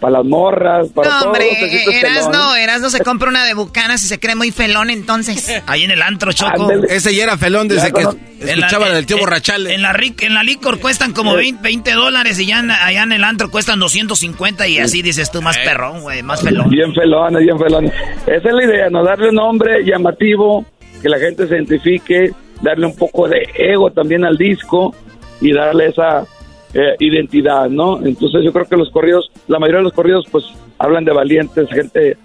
[0.00, 1.28] para las morras, para No, todo.
[1.30, 2.58] hombre, sientes Erasno, pelón.
[2.58, 5.62] Erasno se compra una de bucanas y se cree muy felón entonces.
[5.66, 6.62] Ahí en el antro, Choco.
[6.62, 6.86] Ándale.
[6.94, 8.14] Ese ya era felón desde Ya, que no.
[8.40, 9.74] escuchaba del tío en- Borrachale.
[9.74, 13.12] En la, en la licor cuestan como 20, 20 dólares y ya en- allá en
[13.12, 16.68] el antro cuestan 250 y así dices tú, más perrón, güey, más felón.
[16.68, 17.92] Bien felones, bien felones.
[18.26, 19.02] Esa es la idea, ¿no?
[19.04, 20.64] Darle un nombre llamativo,
[21.02, 24.94] que la gente se identifique, darle un poco de ego también al disco
[25.40, 26.24] y darle esa
[26.72, 28.04] eh, identidad, ¿no?
[28.04, 30.44] Entonces yo creo que los corridos, la mayoría de los corridos pues
[30.78, 32.16] hablan de valientes, gente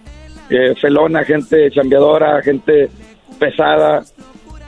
[0.49, 2.89] eh, felona, gente chambeadora, gente
[3.39, 4.03] pesada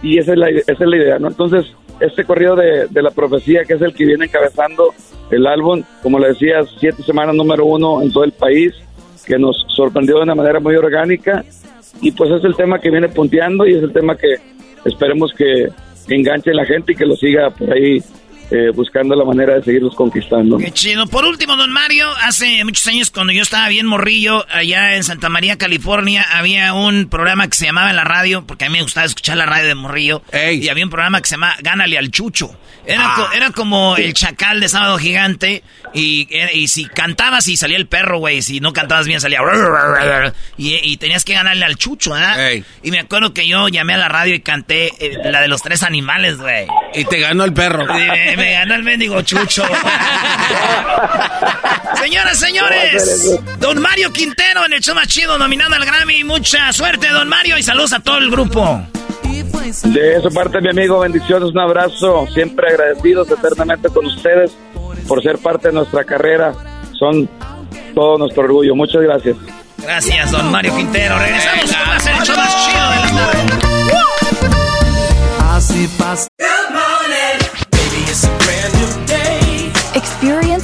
[0.02, 1.27] y esa es la, es la idea, ¿no?
[1.27, 1.65] Entonces
[1.99, 4.94] este corrido de, de la profecía que es el que viene encabezando
[5.30, 8.73] el álbum, como le decía, siete semanas número uno en todo el país,
[9.26, 11.45] que nos sorprendió de una manera muy orgánica
[12.02, 14.36] y pues es el tema que viene punteando y es el tema que
[14.86, 15.68] esperemos que
[16.07, 18.02] enganche la gente y que lo siga por ahí
[18.52, 20.57] eh, buscando la manera de seguirlos conquistando.
[20.57, 21.06] Qué chido.
[21.06, 25.30] Por último, don Mario, hace muchos años cuando yo estaba bien morrillo, allá en Santa
[25.30, 28.82] María, California, había un programa que se llamaba en la radio, porque a mí me
[28.82, 32.10] gustaba escuchar la radio de morrillo, y había un programa que se llamaba Gánale al
[32.10, 32.49] Chucho.
[32.88, 33.30] Era, Ah.
[33.36, 35.61] era como el chacal de Sábado Gigante,
[35.94, 39.40] y, y si cantabas y salía el perro, güey, si no cantabas bien salía...
[40.57, 42.36] Y, y tenías que ganarle al Chucho, ¿ah?
[42.84, 45.61] Y me acuerdo que yo llamé a la radio y canté eh, la de los
[45.61, 46.68] tres animales, güey.
[46.94, 47.84] Y te ganó el perro.
[47.84, 49.64] Y me, me ganó el mendigo Chucho.
[52.02, 56.24] Señoras, señores, don Mario Quintero en el show más chido, nominado al Grammy.
[56.24, 58.82] Mucha suerte, don Mario, y saludos a todo el grupo.
[59.84, 64.52] De eso parte mi amigo, bendiciones, un abrazo, siempre agradecidos eternamente con ustedes
[65.10, 66.53] por ser parte de nuestra carrera,
[66.94, 67.27] son
[67.95, 69.36] todo nuestro orgullo, muchas gracias.
[69.80, 71.18] Gracias, don Mario Quintero.
[71.18, 73.41] Regresamos con más el show más chido de la tarde.
[75.49, 76.27] Así pasa.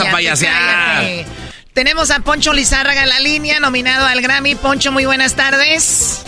[0.00, 0.52] A payasear.
[0.52, 1.26] cállate.
[1.72, 4.56] Tenemos a Poncho Lizárraga en la línea, nominado al Grammy.
[4.56, 6.22] Poncho, muy buenas tardes.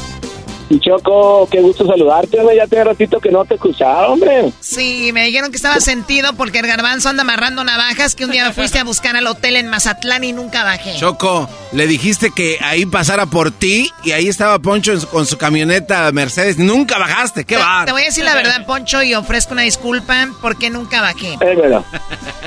[0.68, 2.54] Y Choco, qué gusto saludarte, hombre.
[2.54, 4.52] Ya tiene ratito que no te escuchaba, hombre.
[4.60, 8.44] Sí, me dijeron que estaba sentido porque el garbanzo anda amarrando navajas, que un día
[8.44, 10.94] me fuiste a buscar al hotel en Mazatlán y nunca bajé.
[10.96, 16.12] Choco, le dijiste que ahí pasara por ti y ahí estaba Poncho con su camioneta
[16.12, 16.56] Mercedes.
[16.58, 17.82] Nunca bajaste, qué va.
[17.84, 21.36] Te voy a decir la verdad, Poncho, y ofrezco una disculpa porque nunca bajé.
[21.40, 21.84] Dímelo,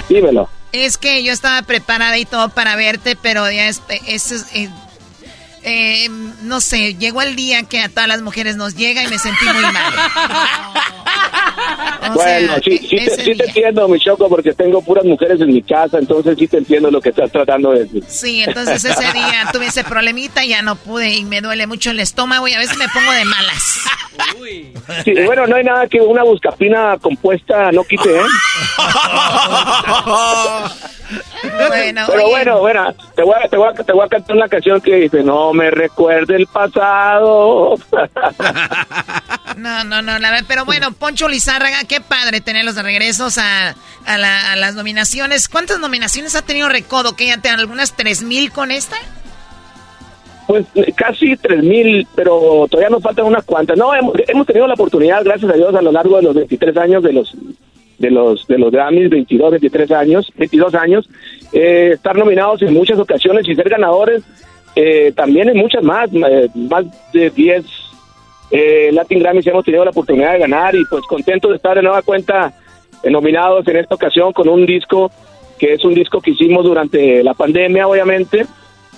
[0.08, 0.50] dímelo.
[0.74, 4.70] Es que yo estaba preparada y todo para verte, pero ya es, es- es-
[5.64, 6.10] eh,
[6.44, 9.46] no sé, llegó el día que a todas las mujeres nos llega y me sentí
[9.46, 9.94] muy mal.
[12.10, 15.40] O bueno, sea, sí, sí, te, sí te entiendo, mi Choco, porque tengo puras mujeres
[15.40, 18.04] en mi casa, entonces sí te entiendo lo que estás tratando de decir.
[18.08, 21.92] Sí, entonces ese día tuve ese problemita y ya no pude y me duele mucho
[21.92, 23.80] el estómago y a veces me pongo de malas.
[25.04, 28.24] Sí, bueno, no hay nada que una buscapina compuesta no quite, ¿eh?
[31.68, 32.32] Bueno, Pero oye.
[32.32, 34.96] bueno, bueno, te voy, a, te, voy a, te voy a cantar una canción que
[34.96, 37.76] dice, no me recuerde el pasado.
[39.58, 43.76] No, no, no, la verdad, pero bueno, Poncho Lizárraga, qué padre tenerlos de regresos a,
[44.06, 45.48] a, la- a las nominaciones.
[45.48, 47.16] ¿Cuántas nominaciones ha tenido Recodo?
[47.16, 48.96] ¿Que ya te dan algunas tres mil con esta?
[50.48, 53.78] Pues eh, casi 3.000, pero todavía nos faltan unas cuantas.
[53.78, 56.76] No, hemos, hemos tenido la oportunidad, gracias a Dios, a lo largo de los 23
[56.78, 57.34] años de los
[58.00, 61.10] de los de los Grammys, 22, 23 años, 22 años,
[61.54, 64.24] eh, estar nominados en muchas ocasiones y ser ganadores
[64.76, 67.66] eh, también en muchas más, eh, más de 10
[68.56, 71.82] eh, Latin Grammys hemos tenido la oportunidad de ganar y pues contentos de estar de
[71.82, 72.54] nueva cuenta
[73.02, 75.10] eh, nominados en esta ocasión con un disco
[75.58, 78.46] que es un disco que hicimos durante la pandemia, obviamente,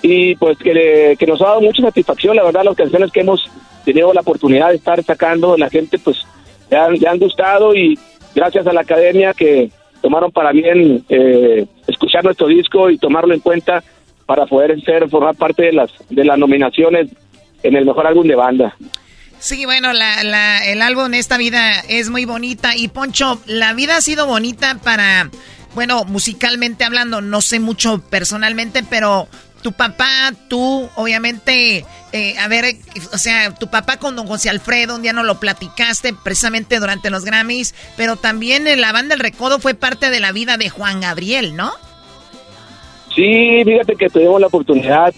[0.02, 3.48] y pues que, que nos ha dado mucha satisfacción, la verdad, las canciones que hemos
[3.84, 6.18] tenido la oportunidad de estar sacando, la gente pues
[6.70, 7.98] le han, han gustado y
[8.34, 9.70] gracias a la academia que
[10.02, 13.82] tomaron para bien eh, escuchar nuestro disco y tomarlo en cuenta
[14.26, 17.08] para poder ser formar parte de las de las nominaciones
[17.62, 18.76] en el mejor álbum de banda.
[19.38, 22.74] Sí, bueno, la, la, el álbum Esta Vida es muy bonita.
[22.74, 25.30] Y Poncho, la vida ha sido bonita para,
[25.74, 29.28] bueno, musicalmente hablando, no sé mucho personalmente, pero
[29.62, 32.76] tu papá, tú, obviamente, eh, a ver,
[33.12, 37.10] o sea, tu papá con don José Alfredo, un día no lo platicaste precisamente durante
[37.10, 41.00] los Grammys, pero también la banda El Recodo fue parte de la vida de Juan
[41.00, 41.72] Gabriel, ¿no?
[43.16, 45.12] Sí, fíjate que tuvimos la oportunidad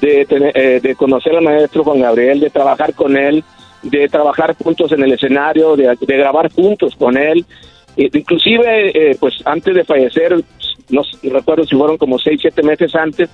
[0.00, 3.42] de, eh, de conocer al maestro Juan Gabriel, de trabajar con él,
[3.82, 7.44] de trabajar juntos en el escenario, de, grabar juntos con él.
[7.96, 10.40] Eh, inclusive, pues antes de fallecer,
[10.88, 13.28] no recuerdo si fueron como seis, siete meses antes,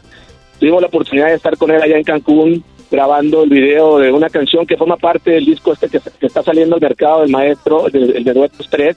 [0.58, 4.30] tuvimos la oportunidad de estar con él allá en Cancún grabando el video de una
[4.30, 8.24] canción que forma parte del disco este que, está saliendo al mercado del maestro, el
[8.24, 8.96] de Duetos 3,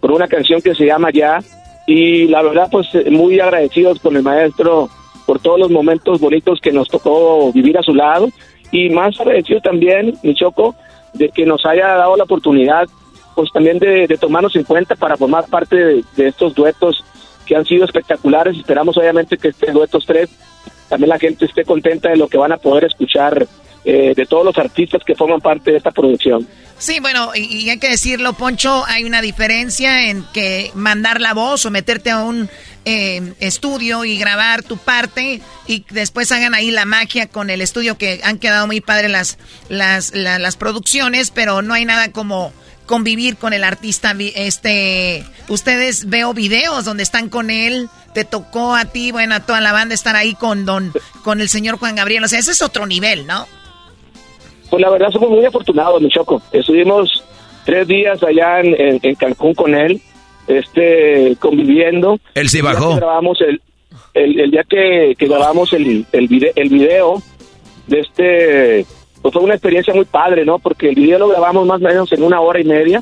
[0.00, 1.38] con una canción que se llama Ya.
[1.86, 4.88] Y la verdad, pues muy agradecidos con el maestro
[5.26, 8.28] por todos los momentos bonitos que nos tocó vivir a su lado.
[8.70, 10.74] Y más agradecido también, mi Choco,
[11.12, 12.86] de que nos haya dado la oportunidad,
[13.34, 17.04] pues también de, tomarnos en cuenta para formar parte de, estos duetos
[17.46, 18.56] que han sido espectaculares.
[18.56, 20.28] Esperamos obviamente que este Duetos 3
[20.88, 23.46] también la gente esté contenta de lo que van a poder escuchar
[23.84, 26.46] eh, de todos los artistas que forman parte de esta producción.
[26.78, 31.64] Sí, bueno, y, hay que decirlo, Poncho, hay una diferencia en que mandar la voz
[31.64, 32.50] o meterte a un
[32.84, 37.96] eh, estudio y grabar tu parte y después hagan ahí la magia con el estudio
[37.96, 39.38] que han quedado muy padres las,
[39.68, 42.52] las, las producciones, pero no hay nada como
[42.86, 44.14] convivir con el artista.
[44.18, 47.88] Este, ustedes veo videos donde están con él.
[48.14, 50.92] Te tocó a ti, bueno, a toda la banda estar ahí con don,
[51.22, 52.24] con el señor Juan Gabriel.
[52.24, 53.48] O sea, ese es otro nivel, ¿no?
[54.74, 56.42] Pues la verdad somos muy afortunados, mi choco.
[56.50, 57.22] Estuvimos
[57.64, 60.02] tres días allá en, Cancún con él,
[60.48, 62.18] este, conviviendo.
[62.34, 62.96] Él se bajó.
[62.96, 63.62] Grabamos el,
[64.14, 67.22] el, día que, grabamos el, el, el video
[67.86, 68.86] de este
[69.22, 70.58] pues fue una experiencia muy padre, ¿no?
[70.58, 73.00] Porque el video lo grabamos más o menos en una hora y media,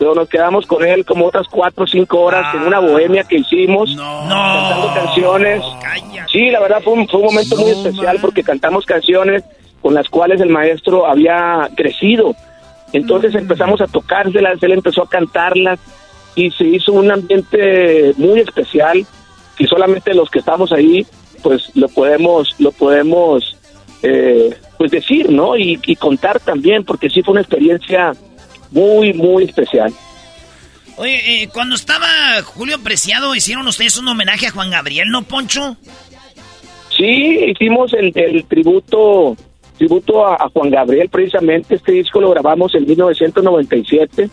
[0.00, 3.36] pero nos quedamos con él como otras cuatro o cinco horas en una bohemia que
[3.36, 5.62] hicimos, cantando canciones.
[6.32, 9.44] Sí, la verdad fue un, fue un momento muy especial porque cantamos canciones
[9.82, 12.34] con las cuales el maestro había crecido.
[12.92, 15.80] Entonces empezamos a tocárselas, él empezó a cantarlas
[16.34, 19.04] y se hizo un ambiente muy especial
[19.56, 21.06] que solamente los que estamos ahí
[21.42, 23.56] pues lo podemos lo podemos
[24.02, 25.56] eh, pues decir, ¿no?
[25.56, 28.12] Y, contar también, porque sí fue una experiencia
[28.72, 29.94] muy, muy especial.
[30.96, 32.08] Oye, eh, cuando estaba
[32.42, 35.76] Julio Preciado, hicieron ustedes un homenaje a Juan Gabriel, ¿no, Poncho?
[36.96, 38.12] Sí, hicimos el,
[38.48, 39.36] tributo
[39.76, 41.74] tributo a, Juan Gabriel, precisamente.
[41.74, 44.30] Este disco lo grabamos en 1997,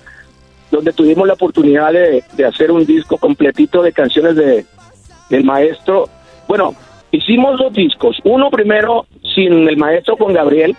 [0.71, 4.65] donde tuvimos la oportunidad de, de hacer un disco completito de canciones de,
[5.29, 6.07] del maestro.
[6.47, 6.75] Bueno,
[7.11, 10.75] Hicimos dos discos, uno primero sin el maestro Juan Gabriel,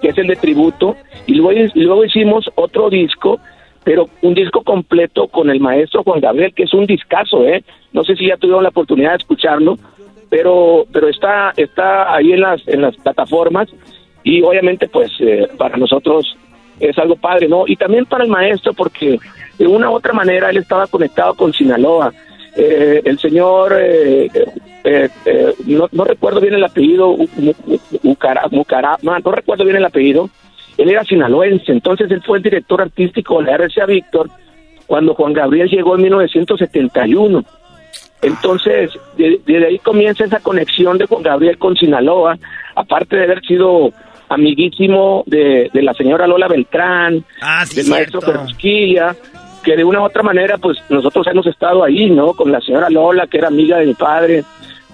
[0.00, 3.40] que es el de tributo, y luego, luego hicimos otro disco,
[3.82, 7.64] pero un disco completo con el maestro Juan Gabriel, que es un discazo, ¿eh?
[7.92, 9.76] No sé si ya tuvieron la oportunidad de escucharlo,
[10.30, 13.68] pero pero está está ahí en las en las plataformas
[14.22, 16.36] y obviamente pues eh, para nosotros
[16.80, 17.64] es algo padre, ¿no?
[17.66, 19.18] Y también para el maestro porque
[19.58, 22.12] de una u otra manera él estaba conectado con Sinaloa.
[22.56, 24.28] Eh, el señor eh,
[24.84, 27.16] eh, eh, no, recuerdo bien el apellido,
[29.02, 30.28] no recuerdo bien el apellido,
[30.76, 34.28] él era sinaloense, entonces él fue el director artístico de la RCA Víctor
[34.86, 37.44] cuando Juan Gabriel llegó en 1971.
[38.22, 42.38] Entonces, desde ahí comienza esa conexión de Juan Gabriel con Sinaloa,
[42.74, 43.92] aparte de haber sido
[44.34, 49.14] amiguísimo de, la señora Lola Beltrán, ah, del maestro Perusquilla,
[49.62, 52.34] que de una u otra manera, pues nosotros hemos estado ahí, ¿no?
[52.34, 54.44] Con la señora Lola, que era amiga de mi padre,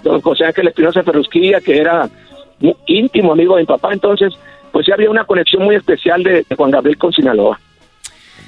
[0.03, 2.09] don José Ángel Espinosa Ferrusquilla, que era
[2.87, 4.33] íntimo amigo de mi papá, entonces,
[4.71, 7.59] pues sí había una conexión muy especial de, Juan Gabriel con Sinaloa.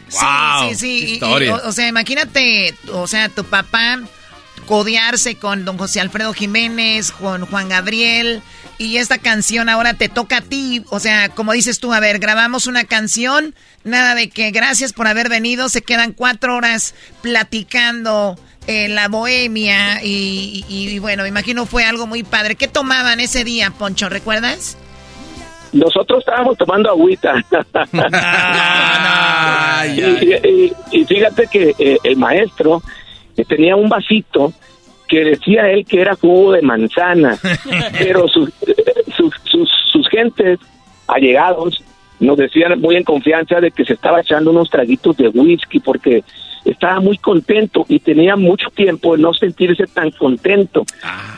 [0.09, 1.19] Sí, sí, sí.
[1.23, 3.97] o, sea, imagínate, o sea, tu papá
[4.65, 8.41] codearse con don José Alfredo Jiménez, con Juan Gabriel,
[8.77, 10.83] y esta canción ahora te toca a ti.
[10.89, 15.07] O sea, como dices tú, a ver, grabamos una canción, nada de que gracias por
[15.07, 21.83] haber venido, se quedan cuatro horas platicando en la bohemia y, bueno, me imagino fue
[21.83, 22.55] algo muy padre.
[22.55, 24.09] ¿Qué tomaban ese día, Poncho?
[24.09, 24.77] ¿Recuerdas?
[25.73, 27.33] Nosotros estábamos tomando agüita.
[30.91, 32.83] y, fíjate que eh, el maestro
[33.45, 34.53] tenía un vasito
[35.07, 37.37] que decía él que era jugo de manzana,
[37.99, 38.49] pero sus,
[39.15, 40.59] sus, sus, sus gentes
[41.07, 41.83] allegados
[42.21, 46.23] nos decían muy en confianza de que se estaba echando unos traguitos de whisky porque
[46.63, 50.85] estaba muy contento y tenía mucho tiempo de no sentirse tan contento.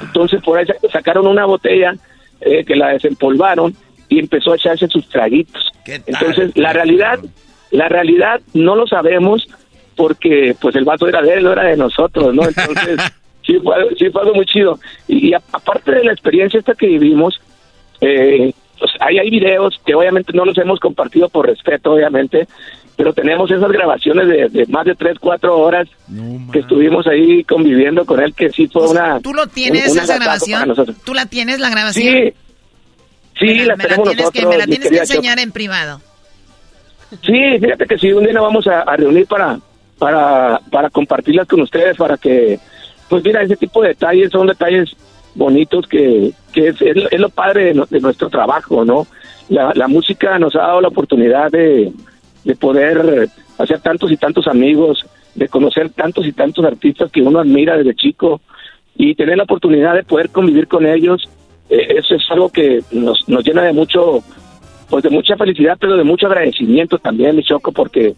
[0.02, 1.96] Entonces por ahí sacaron una botella
[2.42, 3.74] eh, que la desempolvaron
[4.10, 5.72] y empezó a echarse sus traguitos.
[5.86, 7.20] Entonces la realidad,
[7.72, 9.48] la realidad no lo sabemos
[9.96, 12.44] porque pues el vaso era de él, no era de nosotros, ¿no?
[12.44, 13.00] Entonces
[13.46, 14.80] sí, fue, sí fue algo muy chido.
[15.08, 17.40] Y, y aparte de la experiencia esta que vivimos,
[18.02, 22.48] eh, pues, ahí hay videos que obviamente no los hemos compartido por respeto, obviamente,
[22.96, 25.88] pero tenemos esas grabaciones de, más de 3, 4 horas
[26.52, 29.20] que estuvimos ahí conviviendo con él, que sí fue una...
[29.22, 30.76] ¿Tú lo tienes esa grabación?
[31.04, 32.14] ¿Tú la tienes la grabación?
[32.14, 32.34] Sí,
[33.40, 36.02] sí, la, tenemos tienes Que, me la tienes que enseñar en privado.
[37.26, 39.58] Sí, fíjate que sí, un día nos vamos a, reunir para,
[39.98, 42.60] para, para compartirlas con ustedes, para que,
[43.10, 44.96] pues mira, ese tipo de detalles son detalles
[45.36, 49.08] bonitos que, que es, es, lo padre de, nuestro trabajo, ¿no?
[49.50, 51.92] La, la, música nos ha dado la oportunidad de,
[52.44, 55.06] de poder hacer tantos y tantos amigos,
[55.36, 58.42] de conocer tantos y tantos artistas que uno admira desde chico
[58.96, 61.28] y tener la oportunidad de poder convivir con ellos,
[61.70, 64.24] eh, eso es algo que nos, nos llena de mucho,
[64.90, 68.14] pues de mucha felicidad, pero de mucho agradecimiento también, mi Choco, porque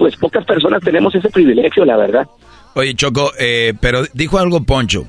[0.00, 2.26] pues pocas personas tenemos ese privilegio, la verdad.
[2.74, 5.04] Oye, Choco, eh, pero dijo algo Poncho,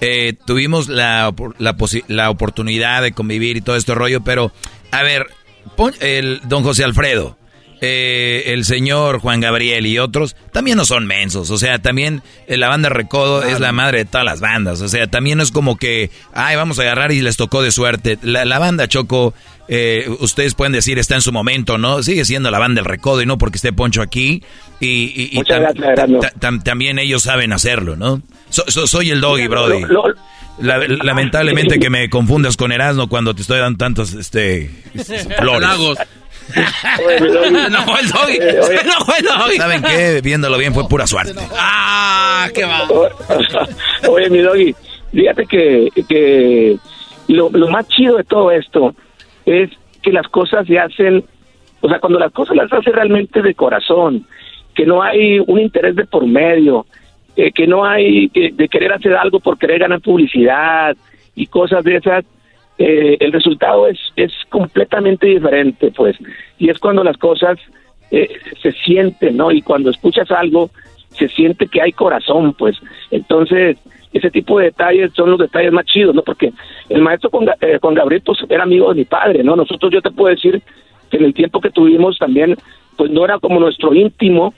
[0.00, 1.76] eh, tuvimos la, la,
[2.08, 4.50] la, oportunidad de convivir y todo este rollo, pero,
[4.90, 5.26] a ver,
[6.00, 7.36] el don José Alfredo,
[7.84, 11.50] eh, el señor Juan Gabriel y otros, también no son mensos.
[11.50, 14.80] O sea, también eh, la banda Recodo es la madre de todas las bandas.
[14.82, 17.72] O sea, también no es como que, ay, vamos a agarrar y les tocó de
[17.72, 18.18] suerte.
[18.22, 19.34] La, banda Choco,
[19.66, 22.04] eh, ustedes pueden decir, está en su momento, ¿no?
[22.04, 24.44] Sigue siendo la banda del Recodo y no porque esté Poncho aquí.
[24.78, 25.42] Y, y,
[26.62, 28.22] también ellos saben hacerlo, ¿no?
[28.48, 29.82] soy el doggy, Brody.
[30.60, 34.70] lamentablemente que me confundas con Erasmo cuando te estoy dando tantos este
[35.38, 35.68] flores.
[37.70, 38.38] no, el doggy.
[38.38, 39.56] no, el doggy.
[39.56, 40.20] ¿Saben qué?
[40.22, 41.34] Viéndolo bien fue pura suerte.
[42.44, 42.88] Ah, qué va.
[44.08, 44.74] Oye, mi doggy,
[45.12, 46.76] fíjate que, que
[47.28, 48.94] lo, lo más chido de todo esto
[49.46, 49.70] es
[50.02, 51.24] que las cosas se hacen,
[51.80, 54.26] o sea, cuando las cosas las hace realmente de corazón,
[54.74, 56.86] que no hay un interés de por medio,
[57.36, 60.96] eh, que no hay de querer hacer algo por querer ganar publicidad
[61.34, 62.24] y cosas de esas,
[62.84, 66.16] eh, el resultado es, es completamente diferente, pues,
[66.58, 67.56] y es cuando las cosas
[68.10, 68.28] eh,
[68.60, 69.52] se sienten, ¿no?
[69.52, 70.68] Y cuando escuchas algo,
[71.10, 72.76] se siente que hay corazón, pues,
[73.12, 73.78] entonces,
[74.12, 76.22] ese tipo de detalles son los detalles más chidos, ¿no?
[76.22, 76.52] Porque
[76.88, 79.54] el maestro con, eh, Gabriel, pues, era amigo de mi padre, ¿no?
[79.54, 80.60] Nosotros, yo te puedo decir
[81.08, 82.56] que en el tiempo que tuvimos también,
[82.96, 84.54] pues, no era como nuestro íntimo,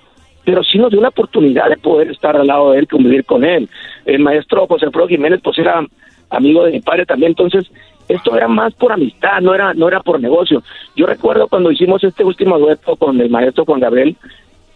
[0.47, 3.45] pero sí nos dio la oportunidad de poder estar al lado de él, convivir con
[3.45, 3.69] él.
[4.07, 5.87] El maestro José Alfredo Jiménez, pues, era
[6.31, 7.71] amigo de mi padre también, entonces
[8.09, 10.63] esto era más por amistad, no era, no era por negocio.
[10.97, 14.17] Yo recuerdo cuando hicimos este último dueto con el maestro Juan Gabriel,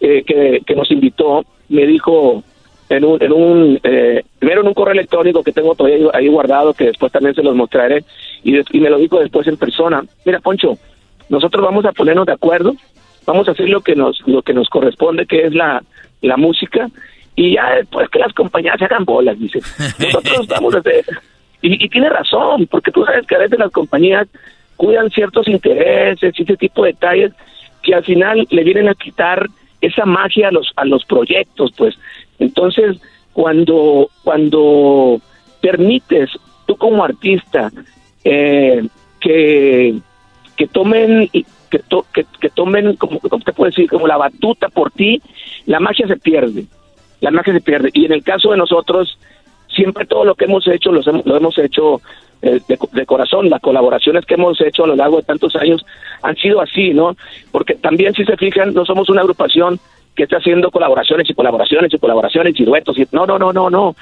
[0.01, 2.43] eh, que, que, nos invitó, me dijo
[2.89, 6.73] en un, en un eh, primero en un correo electrónico que tengo todavía ahí guardado,
[6.73, 8.03] que después también se los mostraré,
[8.43, 10.77] y, y me lo dijo después en persona, mira Poncho,
[11.29, 12.73] nosotros vamos a ponernos de acuerdo,
[13.25, 15.83] vamos a hacer lo que nos, lo que nos corresponde, que es la,
[16.21, 16.89] la música,
[17.35, 19.59] y ya después que las compañías se hagan bolas, dice.
[19.99, 21.05] Nosotros vamos a hacer,
[21.61, 24.27] y, tiene razón, porque tú sabes que a veces las compañías
[24.77, 27.33] cuidan ciertos intereses y ese tipo de detalles
[27.83, 29.45] que al final le vienen a quitar
[29.81, 31.95] esa magia a los a los proyectos, pues.
[32.39, 32.97] Entonces,
[33.33, 35.21] cuando cuando
[35.61, 36.29] permites
[36.65, 37.71] tú como artista
[38.23, 38.87] eh,
[39.19, 39.95] que
[40.55, 41.43] que tomen que,
[42.13, 45.21] que, que, tomen como te puedo decir como la batuta por ti,
[45.65, 46.65] la magia se pierde,
[47.21, 47.89] la magia se pierde.
[47.93, 49.17] Y en el caso de nosotros
[49.73, 52.01] siempre todo lo que hemos hecho lo hemos hecho
[52.41, 53.49] eh, de, corazón.
[53.49, 55.85] Las colaboraciones que hemos hecho a lo largo de tantos años
[56.21, 57.17] han sido así, ¿no?
[57.51, 59.77] Porque también, si se fijan, no somos una agrupación
[60.15, 62.97] que está haciendo colaboraciones y colaboraciones y colaboraciones y duetos.
[62.97, 63.95] Y, no, no, no, no, no.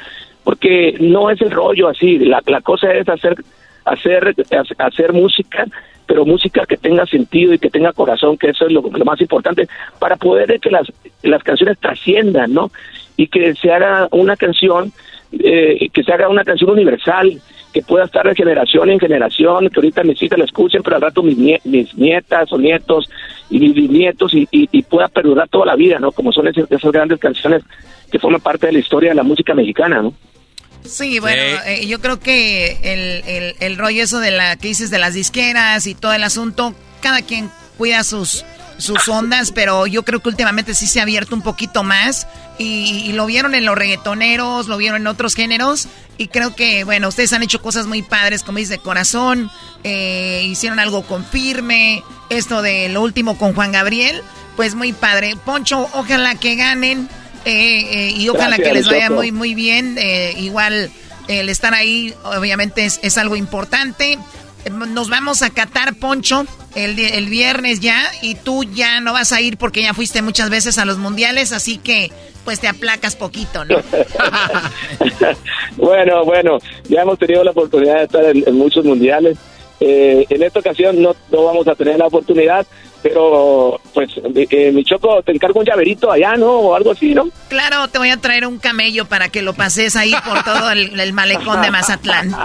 [0.43, 2.19] Porque no es el rollo así.
[2.19, 3.37] La, la cosa es hacer,
[3.85, 4.35] hacer,
[4.77, 5.65] hacer música
[6.05, 9.19] pero música que tenga sentido y que tenga corazón, que eso es lo, lo más
[9.19, 9.67] importante,
[9.99, 10.89] para poder que las,
[11.21, 12.71] las canciones trasciendan, ¿no?
[13.17, 14.93] Y que se haga una canción
[15.31, 17.41] eh, que se haga una canción universal,
[17.73, 21.01] que pueda estar de generación en generación, que ahorita mis hijas la escuchen, pero al
[21.01, 23.09] rato mis, mis nietas o nietos
[23.49, 26.11] y mis nietos y, y, pueda perdurar toda la vida, ¿no?
[26.11, 27.63] Como son esas, grandes canciones
[28.11, 30.13] que forman parte de la historia de la música mexicana, ¿no?
[30.83, 34.89] Sí, bueno, eh, yo creo que el, el, el rollo eso de la que dices
[34.89, 38.45] de las disqueras y todo el asunto, cada quien cuida sus
[38.77, 42.27] sus ondas, pero yo creo que últimamente sí se ha abierto un poquito más
[42.57, 45.87] y, lo vieron en los reggaetoneros, lo vieron en otros géneros.
[46.17, 49.51] Y creo que, bueno, ustedes han hecho cosas muy padres, como dice, de corazón.
[49.83, 52.03] Eh, hicieron algo con firme.
[52.29, 54.23] Esto de lo último con Juan Gabriel.
[54.55, 55.35] Pues muy padre.
[55.45, 57.07] Poncho, ojalá que ganen.
[57.45, 59.97] Eh, eh, y ojalá que les vaya muy, muy bien.
[60.37, 60.91] igual
[61.27, 64.17] el estar ahí, obviamente, es, es algo importante.
[64.71, 66.45] Nos vamos a Qatar, Poncho,
[66.77, 70.49] el, el viernes ya, y tú ya no vas a ir porque ya fuiste muchas
[70.49, 72.11] veces a los mundiales, así que
[72.45, 73.75] pues te aplacas poquito, ¿no?
[75.77, 79.37] bueno, bueno, ya hemos tenido la oportunidad de estar en, muchos mundiales.
[79.79, 82.65] Eh, en esta ocasión no, no vamos a tener la oportunidad,
[83.01, 84.09] pero, pues,
[84.49, 86.51] eh, mi choco, te encargo un llaverito allá, ¿no?
[86.51, 87.29] O algo así, ¿no?
[87.47, 91.13] Claro, te voy a traer un camello para que lo pases ahí por todo el,
[91.13, 92.29] malecón de Mazatlán.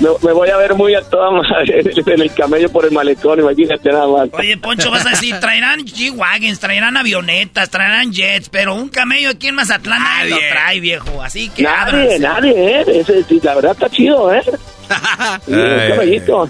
[0.00, 3.90] me, voy a ver muy a toda madre en el camello por el malecón, imagínate
[3.90, 4.28] nada más.
[4.32, 9.48] Oye, Poncho, vas a decir, traerán G-Wagons, traerán avionetas, traerán jets, pero un camello aquí
[9.48, 13.04] en Mazatlán nadie lo trae, viejo, así que Nadie, nadie, ¿eh?
[13.42, 14.42] la verdad está chido, ¿eh?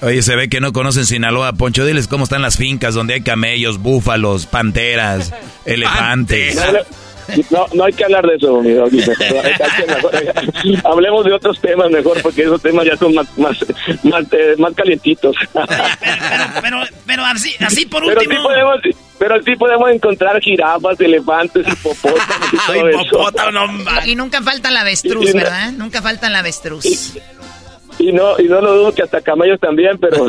[0.02, 1.84] Oye, se ve que no conocen Sinaloa, Poncho.
[1.84, 5.32] Diles cómo están las fincas donde hay camellos, búfalos, panteras,
[5.64, 6.58] elefantes.
[7.50, 8.72] No, no hay que hablar de eso, mi
[10.84, 13.56] Hablemos de otros temas mejor, porque esos temas ya son más, más,
[14.02, 15.36] más, eh, calientitos.
[16.62, 18.20] pero, pero, así, así por último.
[18.20, 18.80] Pero sí podemos,
[19.18, 22.56] pero sí podemos encontrar jirafas, elefantes, hipopótamos y
[23.10, 23.30] todo
[24.06, 25.72] Y nunca falta la avestruz, ¿verdad?
[25.72, 27.14] Nunca falta la avestruz.
[28.01, 30.24] Y no, y no lo dudo que hasta camellos también, pero...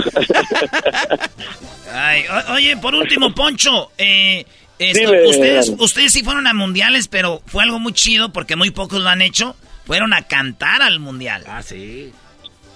[2.54, 4.46] oye, por último, Poncho, eh,
[4.78, 9.10] ustedes, ustedes sí fueron a mundiales, pero fue algo muy chido porque muy pocos lo
[9.10, 9.56] han hecho.
[9.86, 11.44] Fueron a cantar al mundial.
[11.48, 12.12] Ah, sí.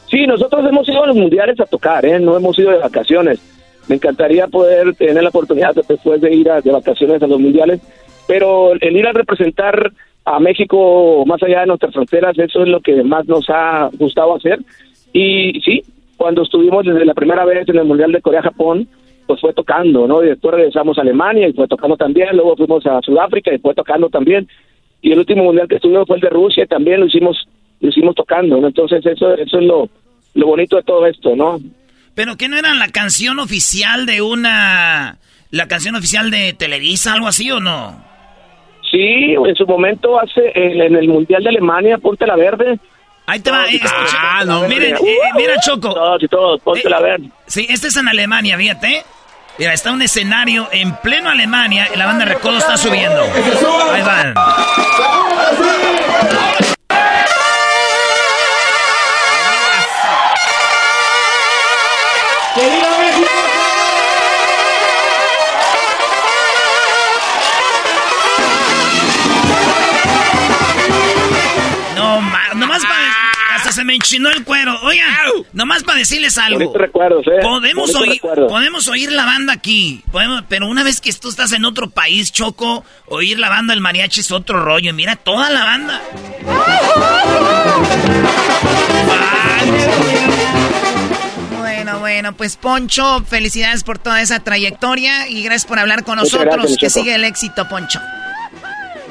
[0.10, 2.20] Sí, nosotros hemos ido a los mundiales a tocar, ¿eh?
[2.20, 3.40] No hemos ido de vacaciones.
[3.88, 7.82] Me encantaría poder tener la oportunidad después de ir a, de vacaciones a los mundiales,
[8.28, 9.92] pero el ir a representar
[10.26, 14.36] a México más allá de nuestras fronteras, eso es lo que más nos ha gustado
[14.36, 14.60] hacer.
[15.14, 15.84] Y sí,
[16.18, 18.88] cuando estuvimos desde la primera vez en el Mundial de Corea-Japón,
[19.28, 20.24] pues fue tocando, ¿no?
[20.24, 23.74] Y después regresamos a Alemania y fue tocando también, luego fuimos a Sudáfrica y fue
[23.74, 24.48] tocando también.
[25.02, 27.48] Y el último mundial que estuvimos fue el de Rusia y también lo hicimos
[27.82, 28.68] lo hicimos tocando, ¿no?
[28.68, 29.90] Entonces eso eso es lo
[30.34, 31.60] lo bonito de todo esto, ¿no?
[32.16, 35.18] Pero que no era la canción oficial de una
[35.52, 38.15] la canción oficial de Televisa algo así o no?
[38.96, 42.80] Sí, en su momento hace en, el Mundial de Alemania, Ponte la Verde.
[43.26, 43.82] Ahí te va, eh,
[44.18, 45.94] ah, no, miren, eh, mira Choco.
[45.94, 47.30] Todos y todos, ponte la verde.
[47.48, 49.04] Sí, este es en Alemania, fíjate.
[49.58, 53.22] Mira, está un escenario en pleno Alemania y la banda Recodo está subiendo.
[53.92, 54.36] Ahí van.
[73.86, 74.78] Me enchinó el cuero.
[74.84, 75.08] Oigan,
[75.54, 76.74] nomás para decirles algo.
[76.76, 77.40] Recuerdos, ¿eh?
[77.42, 80.04] Podemos oír, podemos oír la banda aquí.
[80.12, 83.82] Podemos, pero una vez que tú estás en otro país, Choco, oír la banda del
[83.82, 84.94] mariachi es otro rollo.
[84.94, 86.02] Mira toda la banda.
[91.58, 96.76] Bueno, bueno, pues Poncho, felicidades por toda esa trayectoria y gracias por hablar con nosotros.
[96.80, 98.00] que sigue el éxito, Poncho.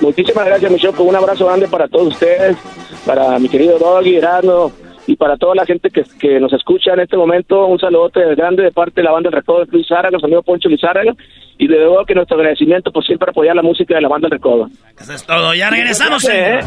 [0.01, 1.05] Muchísimas gracias, Michoco.
[1.05, 2.57] Un abrazo grande para todos ustedes,
[3.05, 4.73] para mi querido Doggy, Erano
[5.07, 7.67] y para toda la gente que, que nos escucha en este momento.
[7.67, 10.43] Un saludote grande de parte de la banda del Recodo de Luis Zárraga, su amigo
[10.43, 11.13] Poncho Lizárraga.
[11.59, 14.39] Y de nuevo que nuestro agradecimiento por siempre apoyar la música de la banda del
[14.39, 14.69] Recodo.
[14.99, 15.55] Eso es todo.
[15.55, 16.25] Ya regresamos.
[16.29, 16.61] ¿eh?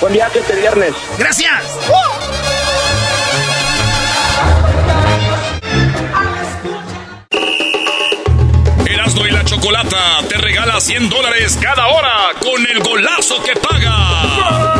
[0.00, 0.94] Buen viaje este viernes.
[1.18, 1.90] Gracias.
[9.24, 14.75] y la Chocolata te regala 100 dólares cada hora con el golazo que paga.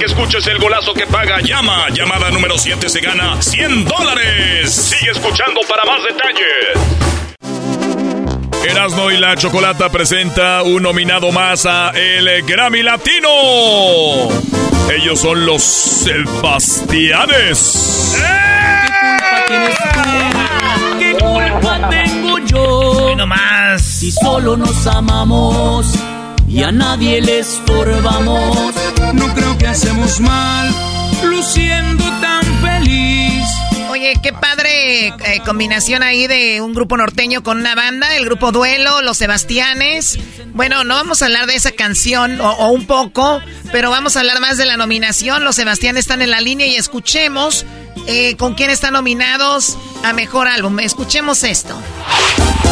[0.00, 1.90] Que escuches el golazo que paga, llama.
[1.90, 4.72] Llamada número 7 se gana 100 dólares.
[4.72, 6.46] Sigue escuchando para más detalles.
[8.66, 13.28] Erasmo y la Chocolata presenta un nominado más a el Grammy Latino.
[14.90, 18.16] Ellos son los Sebastianes.
[20.98, 23.14] ¿Qué culpa tengo yo?
[23.16, 23.82] No más.
[23.82, 25.94] Si solo nos amamos
[26.50, 28.74] y a nadie le estorbamos.
[29.14, 30.68] No creo que hacemos mal,
[31.24, 33.44] luciendo tan feliz.
[33.90, 38.52] Oye, qué padre eh, combinación ahí de un grupo norteño con una banda, el grupo
[38.52, 40.18] Duelo, los Sebastianes.
[40.52, 43.40] Bueno, no vamos a hablar de esa canción o, o un poco,
[43.72, 45.44] pero vamos a hablar más de la nominación.
[45.44, 47.64] Los Sebastianes están en la línea y escuchemos
[48.06, 50.80] eh, con quién están nominados a mejor álbum.
[50.80, 51.74] Escuchemos esto.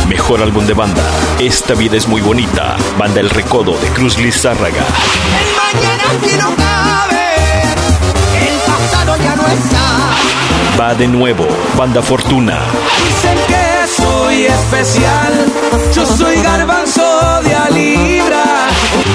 [0.09, 1.03] Mejor álbum de banda.
[1.39, 2.77] Esta vida es muy bonita.
[2.99, 4.85] Banda El Recodo de Cruz Lizárraga.
[5.41, 7.33] El mañana aquí no cabe,
[8.49, 9.77] el pasado ya no está.
[10.78, 11.44] Va de nuevo.
[11.76, 12.56] Banda Fortuna.
[13.05, 15.46] Dicen que soy especial,
[15.92, 17.02] yo soy garbanzo
[17.42, 18.44] de a libra.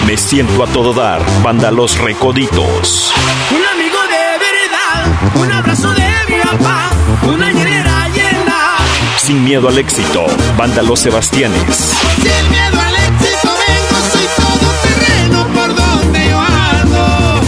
[0.06, 1.22] Me siento a todo dar.
[1.42, 3.14] Banda Los Recoditos.
[3.52, 6.90] Un amigo de verdad, un abrazo de mi papá,
[7.34, 8.76] una hielera llena.
[9.18, 10.26] Sin miedo al éxito.
[10.58, 11.94] Banda Los Sebastianes.
[12.22, 17.42] Sin miedo al éxito vengo, soy todo terreno por donde yo ando.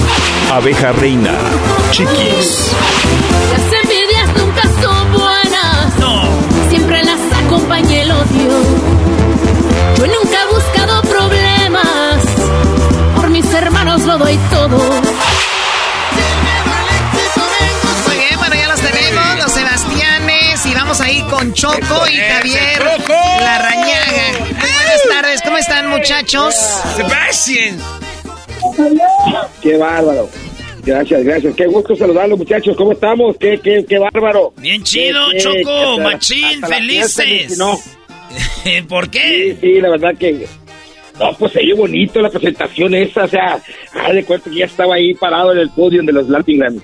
[0.54, 1.34] Abeja Reina.
[1.92, 2.72] Chiquis.
[4.38, 5.94] Nunca son buenas.
[6.70, 8.52] Siempre las acompaña el odio.
[9.98, 12.18] Yo nunca he buscado problemas.
[13.16, 14.78] Por mis hermanos lo doy todo.
[18.08, 20.66] Muy bien, bueno, ya los tenemos, los Sebastianes.
[20.66, 22.84] Y vamos ahí con Choco y Javier
[23.40, 24.40] Larrañaga.
[24.40, 26.56] Muy buenas tardes, ¿cómo están, muchachos?
[26.96, 27.80] Sebastián.
[29.62, 30.30] Qué bárbaro.
[30.86, 31.56] Gracias, gracias.
[31.56, 32.76] Qué gusto saludarlos, muchachos.
[32.78, 33.36] ¿Cómo estamos?
[33.40, 34.54] Qué, qué, qué bárbaro.
[34.58, 37.58] Bien chido, Qué- qué- Choco, hasta- machín, hasta felices.
[37.58, 37.80] No,
[38.88, 39.58] ¿Por qué?
[39.62, 40.48] Sí, sí, la verdad que.
[41.20, 43.54] No, pues se oyó bonito la presentación esa, o sea,
[43.94, 46.82] haz de cuenta que ya estaba ahí parado en el podio de los Latin Grammy.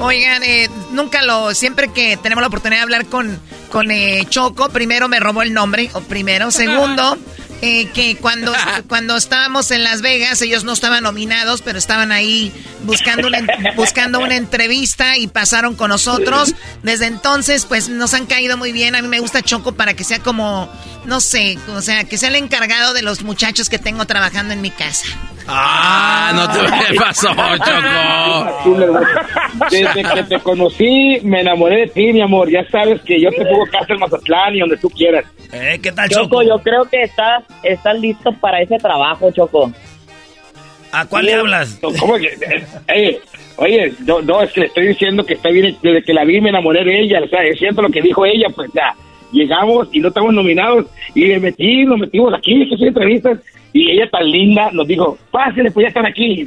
[0.00, 3.38] Oigan, eh, nunca lo, siempre que tenemos la oportunidad de hablar con,
[3.70, 7.16] con eh, Choco, primero me robó el nombre, o primero, segundo,
[7.66, 8.52] eh, que cuando,
[8.88, 13.40] cuando estábamos en Las Vegas, ellos no estaban nominados, pero estaban ahí buscando una,
[13.74, 16.54] buscando una entrevista y pasaron con nosotros.
[16.82, 18.94] Desde entonces, pues nos han caído muy bien.
[18.94, 20.70] A mí me gusta Choco para que sea como,
[21.06, 24.60] no sé, o sea, que sea el encargado de los muchachos que tengo trabajando en
[24.60, 25.06] mi casa.
[25.46, 28.78] Ah, no te ¿qué pasó, Choco.
[29.70, 32.50] Desde que te conocí, me enamoré de ti, mi amor.
[32.50, 35.24] Ya sabes que yo te pongo casa en Mazatlán y donde tú quieras.
[35.52, 39.72] Eh, ¿Qué tal, Choco, yo creo que estás, estás listo para ese trabajo, Choco.
[40.92, 41.78] ¿A cuál le hablas?
[41.98, 42.38] ¿Cómo que?
[42.88, 43.20] Eh,
[43.56, 45.76] oye, no, no, es que le estoy diciendo que está bien.
[45.82, 47.20] Desde que la vi, me enamoré de ella.
[47.22, 48.94] O sea, es cierto lo que dijo ella, pues ya.
[49.32, 53.38] Llegamos y no estamos nominados y le metí, nos metimos aquí, que son entrevistas.
[53.74, 56.46] Y ella tan linda nos dijo, pásenle, pues ya están aquí.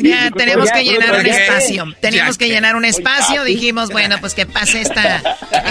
[0.00, 1.86] Ya tenemos que llenar un espacio.
[1.86, 3.44] ya, Tenemos que llenar un espacio.
[3.44, 5.18] Dijimos, bueno, pues que pase esta,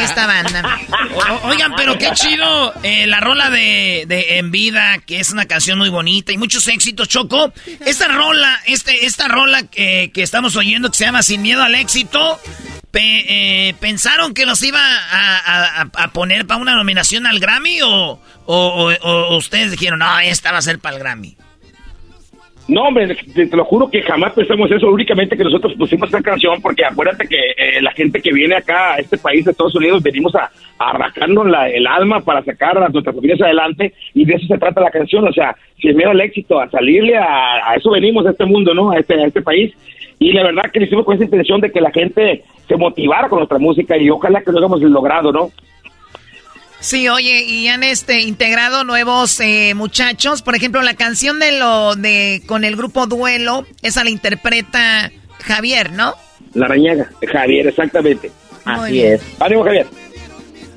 [0.03, 0.79] esta banda.
[1.13, 5.45] O- oigan, pero qué chido eh, la rola de, de En Vida, que es una
[5.45, 7.53] canción muy bonita y muchos éxitos, Choco.
[7.85, 11.75] Esta rola, este, esta rola que, que estamos oyendo que se llama Sin Miedo al
[11.75, 12.39] Éxito,
[12.91, 13.25] pe-
[13.69, 18.91] eh, ¿pensaron que los iba a, a- poner para una nominación al Grammy o, o-
[18.93, 21.35] o- o ustedes dijeron, no, esta va a ser para el Grammy?
[22.71, 26.61] No, hombre, te, lo juro que jamás pensamos eso, únicamente que nosotros pusimos esta canción
[26.61, 30.01] porque acuérdate que eh, la gente que viene acá a este país de Estados Unidos
[30.01, 30.49] venimos a,
[30.79, 34.57] a arrancarnos la- el alma para sacar a nuestras familias adelante y de eso se
[34.57, 38.25] trata la canción, o sea, sin miedo al éxito, a salirle a, a eso venimos
[38.25, 38.91] a este mundo, ¿no?
[38.91, 39.73] A este, a este país
[40.17, 43.27] y la verdad que lo hicimos con esa intención de que la gente se motivara
[43.27, 45.49] con nuestra música y ojalá que lo hayamos logrado, ¿no?
[46.81, 50.41] Sí, oye, y han este integrado nuevos eh, muchachos.
[50.41, 55.11] Por ejemplo, la canción de lo de con el grupo Duelo, esa la interpreta
[55.43, 56.15] Javier, ¿no?
[56.55, 58.31] La rañaga, Javier, exactamente.
[58.65, 59.21] Así es.
[59.39, 59.85] Ánimo, Javier.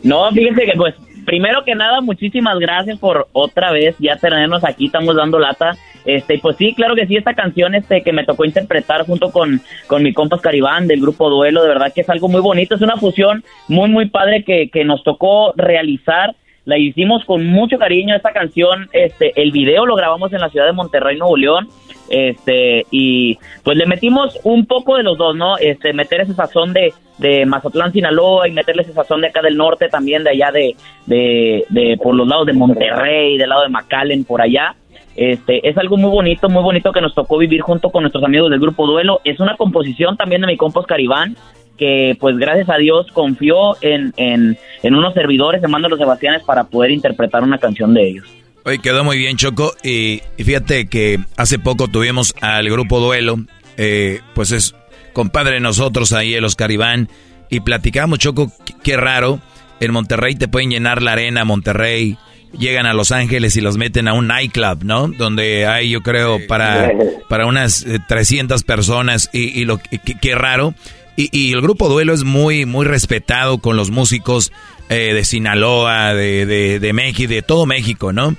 [0.02, 0.94] No, fíjense que pues,
[1.24, 5.76] primero que nada, muchísimas gracias por otra vez ya tenernos aquí, estamos dando lata.
[6.04, 9.60] Este, pues sí, claro que sí, esta canción este que me tocó interpretar junto con,
[9.86, 12.82] con mi compas Caribán del grupo Duelo, de verdad que es algo muy bonito, es
[12.82, 16.34] una fusión muy, muy padre que, que nos tocó realizar.
[16.64, 20.66] La hicimos con mucho cariño esta canción, este, el video lo grabamos en la ciudad
[20.66, 21.68] de Monterrey, Nuevo León,
[22.08, 25.58] este, y pues le metimos un poco de los dos, ¿no?
[25.58, 29.58] Este, meter ese sazón de, de Mazatlán, Sinaloa, y meterle ese sazón de acá del
[29.58, 30.74] norte también, de allá de,
[31.06, 34.74] de, de por los lados de Monterrey, del lado de McAllen, por allá.
[35.16, 38.50] Este, es algo muy bonito, muy bonito que nos tocó vivir junto con nuestros amigos
[38.50, 39.20] del grupo Duelo.
[39.24, 41.36] Es una composición también de mi compa Caribán,
[41.78, 46.42] que pues gracias a Dios confió en, en, en unos servidores, en Mando los Sebastianes,
[46.44, 48.26] para poder interpretar una canción de ellos.
[48.64, 49.74] Oye, quedó muy bien, Choco.
[49.82, 53.36] Y, y fíjate que hace poco tuvimos al grupo Duelo,
[53.76, 54.74] eh, pues es
[55.12, 57.08] compadre de nosotros ahí, el Oscar Iván,
[57.50, 59.40] y platicamos, Choco, qué, qué raro.
[59.80, 62.16] En Monterrey te pueden llenar la arena, Monterrey.
[62.58, 65.08] Llegan a Los Ángeles y los meten a un nightclub, ¿no?
[65.08, 66.90] Donde hay, yo creo, para,
[67.28, 70.72] para unas eh, 300 personas y, y lo que qué raro.
[71.16, 74.52] Y, y el grupo Duelo es muy, muy respetado con los músicos
[74.88, 78.34] eh, de Sinaloa, de, de, de México, de todo México, ¿no?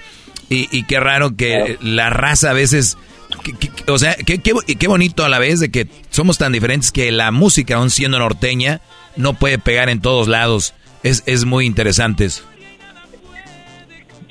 [0.49, 2.97] Y, y qué raro que la raza a veces,
[3.43, 6.91] que- que- o sea, qué, qué, bonito a la vez de que somos tan diferentes
[6.91, 8.81] que la música, aún siendo norteña,
[9.15, 10.73] no puede pegar en todos lados.
[11.01, 12.43] Es, es muy interesante eso.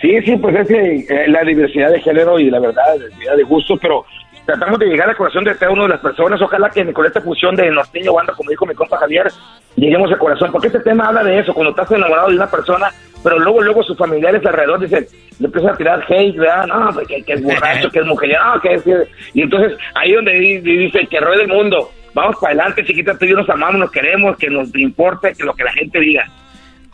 [0.01, 3.43] Sí, sí, pues es eh, la diversidad de género y la verdad, la diversidad de
[3.45, 4.05] gustos, pero
[4.45, 6.41] tratamos de llegar al corazón de cada una de las personas.
[6.41, 9.31] Ojalá que con esta fusión de norteño banda, como dijo mi compa Javier,
[9.77, 12.91] lleguemos al corazón, porque este tema habla de eso, cuando estás enamorado de una persona,
[13.23, 15.07] pero luego, luego sus familiares alrededor dicen,
[15.39, 16.67] le empiezan a tirar hate, ¿verdad?
[16.67, 18.85] No, pues, que, es borracho, que es mujer, no, que es...
[19.33, 23.31] Y entonces ahí donde dice que ruede el mundo, vamos para adelante, chiquita, tú y
[23.31, 26.25] yo nos amamos, nos queremos, que nos importe que lo que la gente diga.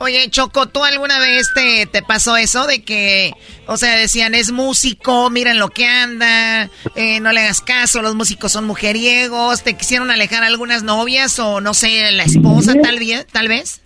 [0.02, 3.32] Oye, Choco, ¿tú alguna vez te, te pasó eso de que,
[3.66, 8.14] o sea, decían, es músico, miren lo que anda, eh, no le hagas caso, los
[8.14, 13.26] músicos son mujeriegos, te quisieron alejar algunas novias o, no sé, la esposa tal, vez,
[13.26, 13.82] tal vez?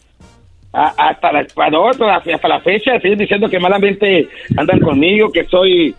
[0.72, 1.32] hasta
[2.32, 5.96] hasta la fecha siguen diciendo que malamente andan conmigo, que soy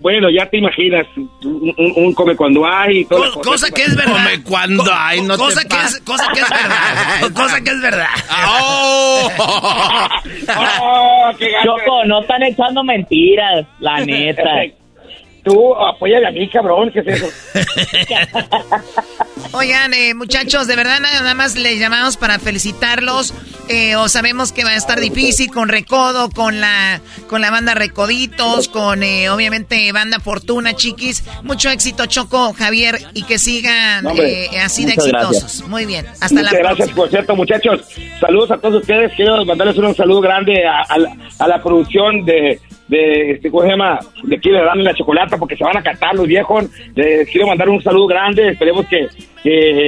[0.00, 3.04] bueno, ya te imaginas, un, come cuando hay.
[3.04, 4.12] cosa, que es verdad.
[4.12, 7.32] Come cuando hay, no cosa que es, Cosa que es verdad.
[7.34, 8.08] cosa que es verdad.
[8.46, 9.30] Oh.
[10.82, 11.32] oh
[11.64, 14.42] Choco, no están echando mentiras, la neta.
[15.44, 17.26] Tú apoya a mí, cabrón, ¿qué es eso?
[19.52, 23.34] Oigan, eh, muchachos, de verdad nada más les llamamos para felicitarlos.
[23.68, 27.74] Eh, o sabemos que va a estar difícil con Recodo, con la con la banda
[27.74, 31.24] Recoditos, con eh, obviamente banda Fortuna, chiquis.
[31.42, 34.06] Mucho éxito, Choco, Javier, y que sigan
[34.62, 35.64] así de exitosos.
[35.68, 36.68] Muy bien, hasta la próxima.
[36.68, 37.80] gracias, por cierto, muchachos.
[38.20, 39.12] Saludos a todos ustedes.
[39.14, 42.60] Quiero mandarles un saludo grande a la producción de
[42.92, 43.98] de, este, ¿cómo se llama?
[44.22, 46.66] De aquí le dan la chocolata porque se van a catar los viejos.
[46.94, 48.50] Les quiero mandar un saludo grande.
[48.50, 49.08] Esperemos que,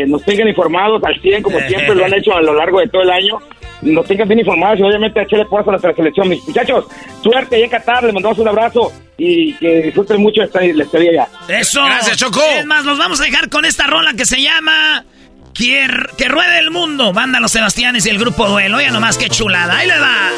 [0.07, 3.03] nos tengan informados al 100, como siempre lo han hecho a lo largo de todo
[3.03, 3.39] el año.
[3.83, 6.29] Nos tengan bien informados y obviamente echarle por a nuestra selección.
[6.29, 6.87] Mis muchachos,
[7.23, 8.05] suerte ahí en Qatar.
[8.05, 11.29] Les mandamos un abrazo y que disfruten mucho esta, la estadía ya.
[11.59, 11.85] Eso.
[11.85, 12.41] Gracias, Choco.
[12.59, 15.05] Es más, nos vamos a dejar con esta rola que se llama...
[15.53, 15.87] Que,
[16.19, 17.13] que ruede el mundo.
[17.13, 18.81] Banda Los Sebastianes y el grupo Duelo.
[18.81, 19.79] Ya nomás que chulada.
[19.79, 20.31] Ahí le va.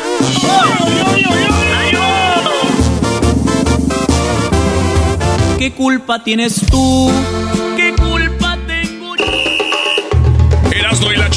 [5.58, 7.10] ¿Qué culpa tienes tú?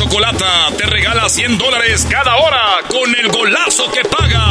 [0.09, 4.41] Chocolata te regala 100 dólares cada hora con el golazo que paga.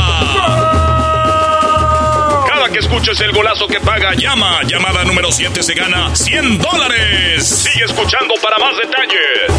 [2.48, 4.62] Cada que escuches el golazo que paga, llama.
[4.62, 7.44] Llamada número 7 se gana 100 dólares.
[7.44, 9.50] Sigue escuchando para más detalles.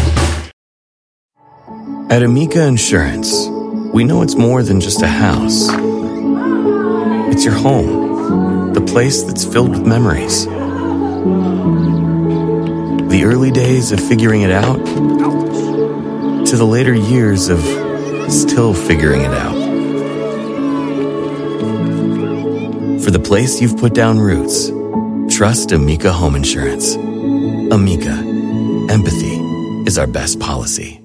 [2.08, 3.50] At Amica Insurance,
[3.92, 5.68] we know it's more than just a house.
[7.30, 8.72] It's your home.
[8.72, 10.46] the place that's filled with memories.
[13.10, 14.78] The early days of figuring it out
[16.50, 17.60] to the later years of
[18.28, 19.54] still figuring it out.
[23.04, 24.72] For the place you've put down roots,
[25.32, 26.96] trust Amica Home Insurance.
[26.96, 28.10] Amica,
[28.90, 29.36] empathy
[29.86, 30.99] is our best policy.